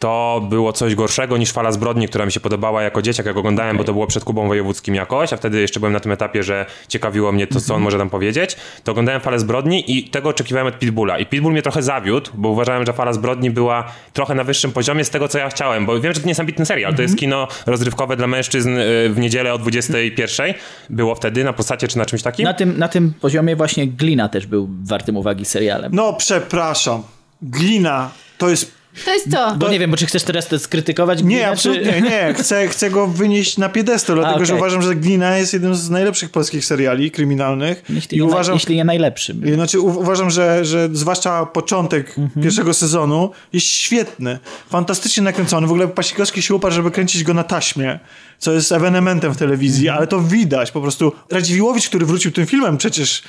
[0.00, 3.76] to było coś gorszego niż Fala Zbrodni, która mi się podobała jako dzieciak, jak oglądałem,
[3.76, 6.66] bo to było przed Kubą Wojewódzkim jakoś, a wtedy jeszcze byłem na tym etapie, że
[6.88, 10.66] ciekawiło mnie to, co on może tam powiedzieć, to oglądałem Falę Zbrodni i tego oczekiwałem
[10.66, 11.18] od Pitbulla.
[11.18, 15.04] I Pitbull mnie trochę zawiódł, bo uważałem, że Fala Zbrodni była trochę na wyższym poziomie
[15.04, 17.16] z tego, co ja chciałem, bo wiem, że to nie jest ambitny serial, to jest
[17.16, 20.54] kino rozrywkowe dla mężczyzn e, w niedzielę o 21.
[20.90, 22.44] Było wtedy na postacie czy na czymś takim?
[22.44, 25.92] Na tym, na tym poziomie właśnie Glina też był wartym uwagi serialem.
[25.94, 27.02] No, przepraszam.
[27.42, 29.54] Glina to jest To jest to.
[29.56, 31.22] Bo nie wiem, bo czy chcesz teraz to skrytykować?
[31.22, 32.00] Nie, Glina, absolutnie czy...
[32.00, 32.34] nie.
[32.34, 34.60] Chcę, chcę go wynieść na piedestal, dlatego że okej.
[34.62, 37.82] uważam, że Glina jest jednym z najlepszych polskich seriali kryminalnych.
[37.88, 39.42] Jeśli, I nie, uważam, jeśli nie najlepszym.
[39.54, 44.38] Znaczy, u- uważam, że, że zwłaszcza początek pierwszego sezonu jest świetny.
[44.70, 45.66] Fantastycznie nakręcony.
[45.66, 47.98] W ogóle Pasikowski się uparł, żeby kręcić go na taśmie,
[48.38, 51.12] co jest ewenementem w telewizji, ale to widać po prostu.
[51.30, 53.22] Radziwiłowicz, który wrócił tym filmem przecież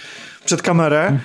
[0.45, 1.19] przed kamerę,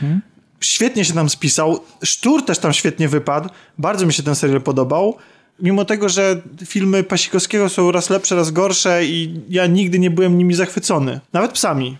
[0.60, 1.80] świetnie się tam spisał.
[2.04, 3.48] Sztur też tam świetnie wypadł.
[3.78, 5.16] Bardzo mi się ten serial podobał.
[5.62, 10.38] Mimo tego, że filmy Pasikowskiego są raz lepsze, raz gorsze i ja nigdy nie byłem
[10.38, 11.20] nimi zachwycony.
[11.32, 11.98] Nawet psami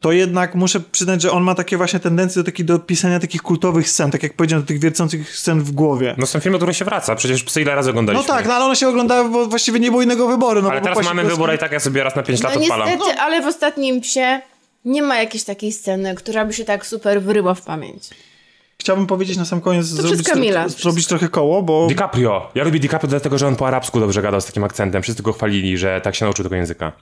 [0.00, 3.42] to jednak muszę przyznać, że on ma takie właśnie tendencje do, taki, do pisania takich
[3.42, 6.14] kultowych scen, tak jak powiedziałem, do tych wiercących scen w głowie.
[6.18, 8.26] No są filmy, które się wraca, przecież psy ile razy No oglądaliśmy.
[8.28, 10.62] tak, no ale one się oglądały, bo właściwie nie było innego wyboru.
[10.62, 12.88] No, Ale teraz mamy wybór i tak ja sobie raz na 5 lat No odpalam.
[12.88, 14.40] niestety, ale w ostatnim psie
[14.84, 18.02] nie ma jakiejś takiej sceny, która by się tak super wyryła w pamięć.
[18.80, 20.66] Chciałbym powiedzieć na sam koniec, zrobić, przez Kamila.
[20.66, 22.50] tro- zrobić trochę koło, bo DiCaprio.
[22.54, 25.02] Ja lubię DiCaprio dlatego, że on po arabsku dobrze gadał z takim akcentem.
[25.02, 26.92] Wszyscy go chwalili, że tak się nauczył tego języka.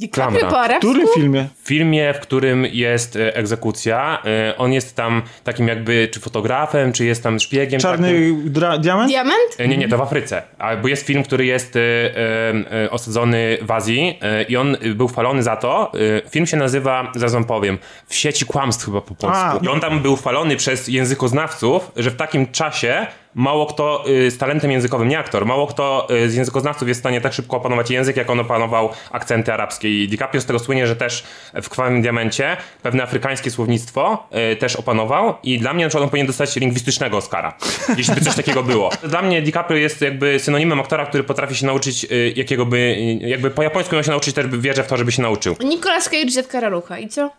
[0.00, 0.48] DiCaprio Klamra.
[0.48, 0.90] po w arabsku?
[0.90, 1.48] którym filmie?
[1.62, 6.92] W filmie, w którym jest e, egzekucja, e, on jest tam takim jakby, czy fotografem,
[6.92, 7.80] czy jest tam szpiegiem.
[7.80, 8.32] Czarny
[8.78, 9.10] diament?
[9.10, 9.56] Diament?
[9.58, 10.42] E, Nie, nie, to w Afryce.
[10.58, 14.76] A, bo jest film, który jest e, e, e, osadzony w Azji e, i on
[14.94, 15.92] był chwalony za to.
[16.26, 19.42] E, film się nazywa, zaraz wam powiem, W sieci kłamstw chyba po polsku.
[19.42, 19.58] A.
[19.62, 24.38] I on tam był chwalony przez językoznawców, że w takim czasie mało kto y, z
[24.38, 27.90] talentem językowym, nie aktor, mało kto y, z językoznawców jest w stanie tak szybko opanować
[27.90, 30.02] język, jak on opanował akcenty arabskie.
[30.02, 31.24] I DiCaprio z tego słynie, że też
[31.62, 36.10] w Krwawym Diamencie pewne afrykańskie słownictwo y, też opanował i dla mnie na przykład on
[36.10, 37.56] powinien dostać lingwistycznego Oscara,
[37.98, 38.90] jeśli by coś takiego było.
[39.02, 42.06] Dla mnie DiCaprio jest jakby synonimem aktora, który potrafi się nauczyć
[42.36, 45.56] jakiego by, jakby po japońsku miał się nauczyć, też wierzę w to, żeby się nauczył.
[45.64, 46.98] Nicolas Cage, Zetka Rarucha.
[46.98, 47.30] I co?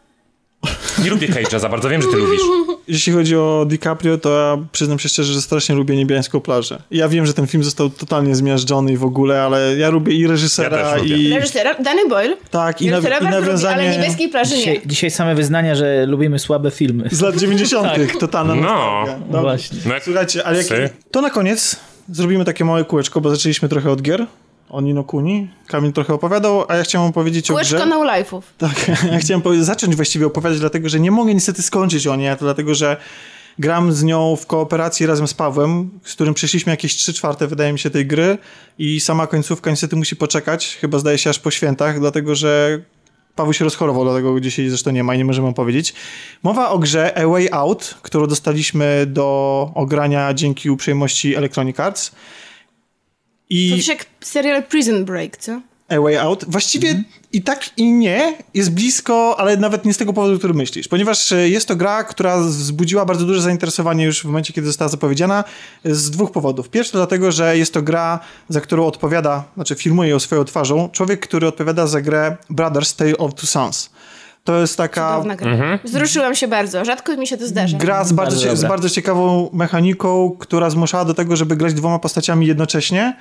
[1.04, 2.42] Nie lubię Cage'a za bardzo, wiem, że ty lubisz.
[2.88, 6.82] Jeśli chodzi o DiCaprio, to ja przyznam się szczerze, że strasznie lubię Niebiańską plażę.
[6.92, 10.28] Ja wiem, że ten film został totalnie zmiażdżony i w ogóle, ale ja lubię i
[10.28, 11.34] reżysera, Ja i...
[11.34, 12.38] Reżysera Danny Boyle.
[12.52, 14.58] Tak, i, naw- Reżysera i bardzo lubi, nawiązanie ale niebieskiej plaży nie.
[14.60, 17.10] Dzisiaj, dzisiaj same wyznania, że lubimy słabe filmy.
[17.12, 17.90] z lat 90.
[18.20, 19.06] totalna No.
[19.32, 19.80] No właśnie.
[20.04, 20.68] Słuchajcie, ale jak...
[21.12, 21.76] To na koniec
[22.10, 24.26] zrobimy takie małe kółeczko, bo zaczęliśmy trochę od gier.
[24.72, 25.48] O Nino Kuni.
[25.68, 27.86] Kamil trochę opowiadał, a ja chciałem opowiedzieć o Kółeczko grze.
[27.86, 28.42] no life'ów.
[28.58, 32.46] Tak, ja chciałem zacząć właściwie opowiadać, dlatego że nie mogę niestety skończyć o niej, to
[32.46, 32.98] dlatego że
[33.60, 37.74] gram z nią w kooperacji razem z Pawłem, z którym przeszliśmy jakieś 3 czwarte, wydaje
[37.74, 38.38] mi się, tej gry
[38.78, 42.82] i sama końcówka niestety musi poczekać, chyba zdaje się aż po świętach, dlatego że
[43.36, 45.94] Paweł się rozchorował, dlatego dzisiaj zresztą nie ma i nie możemy opowiedzieć.
[46.44, 52.12] Mowa o grze A Way Out, którą dostaliśmy do ogrania dzięki uprzejmości Electronic Arts.
[53.52, 55.62] To I też jak serial Prison Break, co?
[55.90, 56.46] A Way Out.
[56.48, 60.88] Właściwie i tak i nie, jest blisko, ale nawet nie z tego powodu, który myślisz.
[60.88, 64.90] Ponieważ e, jest to gra, która wzbudziła bardzo duże zainteresowanie już w momencie, kiedy została
[64.90, 65.44] zapowiedziana,
[65.84, 66.70] e, z dwóch powodów.
[66.70, 70.90] Pierwszy to dlatego, że jest to gra, za którą odpowiada, znaczy filmuje ją swoją twarzą,
[70.90, 73.90] człowiek, który odpowiada za grę Brothers Tale of Two Sons.
[74.44, 75.80] To jest taka Cudowna gra.
[75.84, 76.86] Wzruszyłam się bardzo.
[76.86, 77.78] Rzadko mi się to zdarza.
[77.78, 82.00] gra z bardzo, Bardzo z bardzo ciekawą mechaniką, która zmuszała do tego, żeby grać dwoma
[82.00, 83.18] postaciami jednocześnie.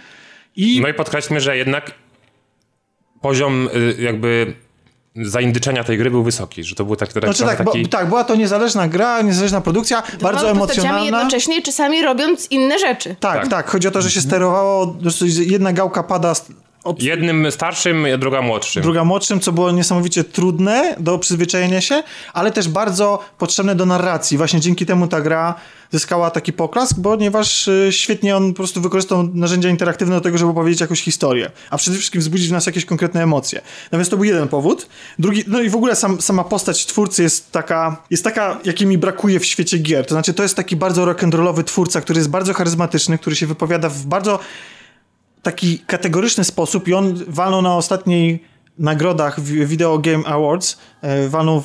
[0.57, 1.91] I No i podkreślmy, że jednak
[3.21, 3.69] poziom
[3.99, 4.55] y, jakby
[5.17, 7.83] zaindyczenia tej gry był wysoki, że to był taki, Znaczy tak, taki...
[7.83, 11.05] bo, tak, była to niezależna gra, niezależna produkcja, bardzo Dwoma postaciami emocjonalna.
[11.19, 13.17] jednocześnie, czasami robiąc inne rzeczy.
[13.21, 16.35] Tak, tak, chodzi o to, że się sterowało, że jedna gałka pada
[16.85, 18.83] od Jednym starszym, a druga młodszym.
[18.83, 22.03] druga młodszym, co było niesamowicie trudne do przyzwyczajenia się,
[22.33, 24.37] ale też bardzo potrzebne do narracji.
[24.37, 25.55] Właśnie dzięki temu ta gra
[25.93, 30.51] zyskała taki poklask, ponieważ y, świetnie on po prostu wykorzystał narzędzia interaktywne do tego, żeby
[30.51, 33.61] opowiedzieć jakąś historię, a przede wszystkim wzbudzić w nas jakieś konkretne emocje.
[33.93, 34.89] No więc to był jeden powód.
[35.19, 38.99] Drugi, no i w ogóle sam, sama postać twórcy jest taka, jest taka, jakiej mi
[38.99, 40.07] brakuje w świecie gier.
[40.07, 43.89] To znaczy, to jest taki bardzo rock'n'rollowy twórca, który jest bardzo charyzmatyczny, który się wypowiada
[43.89, 44.39] w bardzo
[45.43, 48.50] taki kategoryczny sposób i on walnął na ostatniej
[48.81, 51.63] nagrodach Video Game Awards, e, walnął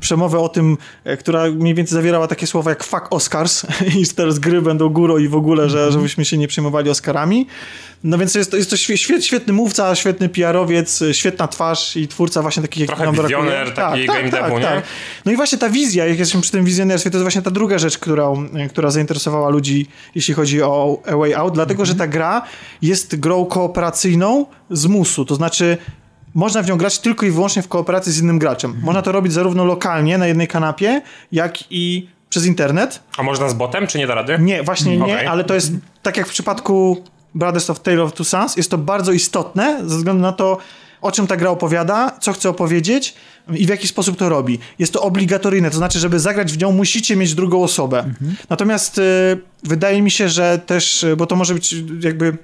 [0.00, 3.66] przemowę o tym, e, która mniej więcej zawierała takie słowa jak fuck Oscars
[4.00, 7.46] i teraz gry będą górą i w ogóle, że, żebyśmy się nie przejmowali Oscarami.
[8.04, 11.96] No więc jest to, jest to świe- świe- świetny mówca, świetny PR-owiec, e, świetna twarz
[11.96, 14.82] i twórca właśnie takich Trochę wizjoner taki game devu, nie?
[15.24, 17.78] No i właśnie ta wizja, jak jesteśmy przy tym wizjonerstwie, to jest właśnie ta druga
[17.78, 22.42] rzecz, którą, która zainteresowała ludzi, jeśli chodzi o A Way Out, dlatego, że ta gra
[22.82, 25.78] jest grą kooperacyjną z musu, to znaczy
[26.38, 28.80] można w nią grać tylko i wyłącznie w kooperacji z innym graczem.
[28.82, 31.02] Można to robić zarówno lokalnie, na jednej kanapie,
[31.32, 33.02] jak i przez internet.
[33.16, 34.36] A można z botem, czy nie da rady?
[34.40, 35.26] Nie, właśnie nie, Okej.
[35.26, 37.04] ale to jest tak jak w przypadku
[37.34, 40.58] Brothers of Tale of Two Sons, jest to bardzo istotne ze względu na to,
[41.00, 43.14] o czym ta gra opowiada, co chce opowiedzieć
[43.54, 44.58] i w jaki sposób to robi.
[44.78, 48.14] Jest to obligatoryjne, to znaczy, żeby zagrać w nią, musicie mieć drugą osobę.
[48.48, 49.02] Natomiast y,
[49.62, 52.38] wydaje mi się, że też, y, bo to może być y, jakby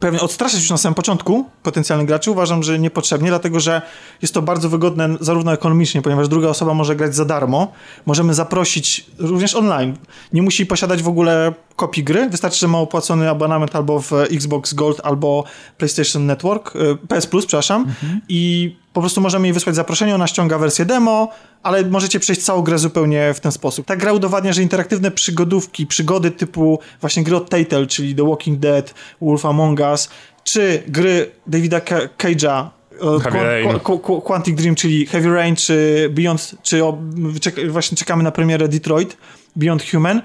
[0.00, 3.82] pewnie odstraszyć już na samym początku potencjalnych graczy, uważam, że niepotrzebnie, dlatego że
[4.22, 7.72] jest to bardzo wygodne zarówno ekonomicznie, ponieważ druga osoba może grać za darmo.
[8.06, 9.96] Możemy zaprosić również online.
[10.32, 14.74] Nie musi posiadać w ogóle kopii gry, wystarczy, że ma opłacony abonament albo w Xbox
[14.74, 15.44] Gold, albo
[15.78, 17.86] PlayStation Network, y, PS Plus, przepraszam,
[18.28, 21.28] i po prostu możemy jej wysłać zaproszenie, ona ściąga wersję demo,
[21.62, 23.86] ale możecie przejść całą grę zupełnie w ten sposób.
[23.86, 28.58] Ta gra udowadnia, że interaktywne przygodówki, przygody typu właśnie gry od Telltale, czyli The Walking
[28.58, 30.08] Dead, Wolf Among Us,
[30.44, 32.66] czy gry Davida Ca- Cage'a,
[33.16, 33.68] e, Heavy Rain.
[33.68, 36.98] Qu- Qu- Qu- Quantic Dream, czyli Heavy Rain, czy Beyond, czy o,
[37.40, 39.16] czek- właśnie czekamy na premierę Detroit,
[39.56, 40.22] Beyond Human.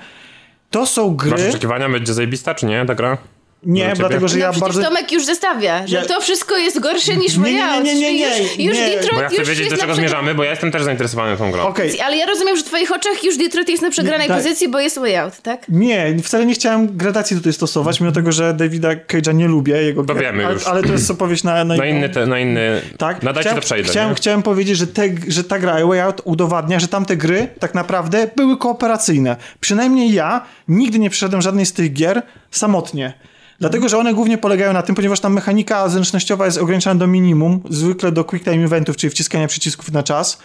[0.70, 1.50] To są Masz gry...
[1.50, 3.18] oczekiwania, będzie zajebista, czy nie, ta gra?
[3.64, 3.96] Nie, ciebie?
[3.96, 4.82] dlatego, że No ja bardzo...
[4.84, 7.84] Tomek już zestawia, że Ja- to wszystko jest gorsze niż Nie, Way nie, nie, Out,
[7.84, 8.86] nie, nie, czyli nie, już, już nie.
[8.90, 10.84] Detroit Bo ja chcę już wiedzieć, do czego na przegra- zmierzamy, bo ja jestem też
[10.84, 11.64] zainteresowany tą grą.
[11.64, 14.38] Okej, Ale ja rozumiem, że w twoich oczach już Detroit jest na przegranej tak.
[14.38, 15.66] pozycji, bo jest Way Out, tak?
[15.70, 20.04] Nie, wcale nie chciałem gradacji tutaj stosować, mimo tego, że Davida Cage'a nie lubię, jego
[20.04, 20.68] To gier, wiemy ale, już.
[20.68, 22.82] ale to jest opowieść na, na, Na inny, te, na inny...
[22.98, 23.90] Tak, Na chciałem, to przejdę.
[23.90, 24.16] Chciałem, nie?
[24.16, 28.28] chciałem powiedzieć, że, te, że ta gra Way Out udowadnia, że tamte gry tak naprawdę
[28.36, 29.36] były kooperacyjne.
[29.60, 32.22] Przynajmniej ja nigdy nie przeszedłem żadnej z tych gier
[32.52, 33.14] samotnie.
[33.62, 37.62] Dlatego, że one głównie polegają na tym, ponieważ tam mechanika zręcznościowa jest ograniczona do minimum,
[37.70, 40.38] zwykle do quick time eventów, czyli wciskania przycisków na czas.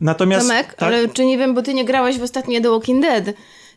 [0.00, 3.02] Natomiast Tomek, tak, ale czy nie wiem, bo ty nie grałeś w ostatnie The Walking
[3.02, 3.24] Dead.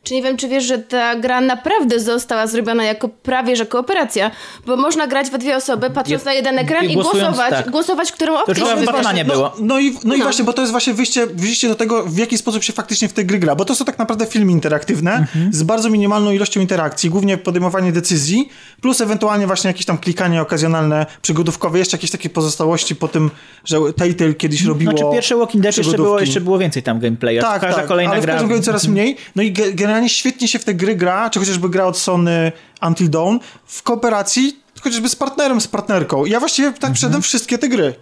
[0.05, 4.31] Czy nie wiem, czy wiesz, że ta gra naprawdę została zrobiona jako prawie że kooperacja,
[4.65, 7.69] bo można grać we dwie osoby, patrząc Je- na jeden ekran i i głosować, tak.
[7.71, 8.93] głosować, którą opcję chyba się w wybiera.
[8.93, 9.53] Batmanie no, było.
[9.59, 10.23] No i, no i No.
[10.23, 13.13] właśnie, bo to jest właśnie wyjście, wyjście do tego, w jaki sposób się faktycznie w
[13.13, 15.53] tej gry gra, bo to są tak naprawdę filmy interaktywne Mhm.
[15.53, 18.49] z bardzo minimalną ilością interakcji, głównie podejmowanie decyzji,
[18.81, 23.31] plus ewentualnie właśnie jakieś tam klikanie okazjonalne, przygodówkowe, jeszcze jakieś takie pozostałości po tym,
[23.65, 27.39] że Telltale kiedyś robiło Znaczy pierwsze Walking Dead jeszcze było, jeszcze było więcej tam gameplaya.
[27.41, 28.33] Tak, Każda tak, kolejna ale w gra...
[28.33, 29.17] każdym razie coraz mniej.
[29.35, 32.51] No i ge- generalnie świetnie się w te gry gra, czy chociażby gra od Sony
[32.87, 36.25] Until Dawn, w kooperacji chociażby z partnerem, z partnerką.
[36.25, 37.93] Ja właściwie tak przeszedłem wszystkie te gry.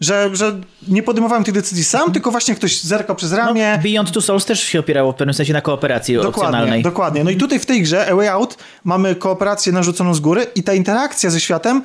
[0.00, 3.72] Że, że nie podejmowałem tych decyzji sam, tylko właśnie ktoś zerkał przez ramię.
[3.76, 6.82] No, Beyond Two Souls też się opierało w pewnym sensie na kooperacji Dokładnie, opcjonalnej.
[6.82, 7.24] dokładnie.
[7.24, 10.62] No i tutaj w tej grze A Way Out mamy kooperację narzuconą z góry i
[10.62, 11.82] ta interakcja ze światem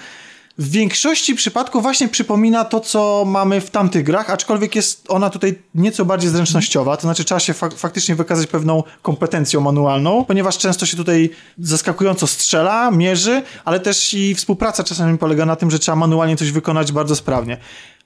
[0.57, 5.59] w większości przypadków właśnie przypomina to, co mamy w tamtych grach, aczkolwiek jest ona tutaj
[5.75, 10.85] nieco bardziej zręcznościowa, to znaczy trzeba się fak- faktycznie wykazać pewną kompetencją manualną, ponieważ często
[10.85, 15.95] się tutaj zaskakująco strzela, mierzy, ale też i współpraca czasami polega na tym, że trzeba
[15.95, 17.57] manualnie coś wykonać bardzo sprawnie.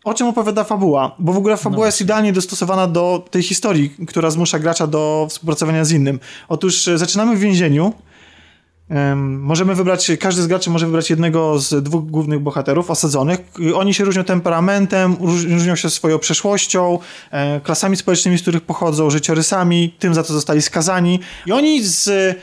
[0.03, 1.15] O czym opowiada fabuła?
[1.19, 5.85] Bo w ogóle fabuła jest idealnie dostosowana do tej historii, która zmusza gracza do współpracowania
[5.85, 6.19] z innym.
[6.49, 7.93] Otóż e, zaczynamy w więzieniu,
[9.15, 13.39] Możemy wybrać, każdy z graczy może wybrać jednego z dwóch głównych bohaterów osadzonych.
[13.75, 16.99] Oni się różnią temperamentem, róż- różnią się swoją przeszłością,
[17.31, 21.19] e, klasami społecznymi, z których pochodzą, życiorysami, tym za co zostali skazani.
[21.45, 22.37] I oni z,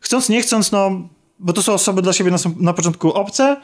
[0.00, 0.90] chcąc nie chcąc, no,
[1.38, 3.56] bo to są osoby dla siebie na, na początku obce,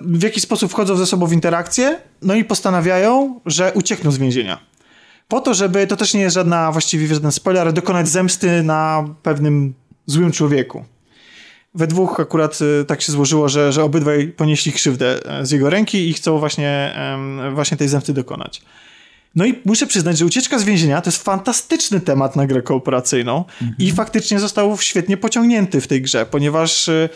[0.00, 4.58] w jakiś sposób wchodzą ze sobą w interakcję, no i postanawiają, że uciekną z więzienia.
[5.28, 9.74] Po to, żeby, to też nie jest żadna, właściwie żaden spoiler, dokonać zemsty na pewnym
[10.06, 10.84] złym człowieku.
[11.74, 15.70] We dwóch akurat y, tak się złożyło, że, że obydwaj ponieśli krzywdę e, z jego
[15.70, 16.94] ręki i chcą właśnie,
[17.54, 18.62] właśnie tej zemsty dokonać.
[19.34, 23.44] No i muszę przyznać, że ucieczka z więzienia to jest fantastyczny temat na grę kooperacyjną
[23.78, 27.08] i faktycznie został świetnie pociągnięty w tej grze, ponieważ y,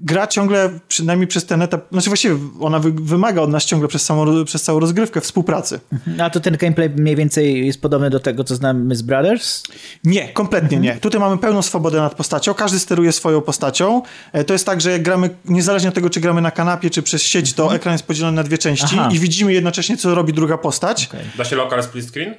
[0.00, 4.02] gra ciągle, przynajmniej przez ten etap, znaczy właściwie ona wy, wymaga od nas ciągle przez,
[4.02, 5.80] samą, przez całą rozgrywkę współpracy.
[6.22, 9.62] A to ten gameplay mniej więcej jest podobny do tego, co znamy z Brothers?
[10.04, 10.96] Nie, kompletnie nie.
[10.96, 14.02] Tutaj mamy pełną swobodę nad postacią, każdy steruje swoją postacią.
[14.32, 17.02] E, To jest tak, że jak gramy, niezależnie od tego, czy gramy na kanapie, czy
[17.02, 19.08] przez sieć, to ekran jest podzielony na dwie części Aha.
[19.12, 21.06] i widzimy jednocześnie, co robi druga postać.
[21.06, 21.20] Okej.
[21.38, 22.34] Da się local split screen?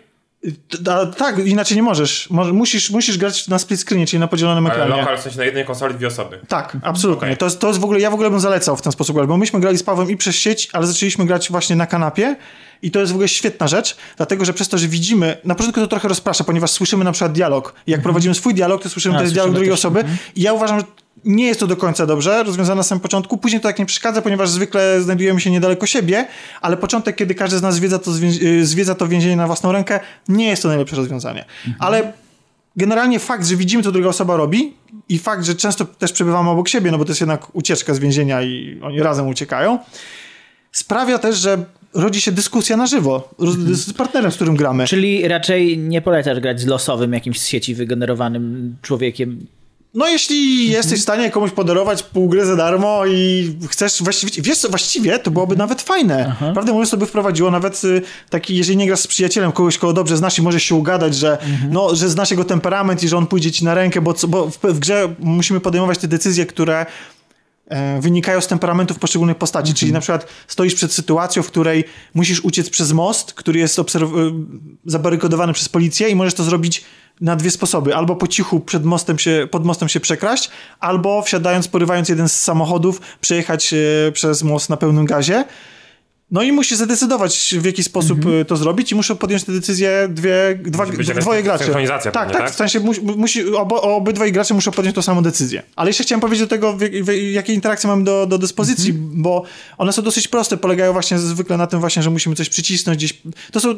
[0.89, 2.29] A, tak, inaczej nie możesz.
[2.29, 5.01] Może, musisz, musisz grać na split screenie, czyli na podzielonym Ale ekranie.
[5.01, 6.39] lokal w sensie na jednej konsoli dwie osoby.
[6.47, 7.27] Tak, absolutnie.
[7.27, 7.37] Okej.
[7.37, 9.27] To, jest, to jest w ogóle, ja w ogóle bym zalecał w ten sposób grać,
[9.27, 12.35] bo myśmy grali z Pawłem i przez sieć, ale zaczęliśmy grać właśnie na kanapie
[12.81, 15.81] i to jest w ogóle świetna rzecz, dlatego że przez to, że widzimy, na początku
[15.81, 17.73] to trochę rozprasza, ponieważ słyszymy na przykład dialog.
[17.87, 19.25] I jak prowadzimy swój dialog, to słyszymy Mhm.
[19.25, 19.79] A, też dialog słyszymy drugiej też.
[19.85, 20.85] osoby i ja uważam, że
[21.25, 23.37] nie jest to do końca dobrze rozwiązane na samym początku.
[23.37, 26.27] Później to tak nie przeszkadza, ponieważ zwykle znajdujemy się niedaleko siebie,
[26.61, 28.11] ale początek, kiedy każdy z nas zwiedza to,
[28.43, 31.45] y, zwiedza to więzienie na własną rękę, nie jest to najlepsze rozwiązanie.
[31.67, 31.75] Mhm.
[31.79, 32.13] Ale
[32.75, 34.73] generalnie fakt, że widzimy, co druga osoba robi
[35.09, 37.99] i fakt, że często też przebywamy obok siebie, no bo to jest jednak ucieczka z
[37.99, 39.79] więzienia i oni razem uciekają,
[40.71, 44.87] sprawia też, że rodzi się dyskusja na żywo roz- z partnerem, z którym gramy.
[44.87, 49.47] Czyli raczej nie polecasz grać z losowym jakimś z sieci wygenerowanym człowiekiem.
[49.93, 54.57] No jeśli jesteś w stanie komuś podarować pół gry za darmo i chcesz właściwie, wiesz
[54.57, 56.35] co, właściwie to byłoby nawet fajne.
[56.53, 59.93] Prawdę mówiąc, to by wprowadziło nawet y, taki, jeżeli nie grasz z przyjacielem, kogoś, kogo
[59.93, 61.37] dobrze znasz i możesz się ugadać, że,
[61.71, 64.57] no, że znasz jego temperament i że on pójdzie ci na rękę, bo, bo w,
[64.63, 66.85] w grze musimy podejmować te decyzje, które
[67.67, 69.73] e, wynikają z temperamentów poszczególnych postaci.
[69.73, 74.19] Czyli na przykład stoisz przed sytuacją, w której musisz uciec przez most, który jest obserw-
[74.19, 74.31] e,
[74.85, 76.83] zabarykadowany przez policję i możesz to zrobić
[77.21, 77.95] na dwie sposoby.
[77.95, 80.49] Albo po cichu przed mostem się, pod mostem się przekraść,
[80.79, 85.45] albo wsiadając, porywając jeden z samochodów, przejechać e, przez most na pełnym gazie.
[86.31, 88.41] No i musisz zadecydować, w jaki sposób Mhm.
[88.41, 91.63] e, to zrobić i muszą podjąć te decyzje dwie, dwa, Musi dwoje graczy.
[91.63, 92.53] synchronizacja Tak, pewnie, tak, tak?
[92.53, 95.63] w sensie musi, musi, obo, obydwaj gracze muszą podjąć tą samą decyzję.
[95.75, 99.21] Ale jeszcze chciałem powiedzieć do tego, w, w, jakie interakcje mamy do, do dyspozycji, Mhm.
[99.21, 99.43] bo
[99.77, 103.21] one są dosyć proste, polegają właśnie zwykle na tym właśnie, że musimy coś przycisnąć gdzieś.
[103.51, 103.75] To są,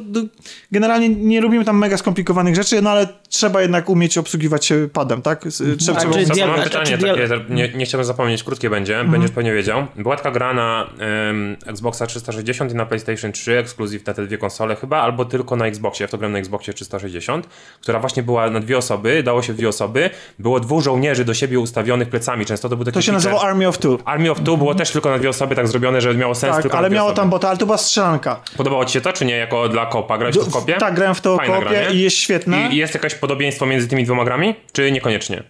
[0.71, 5.21] generalnie nie lubimy tam mega skomplikowanych rzeczy, no ale trzeba jednak umieć obsługiwać się padem,
[5.21, 5.43] tak?
[5.51, 8.69] Z- Trzeba, A trzeba czy Mam dialog- a pytanie takie, nie, nie chciałbym zapomnieć, krótkie
[8.69, 9.87] będzie, będziesz pewnie wiedział.
[9.95, 10.89] Była taka gra na
[11.29, 15.55] em, Xboxa 360 i na PlayStation 3, ekskluzyw na te dwie konsole chyba, albo tylko
[15.55, 17.47] na Xboxie, ja w to grałem na Xboxie 360,
[17.81, 20.09] która właśnie była na dwie osoby, dało się w dwie osoby,
[20.39, 23.13] było dwóch żołnierzy do siebie ustawionych plecami, często to był taki to się feature.
[23.31, 23.97] nazywało Army of Two.
[24.05, 26.61] Army of Two było też tylko na dwie osoby tak zrobione, że miało sens Tak,
[26.61, 27.15] tylko ale miało osoby.
[27.21, 28.41] tam bota, ale to była strzelanka.
[28.57, 30.17] Podobało ci się to, czy nie, jako dla kopa?
[30.17, 30.73] Grałeś w kopie?
[30.73, 32.69] Tak, grałem w to Fajna kopie gra, i jest świetna.
[32.69, 35.43] I jest jakieś podobieństwo między tymi dwoma grami, czy niekoniecznie?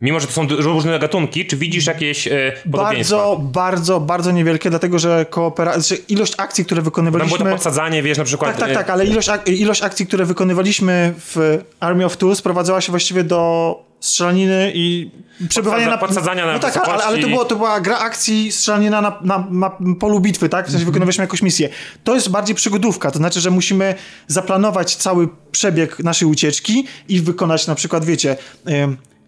[0.00, 2.28] Mimo, że to są różne gatunki, czy widzisz jakieś
[2.72, 3.16] podobieństwa?
[3.16, 7.38] Bardzo, bardzo, bardzo niewielkie, dlatego że kooperacja, znaczy ilość akcji, które Tam było wykonywaliśmy...
[7.38, 8.50] to podsadzanie, wiesz, na przykład...
[8.50, 12.34] Tak, tak, e, tak, ale ilość, ak- ilość akcji, które wykonywaliśmy w Army of Two
[12.34, 15.10] sprowadzała się właściwie do strzelaniny i
[15.48, 15.98] przebywania Podsadza- na...
[15.98, 19.46] podsadzania na No tak, ale, ale to, było, to była gra akcji strzelanina na, na,
[19.50, 19.70] na
[20.00, 20.68] polu bitwy, tak?
[20.68, 21.68] W sensie wykonywaliśmy jakąś misję.
[22.04, 23.94] To jest bardziej przygodówka, to znaczy, że musimy
[24.26, 28.36] zaplanować cały przebieg naszej ucieczki i wykonać na przykład, wiecie,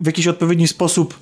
[0.00, 1.18] w jakiś odpowiedni sposób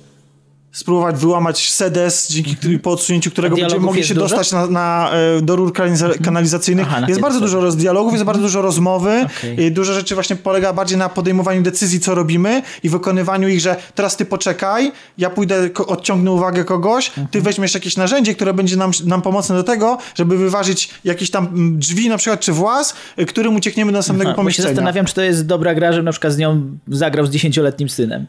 [0.71, 4.27] spróbować wyłamać sedes, dzięki którym, po odsunięciu którego będziemy mogli się dużo?
[4.27, 6.87] dostać na, na, e, do rur kanaliza- kanalizacyjnych.
[6.89, 9.25] Aha, jest bardzo dużo roz dialogów, jest bardzo dużo rozmowy.
[9.57, 13.75] I Dużo rzeczy właśnie polega bardziej na podejmowaniu decyzji, co robimy i wykonywaniu ich, że
[13.95, 18.91] teraz ty poczekaj, ja pójdę, odciągnę uwagę kogoś, ty weźmiesz jakieś narzędzie, które będzie nam,
[19.05, 23.25] nam pomocne do tego, żeby wyważyć jakieś tam mm, drzwi na przykład, czy włas, y,
[23.25, 24.69] którym uciekniemy do następnego A, bo się pomieszczenia.
[24.69, 28.25] zastanawiam, czy to jest dobra gra, żebym na przykład z nią zagrał z dziesięcioletnim synem.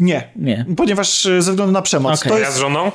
[0.00, 0.28] Nie.
[0.36, 0.66] Nie.
[0.76, 2.20] Ponieważ y, ze względu na przemoc.
[2.20, 2.30] Okej.
[2.30, 2.92] To A ja jest, z żoną?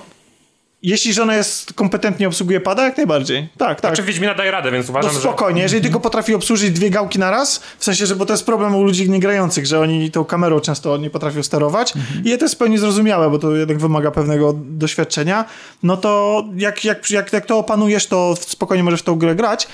[0.84, 3.50] jeśli żona jest kompetentnie obsługuje pada, jak najbardziej.
[3.58, 3.96] Tak, tak.
[3.96, 5.20] Czy Wiedźmina daje radę, więc No uważam, że...
[5.20, 8.46] spokojnie, jeżeli tylko potrafi obsłużyć dwie gałki na raz, w sensie, że bo to jest
[8.46, 11.94] problem u ludzi niegrających, że oni tą kamerą często nie potrafią sterować
[12.26, 15.46] i to jest w pełni zrozumiałe, bo to jednak wymaga pewnego doświadczenia,
[15.84, 19.68] no to jak, jak, jak, jak to opanujesz, to spokojnie możesz w tą grę grać.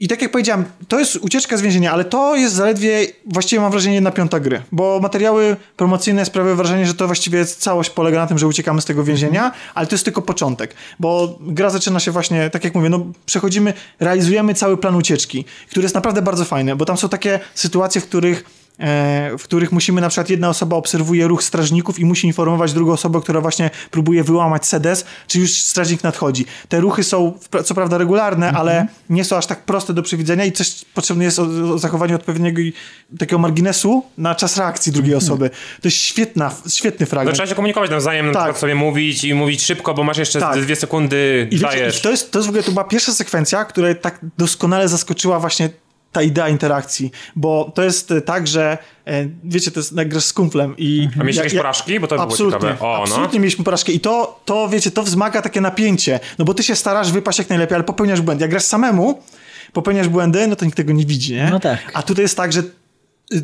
[0.00, 3.70] I tak jak powiedziałem, to jest ucieczka z więzienia, ale to jest zaledwie, właściwie mam
[3.70, 8.26] wrażenie, jedna piąta gry, bo materiały promocyjne sprawiają wrażenie, że to właściwie całość polega na
[8.26, 12.10] tym, że uciekamy z tego więzienia, ale to jest tylko początek, bo gra zaczyna się
[12.10, 16.76] właśnie, tak jak mówię, no przechodzimy, realizujemy cały plan ucieczki, który jest naprawdę bardzo fajny,
[16.76, 18.44] bo tam są takie sytuacje, w których
[19.38, 23.20] w których musimy na przykład jedna osoba obserwuje ruch strażników i musi informować drugą osobę,
[23.20, 26.46] która właśnie próbuje wyłamać sedes, czy już strażnik nadchodzi.
[26.68, 30.52] Te ruchy są co prawda regularne, ale nie są aż tak proste do przewidzenia i
[30.52, 31.42] coś potrzebne jest o,
[31.74, 32.60] o zachowanie odpowiedniego
[33.18, 35.50] takiego marginesu na czas reakcji drugiej osoby.
[35.50, 37.36] To jest świetna, świetny No, fragment.
[37.36, 38.42] trzeba się komunikować nawzajem, na Tak.
[38.42, 40.60] przykład sobie mówić i mówić szybko, bo masz jeszcze Tak.
[40.60, 41.98] dwie sekundy, I wiecie, dajesz.
[41.98, 45.40] i to, jest, to jest w ogóle to była pierwsza sekwencja, która tak doskonale zaskoczyła
[45.40, 45.68] właśnie
[46.12, 50.24] ta idea interakcji, bo to jest e, tak, że e, wiecie, to jest jak grasz
[50.24, 51.08] z kumplem i...
[51.14, 52.00] A mieliście jak- jakieś jak- porażki?
[52.00, 52.80] Bo to było absolutnie, ciekawe.
[52.80, 53.02] O, no.
[53.02, 56.76] absolutnie mieliśmy porażkę i to, to, wiecie, to wzmaga takie napięcie, no bo ty się
[56.76, 58.42] starasz wypaść jak najlepiej, ale popełniasz błędy.
[58.44, 59.22] Jak grasz samemu,
[59.72, 61.48] popełniasz błędy, no to nikt tego nie widzi, nie?
[61.50, 61.78] No tak.
[61.94, 62.62] A tutaj jest tak, że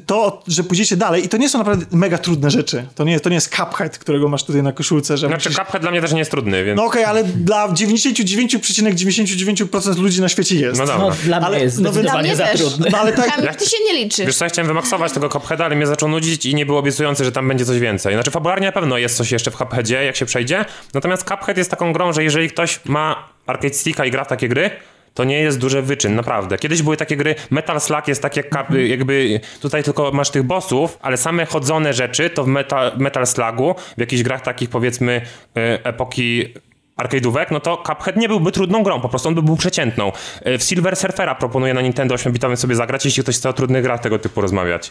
[0.07, 2.87] to, że pójdziecie dalej i to nie są naprawdę mega trudne rzeczy.
[2.95, 5.65] To nie, to nie jest Cuphead, którego masz tutaj na koszulce, że Znaczy, musisz...
[5.65, 6.77] Cuphead dla mnie też nie jest trudny, więc...
[6.77, 10.81] No okej, ale dla 99,99% ludzi na świecie jest.
[10.81, 11.07] No dobra.
[11.07, 12.89] No, dla Ale- mnie jest no zdecydowanie Dla mnie za trudny.
[12.93, 14.27] No ale tak, Kamil, ty się nie liczysz.
[14.27, 17.25] Wiesz co, ja chciałem wymaksować tego Cupheada, ale mnie zaczął nudzić i nie było obiecujące,
[17.25, 18.15] że tam będzie coś więcej.
[18.15, 21.71] Znaczy fabularnie na pewno jest coś jeszcze w Cupheadzie, jak się przejdzie, natomiast Cuphead jest
[21.71, 24.71] taką grą, że jeżeli ktoś ma arcade sticka i gra w takie gry,
[25.15, 26.59] to nie jest duży wyczyn, naprawdę.
[26.59, 30.43] Kiedyś były takie gry, Metal Slug jest tak jak kap- jakby tutaj tylko masz tych
[30.43, 35.21] bossów, ale same chodzone rzeczy to w Metal, Metal Slugu, w jakichś grach takich powiedzmy
[35.57, 36.55] e, epoki
[37.03, 40.13] arcade'ówek, no to Cuphead nie byłby trudną grą, po prostu on by był przeciętną.
[40.43, 43.83] E, W Silver Surfera proponuję na Nintendo 8-bitowym sobie zagrać, jeśli ktoś chce o trudnych
[43.83, 44.91] grach tego typu rozmawiać.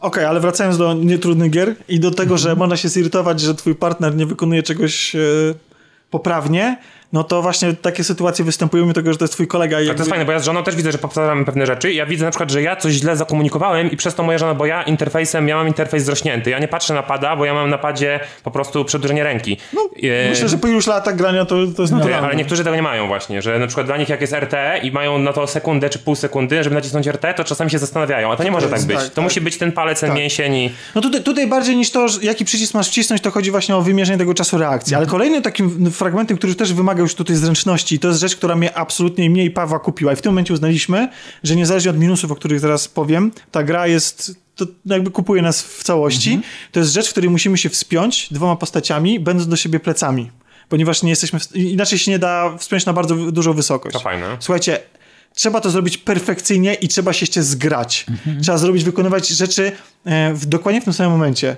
[0.00, 3.74] Okej, ale wracając do nietrudnych gier i do tego, że można się zirytować, że twój
[3.74, 5.18] partner nie wykonuje czegoś e,
[6.10, 6.76] poprawnie,
[7.12, 9.80] no to właśnie takie sytuacje występują mimo tego, że to jest twój kolega.
[9.80, 11.66] I Tak, to jakby- jest fajne, bo ja z żoną też widzę, że powtarzamy pewne
[11.66, 11.92] rzeczy.
[11.92, 14.66] Ja widzę na przykład, że ja coś źle zakomunikowałem i przez to moja żona, bo
[14.66, 16.50] ja interfejsem, ja mam interfejs zrośnięty.
[16.50, 19.56] Ja nie patrzę na pada, bo ja mam na padzie po prostu przedłużenie ręki.
[19.72, 19.80] No,
[20.30, 22.26] Myślę, że po iluś latach grania to, to jest naturalne.
[22.28, 24.92] ale niektórzy tego nie mają właśnie, że na przykład dla nich jak jest RTE i
[24.92, 28.36] mają na to sekundę czy pół sekundy, żeby nacisnąć RT, to czasami się zastanawiają, a
[28.36, 28.96] to nie może tak być.
[28.96, 29.24] tak, to tak.
[29.24, 30.18] musi być ten palec, ten Tak.
[30.18, 30.70] mięsień i...
[30.94, 34.18] No tutaj, tutaj bardziej niż to, jaki przycisk masz wcisnąć, to chodzi właśnie o wymierzenie
[34.18, 34.94] tego czasu reakcji.
[34.96, 38.56] Ale kolejnym takim fragmentem, który też wymaga już tutaj zręczności, i to jest rzecz, która
[38.56, 40.12] mnie absolutnie mnie i Pawła kupiła.
[40.12, 41.08] I w tym momencie uznaliśmy,
[41.42, 44.36] że niezależnie od minusów, o których zaraz powiem, ta gra jest.
[44.56, 46.40] To jakby kupuje nas w całości.
[46.72, 50.30] To jest rzecz, w której musimy się wspiąć dwoma postaciami, będąc do siebie plecami.
[50.68, 51.40] Ponieważ nie jesteśmy.
[51.40, 51.56] W...
[51.56, 53.92] Inaczej się nie da wspiąć na bardzo dużą wysokość.
[53.92, 54.36] To fajne.
[54.40, 54.80] Słuchajcie,
[55.34, 58.06] trzeba to zrobić perfekcyjnie i trzeba się jeszcze zgrać.
[58.42, 59.72] Trzeba zrobić, wykonywać rzeczy
[60.04, 61.56] e, w, dokładnie w tym samym momencie.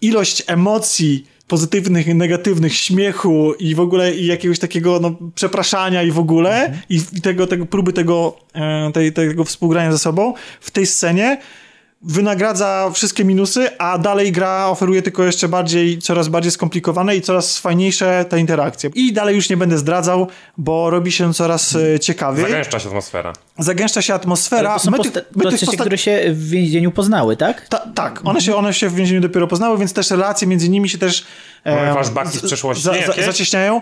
[0.00, 6.10] Ilość emocji pozytywnych i negatywnych, śmiechu i w ogóle i jakiegoś takiego no, przepraszania i
[6.10, 10.70] w ogóle i, i tego, tego próby tego, e, tej, tego współgrania ze sobą w
[10.70, 11.38] tej scenie
[12.02, 17.58] wynagradza wszystkie minusy, a dalej gra oferuje tylko jeszcze bardziej, coraz bardziej skomplikowane i coraz
[17.58, 18.90] fajniejsze te interakcje.
[18.94, 22.44] I dalej już nie będę zdradzał, bo robi się coraz e, ciekawiej.
[22.44, 23.32] Zagęszcza się atmosfera.
[23.58, 24.74] Zagęszcza się atmosfera.
[24.74, 27.68] To są My posta- my tych postacie, posta- które się w więzieniu poznały, tak?
[27.68, 30.88] Ta, tak, one, się, one się w więzieniu dopiero poznały, więc też relacje między nimi
[30.88, 31.26] się też
[31.64, 33.80] Mamy flashbacki z przeszłości za, za, zacieśniają.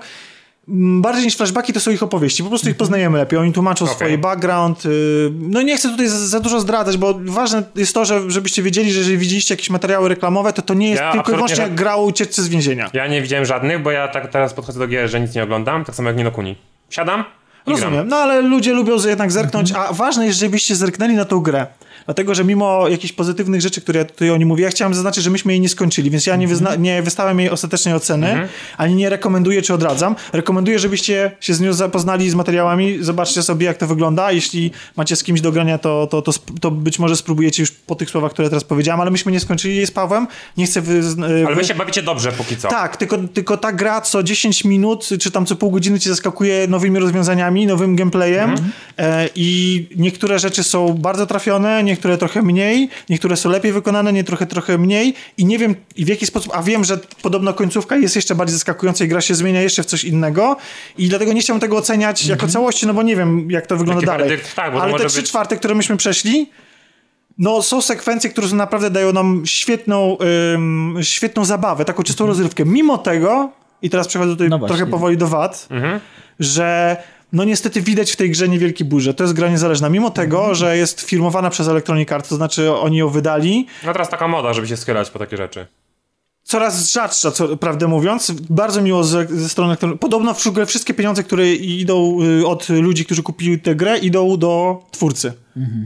[0.69, 2.43] Mm, Bardziej niż flashbacki to są ich opowieści.
[2.43, 3.39] Po prostu ich poznajemy lepiej.
[3.39, 4.87] Oni tłumaczą swój background.
[4.87, 8.63] y, No nie chcę tutaj za, za dużo zdradzać, bo ważne jest to, że, żebyście
[8.63, 11.57] wiedzieli, że jeżeli widzieliście jakieś materiały reklamowe, to to nie jest Ja tylko i wyłącznie
[11.57, 12.91] żad- gra o ucieczce z więzienia.
[12.93, 15.85] Ja nie widziałem żadnych, bo ja tak teraz podchodzę do gier, że nic nie oglądam,
[15.85, 16.57] tak samo jak nie do kuni.
[16.91, 17.77] Siadam i gram.
[17.77, 21.67] Rozumiem, no ale ludzie lubią jednak zerknąć, a ważne jest, żebyście zerknęli na tą grę.
[22.07, 25.25] Dlatego, że mimo jakichś pozytywnych rzeczy, które ja tutaj o niej mówię, ja chciałem zaznaczyć,
[25.25, 28.95] że myśmy jej nie skończyli, więc ja nie, wyzna- nie wystawiam jej ostatecznej oceny, ani
[28.95, 30.17] nie rekomenduję czy odradzam.
[30.33, 34.33] Rekomenduję, żebyście się z nią zapoznali z materiałami, zobaczcie sobie, jak to wygląda.
[34.33, 37.95] Jeśli macie z kimś do grania, to, to, to, to być może spróbujecie już po
[37.95, 40.27] tych słowach, które teraz powiedziałem, ale myśmy nie skończyli jej z Pawłem.
[40.57, 41.01] Nie chcę wy...
[41.47, 42.69] Ale wy- się bawicie dobrze póki co.
[42.69, 46.67] tak, tylko, tylko ta gra co 10 minut, czy tam co pół godziny cię zaskakuje
[46.69, 48.55] nowymi rozwiązaniami, nowym gameplayem
[48.99, 54.25] e, i niektóre rzeczy są bardzo trafione, niektóre trochę mniej, niektóre są lepiej wykonane, nie
[54.25, 57.97] trochę, trochę mniej i nie wiem i w jaki sposób, a wiem, że podobno końcówka
[57.97, 60.57] jest jeszcze bardziej zaskakująca i gra się zmienia jeszcze w coś innego
[60.99, 64.01] i dlatego nie chciałbym tego oceniać jako całości, no bo nie wiem jak to wygląda
[64.01, 64.29] Jaki dalej.
[64.29, 64.55] werdykt?
[64.55, 66.51] Tak, Ale te trzy być- czwarte, które myśmy przeszli,
[67.39, 70.17] no, są sekwencje, które naprawdę dają nam świetną,
[70.55, 72.65] ym, świetną zabawę, taką czystą rozrywkę.
[72.65, 73.51] Mimo tego,
[73.83, 75.69] i teraz przechodzę tutaj No trochę powoli do wad,
[76.41, 76.97] że
[77.33, 79.15] no niestety widać w tej grze niewielki burze.
[79.15, 79.89] To jest gra niezależna.
[79.89, 84.09] Mimo tego, że jest firmowana przez Electronic Arts, to znaczy oni ją wydali, No teraz
[84.09, 85.67] taka moda, żeby się schylać po takie rzeczy.
[86.45, 88.31] coraz rzadsza, co, prawdę mówiąc.
[88.51, 93.05] Bardzo miło ze, ze strony Podobno w ogóle wszystkie pieniądze, które idą y, od ludzi,
[93.05, 95.33] którzy kupili tę grę, idą do twórcy.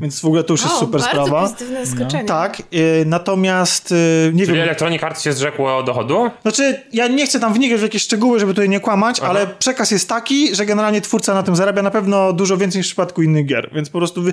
[0.01, 1.43] Więc w ogóle to już jest o, super bardzo sprawa.
[1.43, 2.25] pozytywne zaskoczenie.
[2.25, 4.65] Tak, y, natomiast y, nie Czyli wiem.
[4.65, 6.31] Electronic Arts się zrzekło dochodu?
[6.43, 9.91] Znaczy, ja nie chcę tam wnikać w jakieś szczegóły, żeby tutaj nie kłamać, ale przekaz
[9.91, 13.23] jest taki, że generalnie twórca na tym zarabia na pewno dużo więcej niż w przypadku
[13.23, 13.71] innych gier.
[13.75, 14.33] Więc po prostu wy,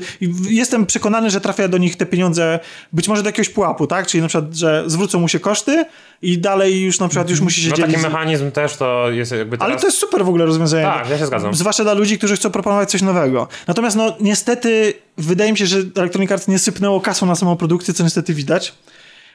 [0.50, 2.60] jestem przekonany, że trafia do nich te pieniądze
[2.94, 4.08] być może do jakiegoś pułapu, tak?
[4.08, 5.86] Czyli na przykład, że zwrócą mu się koszty
[6.22, 7.96] i dalej już na przykład już musi się No dzielić.
[7.96, 9.72] taki mechanizm też to jest jakby teraz...
[9.72, 10.84] Ale to jest super w ogóle rozwiązanie.
[10.84, 11.54] Tak, ja się zgadzam.
[11.56, 13.48] Zwłaszcza dla ludzi, którzy chcą proponować coś nowego.
[13.68, 17.94] Natomiast no niestety wydaje mi się, że Electronic Arts nie sypnęło kasą na samą produkcję,
[17.94, 18.74] co niestety widać.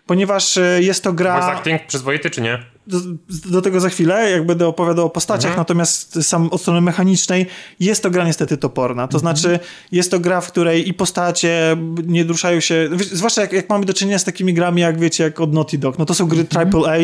[0.07, 1.41] Ponieważ e, jest to gra...
[1.41, 2.59] Voice acting przyzwoity czy nie?
[2.87, 2.99] Do,
[3.51, 5.61] do tego za chwilę, jak będę opowiadał o postaciach, Mhm.
[5.61, 7.47] natomiast sam od strony mechanicznej
[7.81, 9.09] jest to gra niestety toporna.
[9.09, 9.59] To znaczy,
[9.93, 11.77] jest to gra, w której i postacie
[12.07, 15.41] nie ruszają się, zwłaszcza jak, jak mamy do czynienia z takimi grami, jak wiecie, jak
[15.41, 16.97] od Naughty Dog, no to są gry AAA,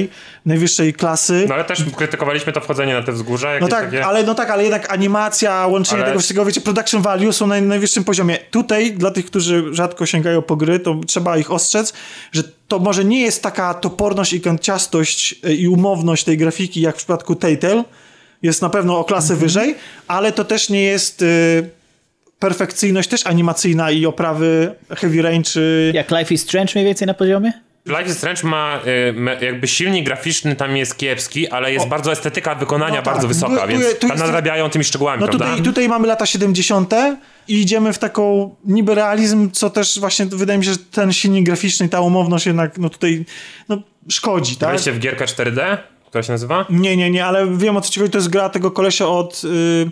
[0.46, 1.44] najwyższej klasy.
[1.48, 3.48] No ale też krytykowaliśmy to wchodzenie na te wzgórza.
[3.60, 4.06] No tak, takie...
[4.06, 7.60] ale, no tak, ale jednak animacja, łączenie Ale- tego wszystkiego, wiecie, production value są na
[7.60, 8.38] najwyższym poziomie.
[8.50, 11.92] Tutaj, dla tych, którzy rzadko sięgają po gry, to trzeba ich ostrzec,
[12.32, 16.94] że to może nie jest taka toporność i kanciastość y, i umowność tej grafiki, jak
[16.94, 17.84] w przypadku Telltale.
[18.42, 19.74] Jest na pewno o klasę wyżej,
[20.08, 21.70] ale to też nie jest y,
[22.38, 25.92] perfekcyjność też animacyjna i oprawy Heavy Rain czy...
[25.94, 27.52] Jak Life is Strange mniej więcej na poziomie?
[27.88, 28.80] Life is Strange ma
[29.40, 33.14] y, jakby silnik graficzny tam jest kiepski, ale jest bardzo estetyka wykonania No tak.
[33.14, 35.46] bardzo wysoka, Tu- więc tu tam jest- nadrabiają tymi szczegółami, No prawda?
[35.46, 36.92] tutaj, tutaj mamy lata 70.
[37.48, 41.46] i idziemy w taką niby realizm, co też właśnie wydaje mi się, że ten silnik
[41.46, 43.24] graficzny, ta umowność jednak no tutaj
[43.68, 43.78] no,
[44.10, 44.68] szkodzi, tak?
[44.68, 46.66] Graliście w gierkę 4D, która się nazywa?
[46.70, 49.42] Nie, nie, nie, ale wiem o co ci chodzi, to jest gra tego kolesia od
[49.44, 49.90] y,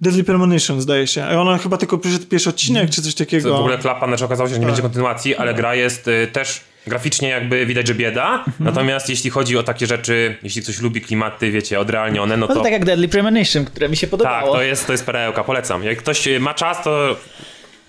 [0.00, 1.24] Deadly Premonition, zdaje się.
[1.24, 3.48] A ona chyba tylko przyszedł pierwszy odcinek, czy coś takiego.
[3.50, 4.70] To w ogóle klapa, znaczy okazało się, że nie Tak.
[4.72, 8.54] będzie kontynuacji, ale gra jest y, też graficznie jakby widać, że bieda, Mhm.
[8.58, 12.54] natomiast jeśli chodzi o takie rzeczy, jeśli ktoś lubi klimaty, wiecie, odrealnione, no No to
[12.54, 14.54] to tak jak Deadly Premonition, które mi się tak, podobało.
[14.54, 15.84] to jest, to jest perełka, polecam.
[15.84, 17.16] Jak ktoś ma czas, to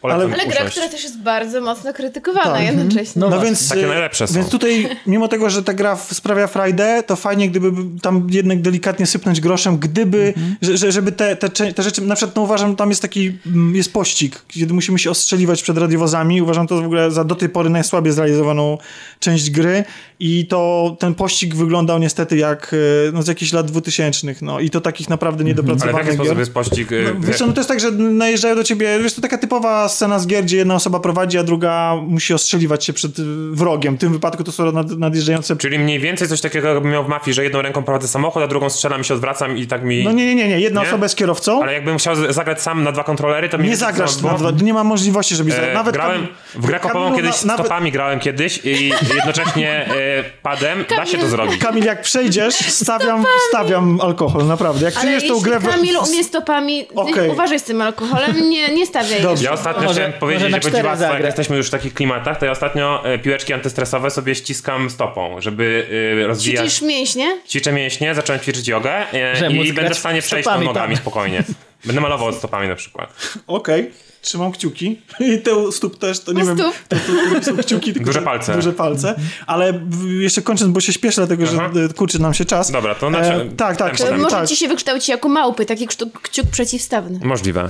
[0.01, 2.63] polecam Ale- Ale gra, która też jest bardzo mocno krytykowana Tak.
[2.65, 3.19] jednocześnie.
[3.19, 4.33] No No więc, Takie najlepsze są.
[4.33, 7.71] Więc tutaj, mimo tego, że ta gra sprawia frajdę, to fajnie, gdyby
[8.01, 10.55] tam jednak delikatnie sypnąć groszem, gdyby, Mhm.
[10.61, 13.75] że, że, żeby te, te, te rzeczy, na przykład no uważam, tam jest taki, mm,
[13.75, 16.41] jest pościg, kiedy musimy się ostrzeliwać przed radiowozami.
[16.41, 18.77] Uważam to w ogóle za do tej pory najsłabiej zrealizowaną
[19.19, 19.83] część gry
[20.19, 22.77] i to ten pościg wyglądał niestety jak y,
[23.13, 26.37] no, z jakichś lat dwutysięcznych, no i to takich naprawdę Ale w niedopracowanych jaki sposób
[26.39, 26.91] jest pościg?
[26.91, 29.89] y, No, wiesz no to jest tak, że najeżdżają do ciebie, wiesz, to taka typowa
[29.91, 33.95] scena z gier, gdzie jedna osoba prowadzi, a druga musi ostrzeliwać się przed y, wrogiem.
[33.95, 35.55] W tym wypadku to są nad, nadjeżdżające...
[35.55, 38.47] Czyli mniej więcej coś takiego jakbym miał w mafii, że jedną ręką prowadzę samochód, a
[38.47, 40.03] drugą strzelam i się odwracam i tak mi...
[40.03, 40.59] No nie, nie, nie, nie.
[40.59, 40.87] Jedna Nie?
[40.87, 41.63] osoba jest kierowcą.
[41.63, 44.51] Ale jakbym chciał zagrać sam na dwa kontrolery, to mi Nie zagrasz samo na było.
[44.51, 45.53] dwa, nie ma możliwości, żebyś...
[45.53, 49.85] E, nawet grałem Kamil- w grę kopową kiedyś, na- nawet- stopami grałem kiedyś i jednocześnie
[49.87, 51.57] e, padem, da się to zrobić.
[51.61, 54.85] Kamil, jak przejdziesz, stawiam, stawiam alkohol, naprawdę.
[54.85, 55.59] Jak Ale czujesz tą grę...
[55.59, 57.29] Kamil umie stopami, Okej.
[57.29, 59.43] uważaj z tym alkoholem, nie, nie stawiaj Dobrze.
[59.45, 62.39] Ja ostatnio Może- chciałem powiedzieć, może że cztery godziwactwo, jak jesteśmy już w takich klimatach,
[62.39, 65.87] to ja ostatnio e, piłeczki antystresowe sobie ściskam stopą, żeby
[66.23, 66.59] e, rozwijać...
[66.65, 67.37] Ćwiczysz mięśnie?
[67.49, 71.01] Ćwiczę mięśnie, zacząłem ćwiczyć jogę e, Że i będę w stanie przejść stopami nogami tam.
[71.01, 71.43] spokojnie.
[71.85, 73.13] Będę malował stopami na przykład.
[73.47, 73.91] Okej.
[74.21, 75.01] Trzymam kciuki.
[75.19, 76.57] I te stóp też, to nie U wiem...
[76.57, 76.75] stóp.
[76.87, 78.55] To, to, to są kciuki, tylko Duże palce.
[78.55, 79.15] Duże palce.
[79.47, 79.79] Ale
[80.19, 81.69] jeszcze kończąc, bo się śpieszę, dlatego że Aha.
[81.89, 82.71] e, kurczy nam się czas.
[82.71, 83.99] Dobra, to znaczy- E, tak, tak.
[84.17, 84.47] Może tak.
[84.47, 87.19] ci się wykształci jako małpy, taki kciuk przeciwstawny.
[87.23, 87.69] Możliwe.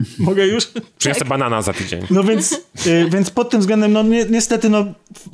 [0.18, 0.68] Mogę już?
[0.98, 2.02] Przyniosę banana za tydzień.
[2.10, 2.52] No więc,
[2.86, 4.84] y, więc pod tym względem, no ni niestety, no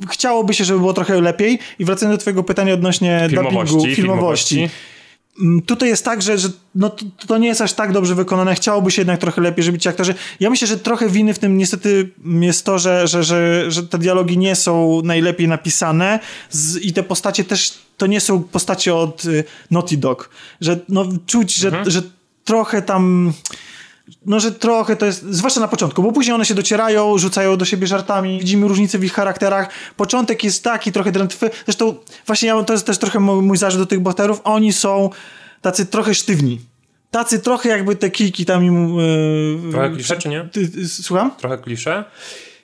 [0.09, 1.59] chciałoby się, żeby było trochę lepiej.
[1.79, 4.55] I wracając do twojego pytania odnośnie Filmowości, dubbingu, filmowości.
[4.55, 4.95] filmowości.
[5.41, 8.55] Mm, Tutaj jest tak, że, że no, to, to nie jest aż tak dobrze wykonane.
[8.55, 10.15] Chciałoby się jednak trochę lepiej, żeby ci aktorzy...
[10.39, 12.09] Ja myślę, że trochę winy w tym niestety
[12.41, 16.19] jest to, że, że, że, że te dialogi nie są najlepiej napisane
[16.49, 20.29] z, i te postacie też to nie są postacie od y, Naughty Dog.
[20.61, 22.01] Że no, czuć, że, że
[22.43, 23.33] trochę tam...
[24.25, 27.65] No, że trochę to jest, zwłaszcza na początku, bo później one się docierają, rzucają do
[27.65, 29.69] siebie żartami, widzimy różnice w ich charakterach.
[29.97, 31.49] Początek jest taki trochę drętwy.
[31.65, 31.95] Zresztą
[32.27, 34.41] właśnie ja, to jest też trochę mój, zarzut do tych bohaterów.
[34.43, 35.09] Oni są
[35.61, 36.61] tacy trochę sztywni.
[37.11, 38.97] Tacy trochę jakby te kijki tam im...
[39.65, 40.49] Yy, Trochę klisze, czy nie?
[40.87, 41.31] słucham?
[41.37, 42.03] Trochę klisze.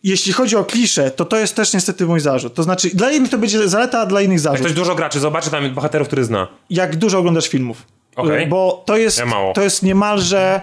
[0.03, 2.53] Jeśli chodzi o klisze, to to jest też niestety mój zarzut.
[2.53, 4.59] To znaczy, dla innych to będzie zaleta, a dla innych Jak zarzut.
[4.59, 6.47] ktoś dużo graczy zobaczy tam bohaterów, który zna.
[6.69, 7.85] Jak dużo oglądasz filmów.
[8.15, 8.41] Okej.
[8.41, 9.53] Yy, Bo to jest, Ja mało.
[9.53, 10.61] to jest niemalże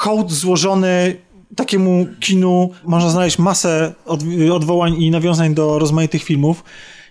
[0.00, 1.16] hołd złożony
[1.56, 2.70] takiemu kinu.
[2.84, 4.20] Można znaleźć masę od,
[4.52, 6.64] odwołań i nawiązań do rozmaitych filmów.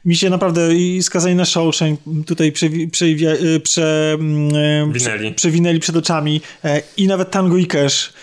[0.05, 4.93] Mi się naprawdę i skazani na Shawshank tutaj przewi- przewia- y, prze, mm, Winęli.
[4.93, 8.13] prze, przewinęli przed oczami e, i nawet Tango i Cash.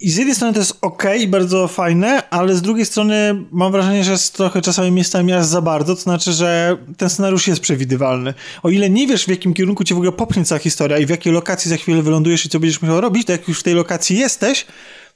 [0.00, 4.04] I z jednej strony to jest ok bardzo fajne, ale z drugiej strony mam wrażenie,
[4.04, 8.34] że jest trochę czasami miejscami aż za bardzo, to znaczy, że ten scenariusz jest przewidywalny.
[8.62, 11.10] O ile nie wiesz, w jakim kierunku cię w ogóle popchnie cała historia i w
[11.10, 13.74] jakiej lokacji za chwilę wylądujesz i co będziesz musiał robić, to jak już w tej
[13.74, 14.66] lokacji jesteś,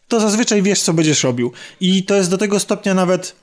[0.08, 1.52] to zazwyczaj wiesz, co będziesz robił.
[1.80, 3.36] I to jest do tego stopnia nawet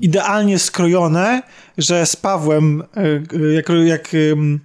[0.00, 1.42] idealnie skrojone,
[1.78, 4.60] że z Pawłem, e, jak, jak Mm,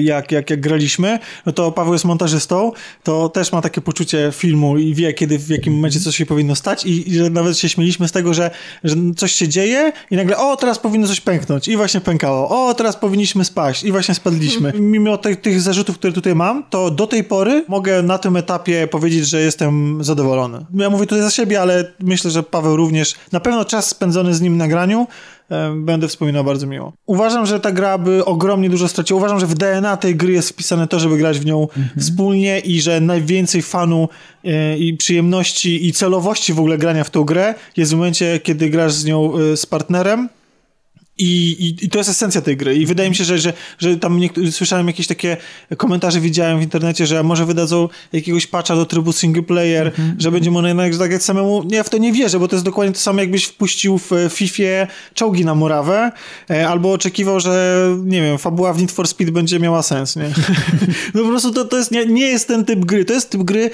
[0.00, 4.78] jak, jak, jak graliśmy, no to Paweł jest montażystą, to też ma takie poczucie filmu
[4.78, 7.68] i wie, kiedy, w jakim momencie coś się powinno stać i, i że nawet się
[7.68, 8.50] śmieliśmy z tego, że,
[8.84, 12.74] że coś się dzieje i nagle, o, teraz powinno coś pęknąć i właśnie pękało, o,
[12.74, 14.72] teraz powinniśmy spaść i właśnie spadliśmy.
[14.80, 18.86] Mimo tych, tych zarzutów, które tutaj mam, to do tej pory mogę na tym etapie
[18.86, 20.66] powiedzieć, że jestem zadowolony.
[20.74, 24.40] Ja mówię tutaj za siebie, ale myślę, że Paweł również, na pewno czas spędzony z
[24.40, 25.06] nim na graniu
[25.76, 26.92] będę wspominał bardzo miło.
[27.06, 29.18] Uważam, że ta gra by ogromnie dużo straciła.
[29.18, 31.88] Uważam, że w DNA tej gry jest wpisane to, żeby grać w nią mhm.
[31.98, 34.08] wspólnie i że najwięcej fanu
[34.44, 38.70] e, i przyjemności i celowości w ogóle grania w tą grę jest w momencie, kiedy
[38.70, 40.28] grasz z nią e, z partnerem
[41.18, 41.24] i,
[41.58, 42.76] i, I, to jest esencja tej gry.
[42.76, 44.20] I wydaje mi się, że, że, że tam
[44.50, 45.36] słyszałem jakieś takie
[45.76, 50.20] komentarze, widziałem w internecie, że może wydadzą jakiegoś patcha do trybu single player, mm -hmm.
[50.20, 51.68] że będzie można jednak zagrać samemu.
[51.70, 54.86] Ja w to nie wierzę, bo to jest dokładnie to samo, jakbyś wpuścił w FIFA
[55.14, 56.12] czołgi na murawę,
[56.50, 60.30] e, albo oczekiwał, że nie wiem, fabuła w Need for Speed będzie miała sens, nie?
[61.14, 63.04] no po prostu to, to jest, nie, nie jest ten typ gry.
[63.04, 63.70] To jest typ gry,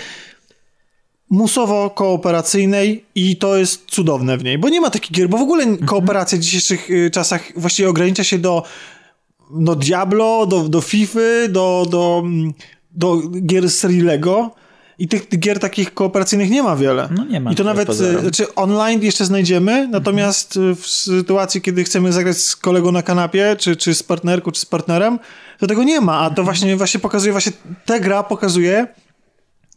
[1.30, 5.64] musowo-kooperacyjnej i to jest cudowne w niej, bo nie ma takich gier, bo w ogóle
[5.64, 5.86] mhm.
[5.88, 8.62] kooperacja w dzisiejszych y, czasach właściwie ogranicza się do
[9.50, 12.52] do Diablo, do, do FIFA, do, do, mm,
[12.90, 14.50] do gier z serii Lego
[14.98, 17.08] i tych, tych gier takich kooperacyjnych nie ma wiele.
[17.16, 17.52] No nie ma.
[17.52, 20.76] I to nawet, y, znaczy online jeszcze znajdziemy, natomiast mhm.
[20.76, 24.66] w sytuacji, kiedy chcemy zagrać z kolegą na kanapie, czy, czy z partnerką, czy z
[24.66, 25.18] partnerem,
[25.58, 26.44] to tego nie ma, a to mhm.
[26.44, 27.52] właśnie, właśnie pokazuje, właśnie
[27.86, 28.86] ta gra pokazuje,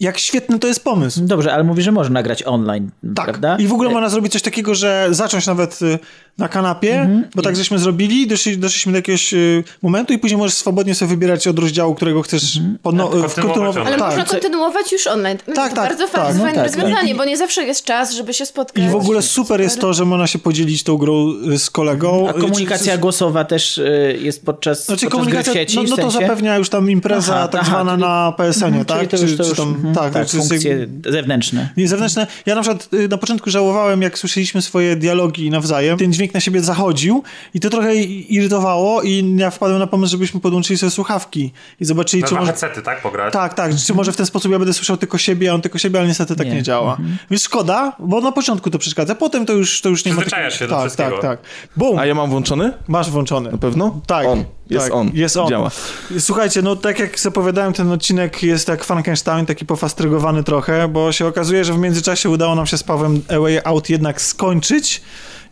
[0.02, 1.22] jak świetny to jest pomysł.
[1.23, 3.26] Dobrze, ale mówi, że można nagrać online, tak.
[3.26, 3.57] prawda?
[3.60, 5.99] I w ogóle można zrobić coś takiego, że zacząć nawet y,
[6.38, 7.26] na kanapie, mm -hmm.
[7.36, 11.10] bo tak żeśmy zrobili, doszli, doszliśmy do jakiegoś y, momentu i później możesz swobodnie sobie
[11.10, 13.41] wybierać od rozdziału, którego chcesz mm -hmm.
[13.41, 13.88] kontynuować.
[13.88, 14.07] Ale tak.
[14.07, 15.38] można kontynuować już online.
[15.38, 15.76] Tak, tak.
[15.76, 16.11] Bardzo tak.
[16.11, 16.65] fajne, no, fajne tak.
[16.65, 18.84] rozwiązanie, bo nie zawsze jest czas, żeby się spotkać.
[18.84, 22.28] I w ogóle super jest to, że można się podzielić tą grą y, z kolegą.
[22.30, 23.02] A komunikacja czy, czy...
[23.02, 23.82] głosowa też
[24.19, 27.36] jest podczas, znaczy, podczas komunikacja, gry w sieci, No, no to zapewnia już tam impreza
[27.36, 28.02] aha, tak aha, zwana czyli...
[28.02, 29.10] na PSN-ie, mhm, tak?
[29.10, 31.69] to już, to już, tam, mhm, tak, tak, funkcje zewnętrzne.
[31.77, 32.27] Nie, zewnętrzne.
[32.45, 36.61] Ja na przykład na początku żałowałem, jak słyszeliśmy swoje dialogi nawzajem, ten dźwięk na siebie
[36.61, 37.23] zachodził,
[37.53, 42.23] i to trochę irytowało i ja wpadłem na pomysł, żebyśmy podłączyli sobie słuchawki i zobaczyli,
[42.23, 42.45] na czy może...
[42.45, 43.01] headsety, tak?
[43.01, 43.34] Pograć?
[43.34, 45.77] Tak, tak, czy może w ten sposób ja będę słyszał tylko siebie, a on tylko
[45.77, 46.91] siebie, ale niestety tak nie, nie działa.
[46.91, 47.18] Mhm.
[47.30, 50.22] Więc szkoda, bo na początku to przeszkadza, potem to już, to już nie ma...
[50.22, 50.49] Takiego...
[50.49, 51.18] się do tak, wszystkiego.
[51.18, 51.39] Tak, tak,
[51.77, 51.99] Boom.
[51.99, 52.73] A ja mam włączony?
[52.88, 53.51] Masz włączony.
[53.51, 54.01] Na pewno?
[54.07, 54.27] Tak.
[54.27, 54.43] On.
[54.72, 55.11] Jest tak, on.
[55.14, 55.49] Jest on.
[55.49, 55.72] Działa.
[56.19, 61.27] Słuchajcie, no tak jak zapowiadałem, ten odcinek jest jak Frankenstein, taki pofastrygowany trochę, bo się
[61.27, 65.02] okazuje, że w międzyczasie udało nam się z Pawłem A Way Out jednak skończyć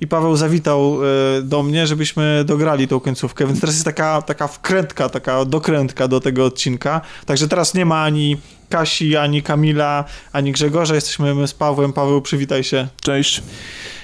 [0.01, 0.99] i Paweł zawitał
[1.37, 6.07] e, do mnie, żebyśmy dograli tą końcówkę, więc teraz jest taka, taka wkrętka, taka dokrętka
[6.07, 8.37] do tego odcinka, także teraz nie ma ani
[8.69, 11.93] Kasi, ani Kamila, ani Grzegorza, jesteśmy my z Pawłem.
[11.93, 12.87] Paweł, przywitaj się.
[13.01, 13.43] Cześć.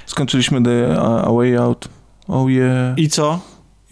[0.06, 1.88] Skończyliśmy The A Way Out.
[2.28, 3.00] Oh yeah.
[3.00, 3.40] I co?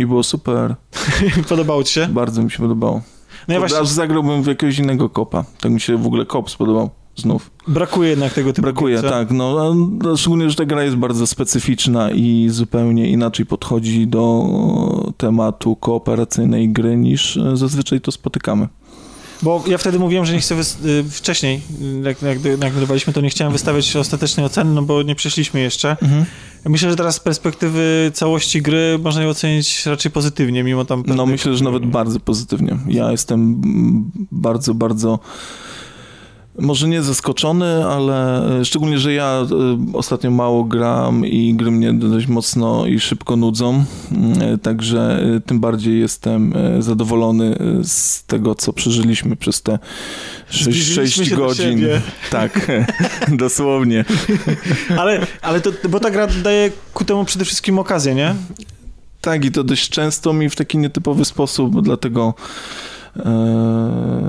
[0.03, 0.75] I było super.
[1.49, 2.07] Podobało ci się?
[2.07, 3.01] Bardzo mi się podobało.
[3.47, 3.79] No ja właśnie...
[3.79, 5.45] Aż zagrałbym w jakiegoś innego kopa.
[5.61, 7.51] Tak mi się w ogóle kop spodobał znów.
[7.67, 9.31] Brakuje jednak tego typu Brakuje, gier, tak.
[9.31, 9.75] No,
[10.17, 14.43] szczególnie, że ta gra jest bardzo specyficzna i zupełnie inaczej podchodzi do
[15.17, 18.67] tematu kooperacyjnej gry niż zazwyczaj to spotykamy.
[19.41, 21.61] Bo ja wtedy mówiłem, że nie chcę y, wcześniej,
[22.03, 25.89] jak, jak, jak nagrywaliśmy, to nie chciałem wystawiać ostatecznej oceny, no bo nie przeszliśmy jeszcze.
[26.01, 26.25] Mhm.
[26.65, 31.03] Myślę, że teraz z perspektywy całości gry można ją ocenić raczej pozytywnie, mimo tam...
[31.07, 32.77] No myślę, że nawet bardzo pozytywnie.
[32.87, 33.61] Ja jestem
[34.31, 35.19] bardzo, bardzo
[36.59, 41.93] może nie zaskoczony, ale e, szczególnie, że ja e, ostatnio mało gram i gry mnie
[41.93, 43.83] dość mocno i szybko nudzą,
[44.41, 49.79] e, także tym bardziej jestem zadowolony z tego, co przeżyliśmy przez te
[50.49, 51.85] 6, 6 godzin.
[52.31, 52.71] Tak,
[53.27, 54.05] dosłownie.
[54.99, 58.35] ale, ale to, bo ta gra daje ku temu przede wszystkim okazję, nie?
[59.21, 62.33] Tak, i to dość często mi w taki nietypowy sposób, dlatego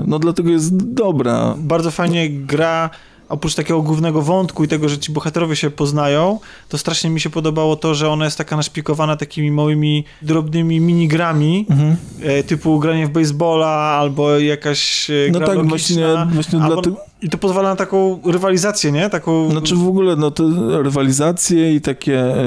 [0.07, 1.55] no dlatego jest dobra.
[1.57, 2.89] Bardzo fajnie gra
[3.29, 6.39] oprócz takiego głównego wątku i tego, że ci bohaterowie się poznają,
[6.69, 11.65] to strasznie mi się podobało to, że ona jest taka naszpikowana takimi małymi, drobnymi minigrami,
[11.69, 11.95] mhm.
[12.21, 16.97] E, typu granie w baseballa albo jakaś e, No tak, właśnie, właśnie albo, dlatego...
[17.25, 19.09] I to pozwala na taką rywalizację, nie?
[19.09, 19.51] Taką...
[19.51, 20.43] Znaczy w ogóle, no to
[20.81, 22.45] rywalizacje i takie e,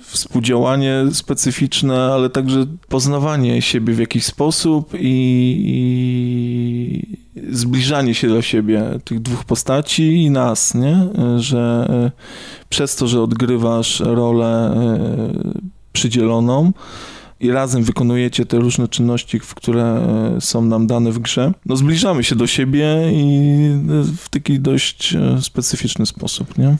[0.00, 8.84] współdziałanie specyficzne, ale także poznawanie siebie w jakiś sposób i, i zbliżanie się do siebie
[9.04, 11.08] tych dwóch postaci i nas, nie?
[11.36, 12.10] Że e,
[12.68, 14.98] przez to, że odgrywasz rolę e,
[15.92, 16.72] przydzieloną,
[17.40, 22.24] i razem wykonujecie te różne czynności, które e, są nam dane w grze, no zbliżamy
[22.24, 23.70] się do siebie i
[24.16, 26.76] w taki dość e, specyficzny sposób, nie?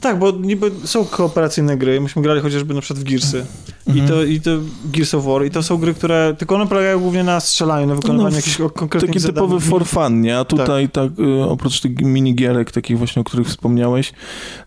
[0.00, 2.00] Tak, bo niby są kooperacyjne gry.
[2.00, 3.46] Myśmy grali chociażby na przykład w Gearsy.
[3.86, 4.08] I, Mhm.
[4.08, 4.50] to, I to
[4.84, 5.44] Gears of War.
[5.46, 6.34] I to są gry, które...
[6.38, 9.34] Tylko one polegają głównie na strzelaniu, na wykonywaniu No, jakichś konkretnych Taki zadań.
[9.34, 10.38] typowy for fun, nie?
[10.38, 14.12] A tutaj tak, y, oprócz tych minigierek, takich właśnie, o których wspomniałeś,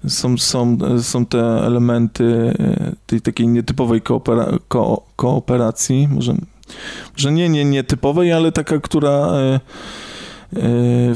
[0.08, 6.36] są, są, są te elementy y, tej takiej nietypowej koopera, ko, kooperacji, może,
[7.14, 9.60] może nie, nie nietypowej, ale taka, która y,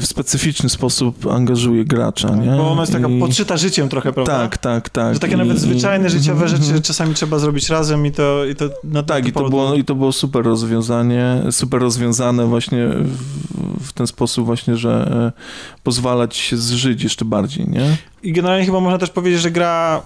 [0.00, 2.46] w specyficzny sposób angażuje gracza, nie?
[2.56, 4.38] Bo ona jest taka I- podszyta życiem trochę, prawda?
[4.38, 5.14] Tak, tak, tak.
[5.14, 8.44] Że takie I- nawet zwyczajne, życiowe mhm, rzeczy czasami trzeba zrobić razem i to...
[8.44, 11.80] I to na Tak, na i to, powodu- było, i to było super rozwiązanie, super
[11.80, 17.68] rozwiązane właśnie w, w ten sposób właśnie, że e, pozwala ci się zżyć jeszcze bardziej,
[17.68, 17.96] nie?
[18.22, 20.02] I generalnie chyba można też powiedzieć, że gra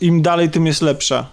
[0.00, 1.26] im dalej, tym jest lepsza.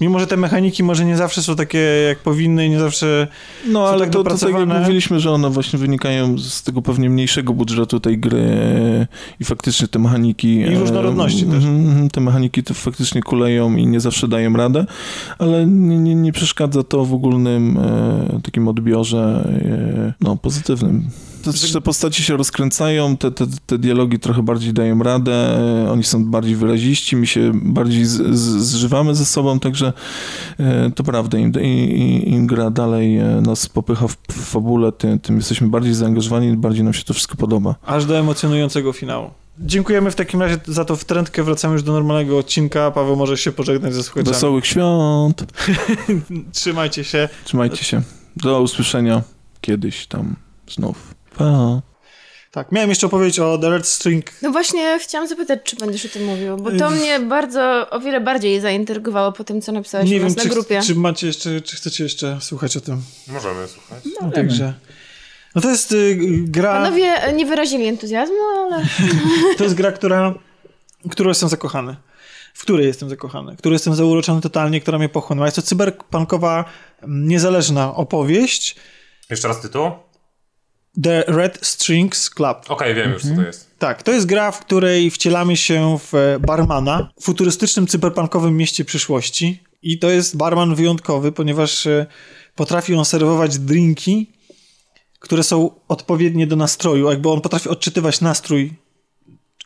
[0.00, 1.78] Mimo, że te mechaniki może nie zawsze są takie,
[2.08, 3.26] jak powinny i nie zawsze...
[3.66, 6.82] No Są ale tak to, to tak jak mówiliśmy, że one właśnie wynikają z tego
[6.82, 9.06] pewnie mniejszego budżetu tej gry e,
[9.40, 10.56] i faktycznie te mechaniki...
[10.56, 11.54] I różnorodności e, też.
[11.54, 14.86] mhm, mhm, Te mechaniki to faktycznie kuleją i nie zawsze dają radę,
[15.38, 21.10] ale nie, nie, nie przeszkadza to w ogólnym e, takim odbiorze e, no, pozytywnym.
[21.52, 26.04] Te, te postaci się rozkręcają, te, te, te dialogi trochę bardziej dają radę, e, oni
[26.04, 29.92] są bardziej wyraziści, mi się bardziej z, z, zżywamy ze sobą, także
[30.58, 35.18] e, to prawda, im, im, im gra dalej e, nas popycha w, w fabule, tym,
[35.18, 37.74] tym jesteśmy bardziej zaangażowani, bardziej nam się to wszystko podoba.
[37.86, 39.30] Aż do emocjonującego finału.
[39.58, 41.42] Dziękujemy w takim razie za to wtrętkę.
[41.42, 42.90] Wracamy już do normalnego odcinka.
[42.90, 44.34] Paweł może się pożegnać ze słuchaczami.
[44.34, 45.44] Wesołych świąt!
[46.52, 47.28] Trzymajcie się.
[47.44, 48.02] Trzymajcie się.
[48.36, 49.22] Do usłyszenia
[49.60, 50.36] kiedyś tam
[50.68, 51.15] znów.
[51.38, 51.82] Pa.
[52.50, 54.24] Tak, miałem jeszcze opowiedzieć o The Red String.
[54.42, 58.20] No właśnie chciałam zapytać, czy będziesz o tym mówił, bo to mnie bardzo, o wiele
[58.20, 60.80] bardziej zaintrygowało po tym, co napisałeś Nie u wiem, na czy, grupie.
[60.82, 63.02] czy macie jeszcze, czy chcecie jeszcze słuchać o tym.
[63.28, 64.04] Możemy słuchać.
[64.22, 64.74] No, także.
[65.54, 66.72] No to jest y, gra.
[66.72, 68.36] Panowie nie wyrazili entuzjazmu,
[68.66, 68.82] ale
[69.58, 70.34] To jest gra, która,
[71.04, 71.96] w którą jestem zakochany.
[72.54, 75.46] W której jestem zakochany, w której jestem zauroczony totalnie, która mnie pochłonęła.
[75.46, 76.64] Jest to cyberpunkowa,
[77.02, 78.76] mm, niezależna opowieść.
[79.30, 79.90] Jeszcze raz tytuł?
[81.02, 82.56] The Red Strings Club.
[82.68, 83.70] Okej, wiem już, co to jest.
[83.78, 88.84] Tak, to jest gra, w której wcielamy się w e, barmana w futurystycznym cyberpunkowym mieście
[88.84, 89.62] przyszłości.
[89.82, 92.06] I to jest barman wyjątkowy, ponieważ e,
[92.54, 94.30] potrafi on serwować drinki,
[95.18, 97.10] które są odpowiednie do nastroju.
[97.10, 98.74] Jakby on potrafi odczytywać nastrój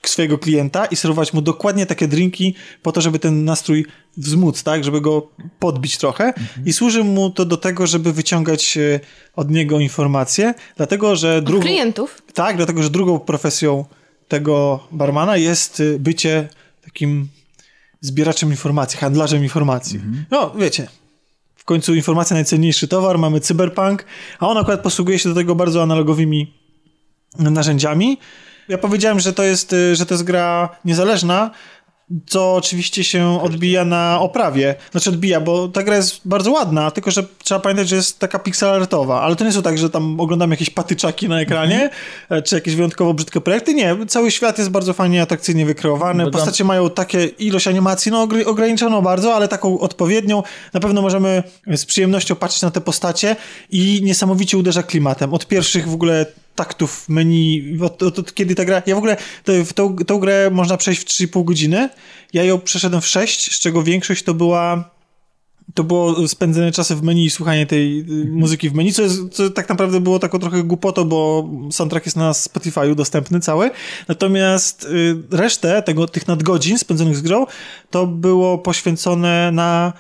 [0.09, 3.87] swojego klienta i serwować mu dokładnie takie drinki po to, żeby ten nastrój
[4.17, 4.85] wzmóc, tak?
[4.85, 5.29] Żeby go
[5.59, 6.33] podbić trochę.
[6.67, 9.01] I służy mu to do tego, żeby wyciągać e,
[9.37, 11.63] od niego informacje, dlatego, że od drugą...
[11.63, 12.23] klientów.
[12.35, 13.85] Tak, dlatego że drugą profesją
[14.31, 16.49] tego barmana jest y, bycie
[16.85, 17.29] takim
[18.01, 20.01] zbieraczem informacji, handlarzem informacji.
[20.31, 20.89] No, wiecie,
[21.57, 24.05] w końcu informacja najcenniejszy towar, mamy cyberpunk,
[24.39, 26.55] a on akurat posługuje się do tego bardzo analogowymi
[27.39, 28.19] narzędziami.
[28.71, 31.51] Ja powiedziałem, że to jest, y, że to jest gra niezależna,
[32.27, 34.75] co oczywiście się odbija na oprawie.
[34.91, 38.39] Znaczy odbija, bo ta gra jest bardzo ładna, tylko że trzeba pamiętać, że jest taka
[38.39, 41.91] pixelartowa, ale to nie są tak, że tam oglądamy jakieś patyczaki na ekranie,
[42.31, 43.75] e, czy jakieś wyjątkowo brzydkie projekty.
[43.75, 46.25] Nie, cały świat jest bardzo fajnie, atrakcyjnie wykreowany.
[46.25, 50.43] Bo tam- Postacie mają takie ilość animacji, no ogr- ograniczoną bardzo, ale taką odpowiednią.
[50.73, 53.37] Na pewno możemy z przyjemnością patrzeć na te postacie
[53.71, 55.35] i niesamowicie uderza klimatem.
[55.35, 58.83] Od pierwszych w ogóle taktów menu, od, od, od kiedy ta gra...
[58.87, 61.89] Ja w ogóle to, tą, tą grę można przejść w 3,5 godziny.
[62.33, 64.91] Ja ją przeszedłem w 6, z czego większość to była
[65.75, 69.29] to było spędzenie czasem w menu i słuchanie tej y, muzyki w menu, co, jest,
[69.33, 73.71] co tak naprawdę było taką trochę głupotą, bo soundtrack jest na Spotify'u dostępny cały.
[74.09, 77.47] Natomiast y, resztę tego, tych nadgodzin spędzonych z grą,
[77.91, 79.93] to było poświęcone na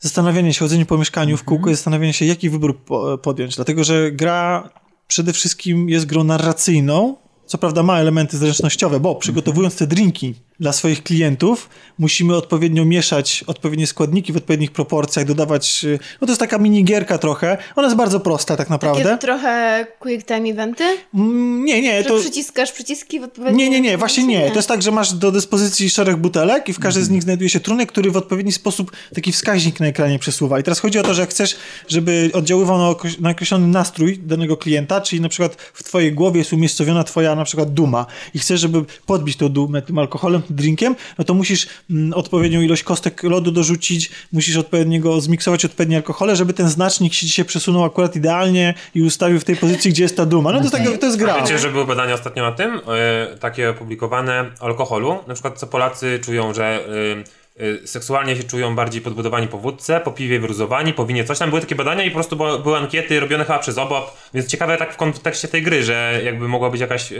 [0.00, 3.56] zastanawianie się, chodzenie po mieszkaniu w kółko i zastanawianie się, jaki wybór po, podjąć.
[3.56, 4.70] Dlatego, że gra
[5.08, 7.16] przede wszystkim jest grą narracyjną,
[7.46, 11.68] co prawda ma elementy zręcznościowe, bo przygotowując te drinki dla swoich klientów,
[11.98, 15.84] musimy odpowiednio mieszać odpowiednie składniki w odpowiednich proporcjach, dodawać...
[15.84, 17.58] y, No to jest taka minigierka trochę.
[17.76, 19.04] Ona jest bardzo prosta tak naprawdę.
[19.04, 22.18] Takie trochę quick time eventy, Mm, Nie, nie, że to...
[22.20, 24.34] przyciskasz przyciski w odpowiednim Nie, nie, nie, właśnie nie.
[24.34, 24.52] momencie?
[24.52, 27.50] To jest tak, że masz do dyspozycji szereg butelek i w każdej z nich znajduje
[27.50, 30.60] się trunek, który w odpowiedni sposób taki wskaźnik na ekranie przesuwa.
[30.60, 31.56] I teraz chodzi o to, że jak chcesz,
[31.88, 36.38] żeby oddziaływał na, okreś- na określony nastrój danego klienta, czyli na przykład w twojej głowie
[36.38, 40.96] jest umiejscowiona twoja na przykład duma i chcesz, żeby podbić tą dumę tym alkoholem, drinkiem,
[41.18, 46.52] no to musisz mm, odpowiednią ilość kostek lodu dorzucić, musisz odpowiedniego zmiksować odpowiednie alkohole, żeby
[46.52, 50.26] ten znacznik ci się przesunął akurat idealnie i ustawił w tej pozycji, gdzie jest ta
[50.26, 50.52] duma.
[50.52, 51.40] No to jest, taka, to jest gra.
[51.40, 55.18] Wiecie, że były badania ostatnio na tym, e, takie opublikowane, alkoholu.
[55.26, 56.80] Na przykład, co Polacy czują, że
[57.60, 61.48] y, seksualnie się czują bardziej podbudowani po wódce, po piwie wyruzowani, po winie coś tam.
[61.48, 64.94] Były takie badania i po prostu były ankiety robione chyba przez OBOP, więc ciekawe tak
[64.94, 67.12] w kontekście tej gry, że jakby mogła być jakaś...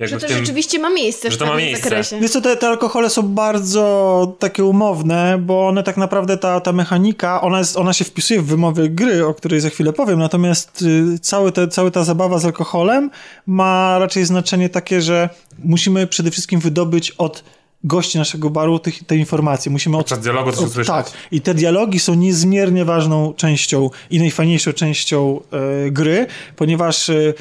[0.00, 0.38] y, Jakby Że to w tym...
[0.38, 1.82] rzeczywiście ma miejsce że w to ma miejsce.
[1.82, 2.20] zakresie.
[2.20, 6.72] Wiesz co, te, te alkohole są bardzo takie umowne, bo one tak naprawdę, ta, ta
[6.72, 10.82] mechanika, ona, jest, ona się wpisuje w wymowy gry, o której za chwilę powiem, natomiast
[10.82, 13.10] y, cały te, cała ta zabawa z alkoholem
[13.46, 15.28] ma raczej znaczenie takie, że
[15.64, 17.44] musimy przede wszystkim wydobyć od
[17.84, 19.72] gości naszego baru tych, te informacje.
[19.72, 20.86] Musimy od, Podczas dialogu coś usłyszeć.
[20.86, 21.10] Tak.
[21.30, 25.40] I te dialogi są niezmiernie ważną częścią i najfajniejszą częścią
[25.86, 27.34] e, gry, ponieważ e,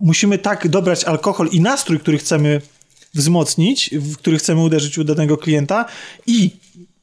[0.00, 2.60] musimy tak dobrać alkohol i nastrój, który chcemy
[3.14, 5.84] wzmocnić, w który chcemy uderzyć u danego klienta
[6.26, 6.50] i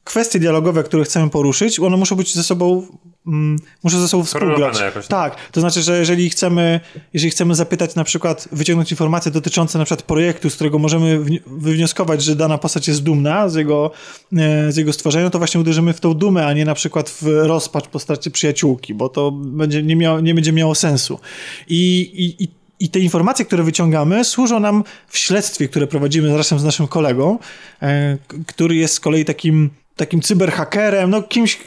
[0.04, 2.86] kwestie dialogowe, które chcemy poruszyć, one muszą być ze sobą
[3.26, 4.80] mm, muszą ze sobą współgrać.
[4.80, 5.06] Jakoś.
[5.06, 6.80] Tak, to znaczy, że jeżeli chcemy,
[7.12, 11.40] jeżeli chcemy zapytać na przykład, wyciągnąć informacje dotyczące na przykład projektu, z którego możemy wni-
[11.46, 13.90] wywnioskować, że dana postać jest dumna z jego,
[14.36, 17.26] e, z jego stworzenia, to właśnie uderzymy w tą dumę, a nie na przykład w
[17.26, 21.20] rozpacz po stracie przyjaciółki, bo to będzie, nie, miało, nie będzie miało sensu.
[21.68, 26.58] I, i, i i te informacje, które wyciągamy, służą nam w śledztwie, które prowadzimy razem
[26.58, 27.38] z naszym kolegą,
[27.82, 31.58] e, który jest z kolei takim takim cyberhakerem, no kimś,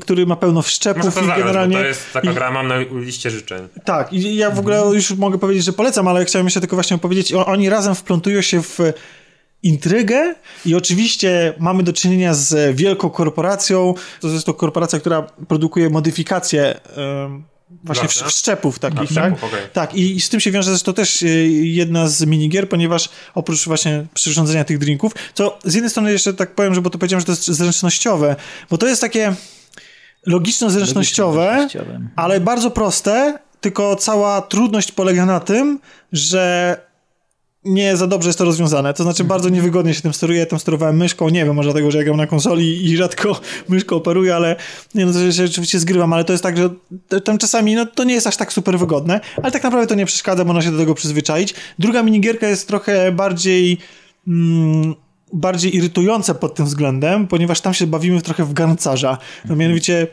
[0.00, 1.76] który ma pełno wszczepów i generalnie...
[1.76, 3.68] to jest taka gra, mam na liście życzeń.
[3.84, 6.98] tak, i ja w ogóle już mogę powiedzieć, że polecam, ale chciałem jeszcze tylko właśnie
[6.98, 8.78] powiedzieć, o, oni razem wplątują się w
[9.62, 10.34] intrygę
[10.66, 16.80] i oczywiście mamy do czynienia z wielką korporacją, to jest to korporacja, która produkuje modyfikacje
[16.96, 17.44] em,
[17.84, 19.32] właśnie wszczepów takich, A, tak?
[19.32, 19.60] okej.
[19.72, 23.64] Tak, i, i z tym się wiąże zresztą też e, jedna z minigier, ponieważ oprócz
[23.64, 27.20] właśnie przyrządzenia tych drinków, to z jednej strony jeszcze tak powiem, że bo to powiedziałem,
[27.20, 28.36] że to jest zręcznościowe,
[28.70, 29.34] bo to jest takie
[30.26, 32.08] logiczno-zręcznościowe, Logiczno-zręcznościowe.
[32.16, 35.80] ale bardzo proste, tylko cała trudność polega na tym,
[36.12, 36.76] że
[37.64, 38.94] nie za dobrze jest to rozwiązane.
[38.94, 40.40] To znaczy bardzo niewygodnie się tym steruje.
[40.40, 43.40] Ja tym sterowałem myszką, nie wiem, może dlatego, że ja gram na konsoli i rzadko
[43.68, 44.56] myszką operuję, ale
[44.94, 46.70] nie no, to się oczywiście zgrywam, ale to jest tak, że
[47.24, 50.06] tam czasami no, to nie jest aż tak super wygodne, ale tak naprawdę to nie
[50.06, 51.54] przeszkadza, można się do tego przyzwyczaić.
[51.78, 53.78] Druga minigierka jest trochę bardziej
[54.28, 54.94] mm,
[55.32, 59.18] bardziej irytująca pod tym względem, ponieważ tam się bawimy trochę w garncarza.
[59.48, 60.06] No mianowicie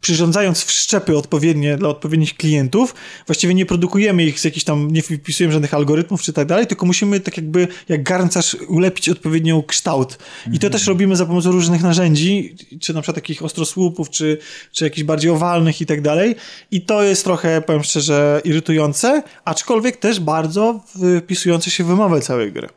[0.00, 2.94] przyrządzając wszczepy odpowiednie dla odpowiednich klientów,
[3.26, 6.86] właściwie nie produkujemy ich z jakichś tam, nie wpisujemy żadnych algorytmów czy tak dalej, tylko
[6.86, 10.18] musimy tak jakby jak garncarz ulepić odpowiednią kształt.
[10.52, 14.38] I to też robimy za pomocą różnych narzędzi, czy na przykład takich ostrosłupów, czy,
[14.72, 16.36] czy jakichś bardziej owalnych i tak dalej.
[16.70, 20.80] I to jest trochę, powiem szczerze, irytujące, aczkolwiek też bardzo
[21.22, 22.68] wpisujące się w wymowę całej gry.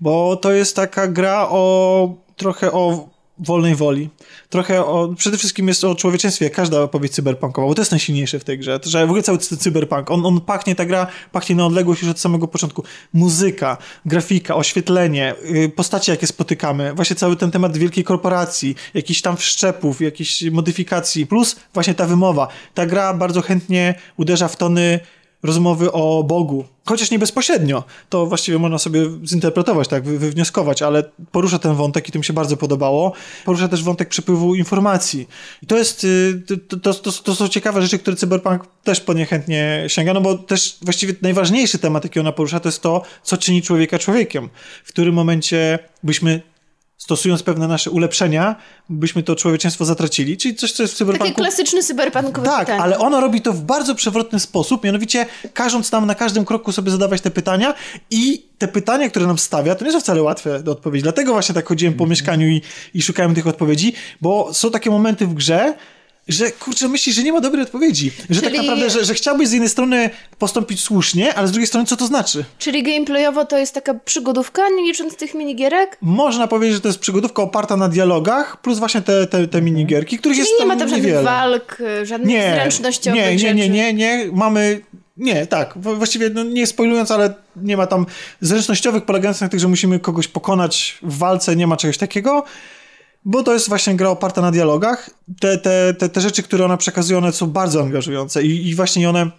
[0.00, 3.11] Bo to jest taka gra o trochę o
[3.46, 4.08] wolnej woli.
[4.50, 8.38] Trochę o, przede wszystkim jest o człowieczeństwie, jak każda opowieść cyberpunkowa, bo to jest najsilniejsze
[8.38, 11.06] w tej grze, to, że w ogóle cały cy- cyberpunk, on, on pachnie, ta gra
[11.32, 12.84] pachnie na odległość już od samego początku.
[13.12, 19.36] Muzyka, grafika, oświetlenie, yy, postacie, jakie spotykamy, właśnie cały ten temat wielkiej korporacji, jakichś tam
[19.36, 22.48] wszczepów, jakichś modyfikacji, plus właśnie ta wymowa.
[22.74, 25.00] Ta gra bardzo chętnie uderza w tony
[25.42, 26.64] rozmowy o Bogu.
[26.84, 27.84] Chociaż nie bezpośrednio.
[28.08, 32.24] To właściwie można sobie zinterpretować, tak, wy- wywnioskować, ale porusza ten wątek i to mi
[32.24, 33.12] się bardzo podobało.
[33.44, 35.28] Porusza też wątek przepływu informacji.
[35.62, 39.12] I to jest, y, to, to, to, to są ciekawe rzeczy, które Cyberpunk też po
[39.12, 43.02] nie chętnie sięga, no bo też właściwie najważniejszy temat, jaki ona porusza, to jest to,
[43.22, 44.48] co czyni człowieka człowiekiem.
[44.84, 46.42] W którym momencie byśmy
[47.02, 48.56] stosując pewne nasze ulepszenia,
[48.88, 52.82] byśmy to człowieczeństwo zatracili, czyli coś, co jest w Takie cyberpunku klasyczne cyberpunkowe tak, pytanie.
[52.82, 56.90] ale ono robi to w bardzo przewrotny sposób, mianowicie każąc nam na każdym kroku sobie
[56.90, 57.74] zadawać te pytania
[58.10, 61.02] i te pytania, które nam stawia, to nie są wcale łatwe do odpowiedzi.
[61.02, 62.62] Dlatego właśnie tak chodziłem po mieszkaniu i,
[62.94, 65.74] i szukałem tych odpowiedzi, bo są takie momenty w grze,
[66.28, 68.10] że kurczę, myślisz, że nie ma dobrej odpowiedzi.
[68.30, 71.66] Że tak Czyli- naprawdę, że, że chciałbyś z jednej strony postąpić słusznie, ale z drugiej
[71.66, 72.44] strony co to znaczy?
[72.58, 75.98] Czyli gameplayowo to jest taka przygodówka, nie licząc tych minigierek?
[76.00, 80.18] Można powiedzieć, że to jest przygodówka oparta na dialogach, plus właśnie te, te, te minigierki,
[80.18, 81.22] których Czyli jest nie ma tam żadnych niewiele.
[81.22, 84.80] walk, żadnych nie, zręcznościowych nie, nie, nie, nie, nie, mamy,
[85.16, 88.06] nie, tak, właściwie no, nie spoilując, ale nie ma tam
[88.40, 92.44] zręcznościowych polegających na tym, że musimy kogoś pokonać w walce, nie ma czegoś takiego,
[93.24, 95.10] bo to jest właśnie gra oparta na dialogach.
[95.40, 99.10] Te, te, te, te rzeczy, które ona przekazuje, one są bardzo angażujące i, i właśnie
[99.10, 99.30] one,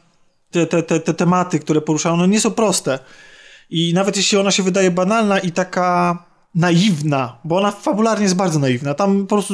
[0.52, 3.00] te, te, te, te tematy, które poruszają, one nie są proste.
[3.70, 6.18] I nawet jeśli ona się wydaje banalna i taka
[6.56, 9.54] naiwna, bo ona fabularnie jest bardzo naiwna, tam po prostu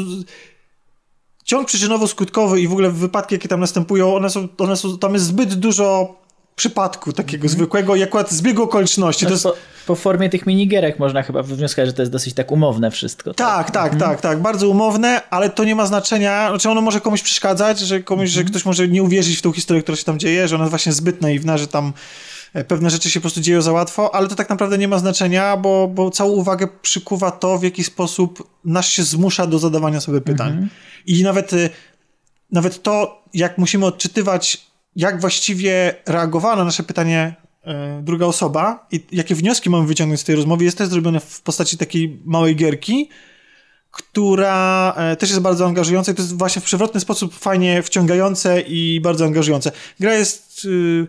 [1.43, 5.26] ciąg przyczynowo-skutkowy i w ogóle wypadki, jakie tam następują, one są, one są, tam jest
[5.26, 6.15] zbyt dużo
[6.60, 9.26] przypadku takiego zwykłego i akurat zbiegu okoliczności.
[9.26, 9.56] To jest, Po,
[9.88, 13.34] po formie tych minigierek można chyba wywnioskować, że to jest dosyć tak umowne wszystko.
[13.34, 17.22] tak, tak, tak, tak, bardzo umowne, ale to nie ma znaczenia, znaczy ono może komuś
[17.22, 20.48] przeszkadzać, że komuś, że ktoś może nie uwierzyć w tą historię, która się tam dzieje,
[20.48, 21.94] że ona jest właśnie zbyt naiwna, że tam
[22.53, 24.99] e, pewne rzeczy się po prostu dzieją za łatwo, ale to tak naprawdę nie ma
[24.99, 30.02] znaczenia, bo, bo całą uwagę przykuwa to, w jaki sposób nas się zmusza do zadawania
[30.02, 30.69] sobie pytań.
[31.06, 31.69] I nawet, y,
[32.52, 39.06] nawet to, jak musimy odczytywać, jak właściwie reagowała na nasze pytanie e, druga osoba i
[39.11, 43.10] jakie wnioski mamy wyciągnąć z tej rozmowy, jest też zrobione w postaci takiej małej gierki,
[43.91, 48.61] która e, też jest bardzo angażująca i to jest właśnie w przewrotny sposób fajnie wciągające
[48.61, 49.72] i bardzo angażujące.
[49.99, 51.07] Gra jest y,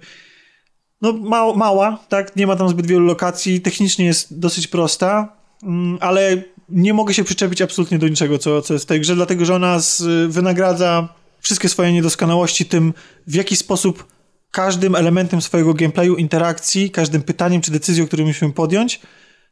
[1.02, 2.36] no, mała, mała, tak?
[2.36, 7.24] Nie ma tam zbyt wielu lokacji, technicznie jest dosyć prosta, mm, ale nie mogę się
[7.24, 10.02] przyczepić absolutnie do niczego, co, co jest w tej grze, dlatego że ona z,
[10.32, 11.08] wynagradza
[11.40, 12.94] wszystkie swoje niedoskonałości tym,
[13.26, 14.06] w jaki sposób
[14.50, 19.00] każdym elementem swojego gameplayu, interakcji, każdym pytaniem czy decyzją, którą musimy podjąć,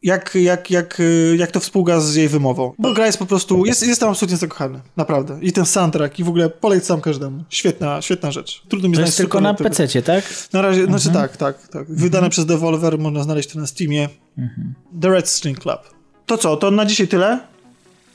[0.03, 2.73] jak, jak, jak, y, jak to współgra z jej wymową.
[2.79, 5.39] Bo gra jest po prostu, jest, jestem absolutnie zakochany, naprawdę.
[5.43, 7.45] I ten soundtrack i w ogóle polecam każdemu.
[7.51, 8.63] Świetna, świetna rzecz.
[8.69, 9.55] Trudno mi znaleźć jest tylko na.
[9.55, 10.25] PC, tak?
[10.53, 10.99] Na razie, Mhm.
[11.01, 11.87] znaczy tak, tak, tak.
[11.93, 14.09] Wydane przez Devolver, można znaleźć to na Steamie.
[14.39, 14.75] Mhm.
[15.01, 15.81] The Red String Club.
[16.27, 17.41] To co, to na dzisiaj tyle.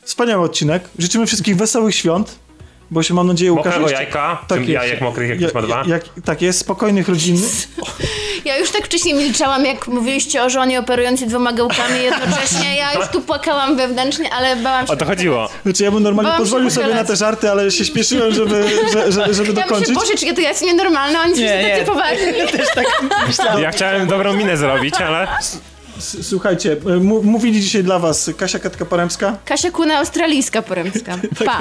[0.01, 0.89] Wspaniały odcinek.
[0.99, 2.39] Życzymy wszystkich wesołych świąt,
[2.91, 4.69] bo się mam nadzieję ukaże Mokrego jeszcze- jajka, Tak jest.
[4.71, 5.83] jajek mokrych jak Ja- ktoś ma dwa.
[5.87, 7.51] jak, tak jest, spokojnych rodzinnych.
[8.45, 12.75] Ja już tak wcześniej milczałam, jak mówiliście o żonie operującej dwoma gałkami jednocześnie.
[12.77, 14.93] Ja już tu płakałam wewnętrznie, ale bałam się...
[14.93, 15.49] O to chodziło.
[15.63, 19.11] Znaczy ja bym normalnie Bałam pozwolił sobie na te żarty, ale się śpieszyłem, żeby, że,
[19.11, 19.95] że, żeby Ja dokończyć.
[19.95, 21.85] Boże, czy ja to jest nienormalna, oni są Nie, tacy nie.
[21.85, 22.57] poważni.
[22.57, 22.85] Też tak
[23.27, 23.63] myślałem.
[23.63, 25.27] Ja chciałem dobrą minę zrobić, ale
[25.99, 26.77] Słuchajcie,
[27.23, 31.17] mówili dzisiaj dla was Kasia Katka-Poremska Kasia Kuna australijska poremska.
[31.45, 31.59] Pa.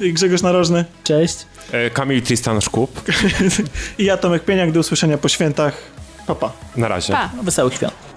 [0.00, 1.36] i Grzegorz Narożny Cześć.
[1.72, 3.00] e, Kamil Tristan Szkup.
[3.98, 4.72] i ja Tomek Pieniak.
[4.72, 5.74] Do usłyszenia po świętach.
[6.26, 6.52] Pa, pa.
[6.76, 7.12] Na razie.
[7.12, 7.30] Pa.
[7.42, 8.11] Wesołych świąt.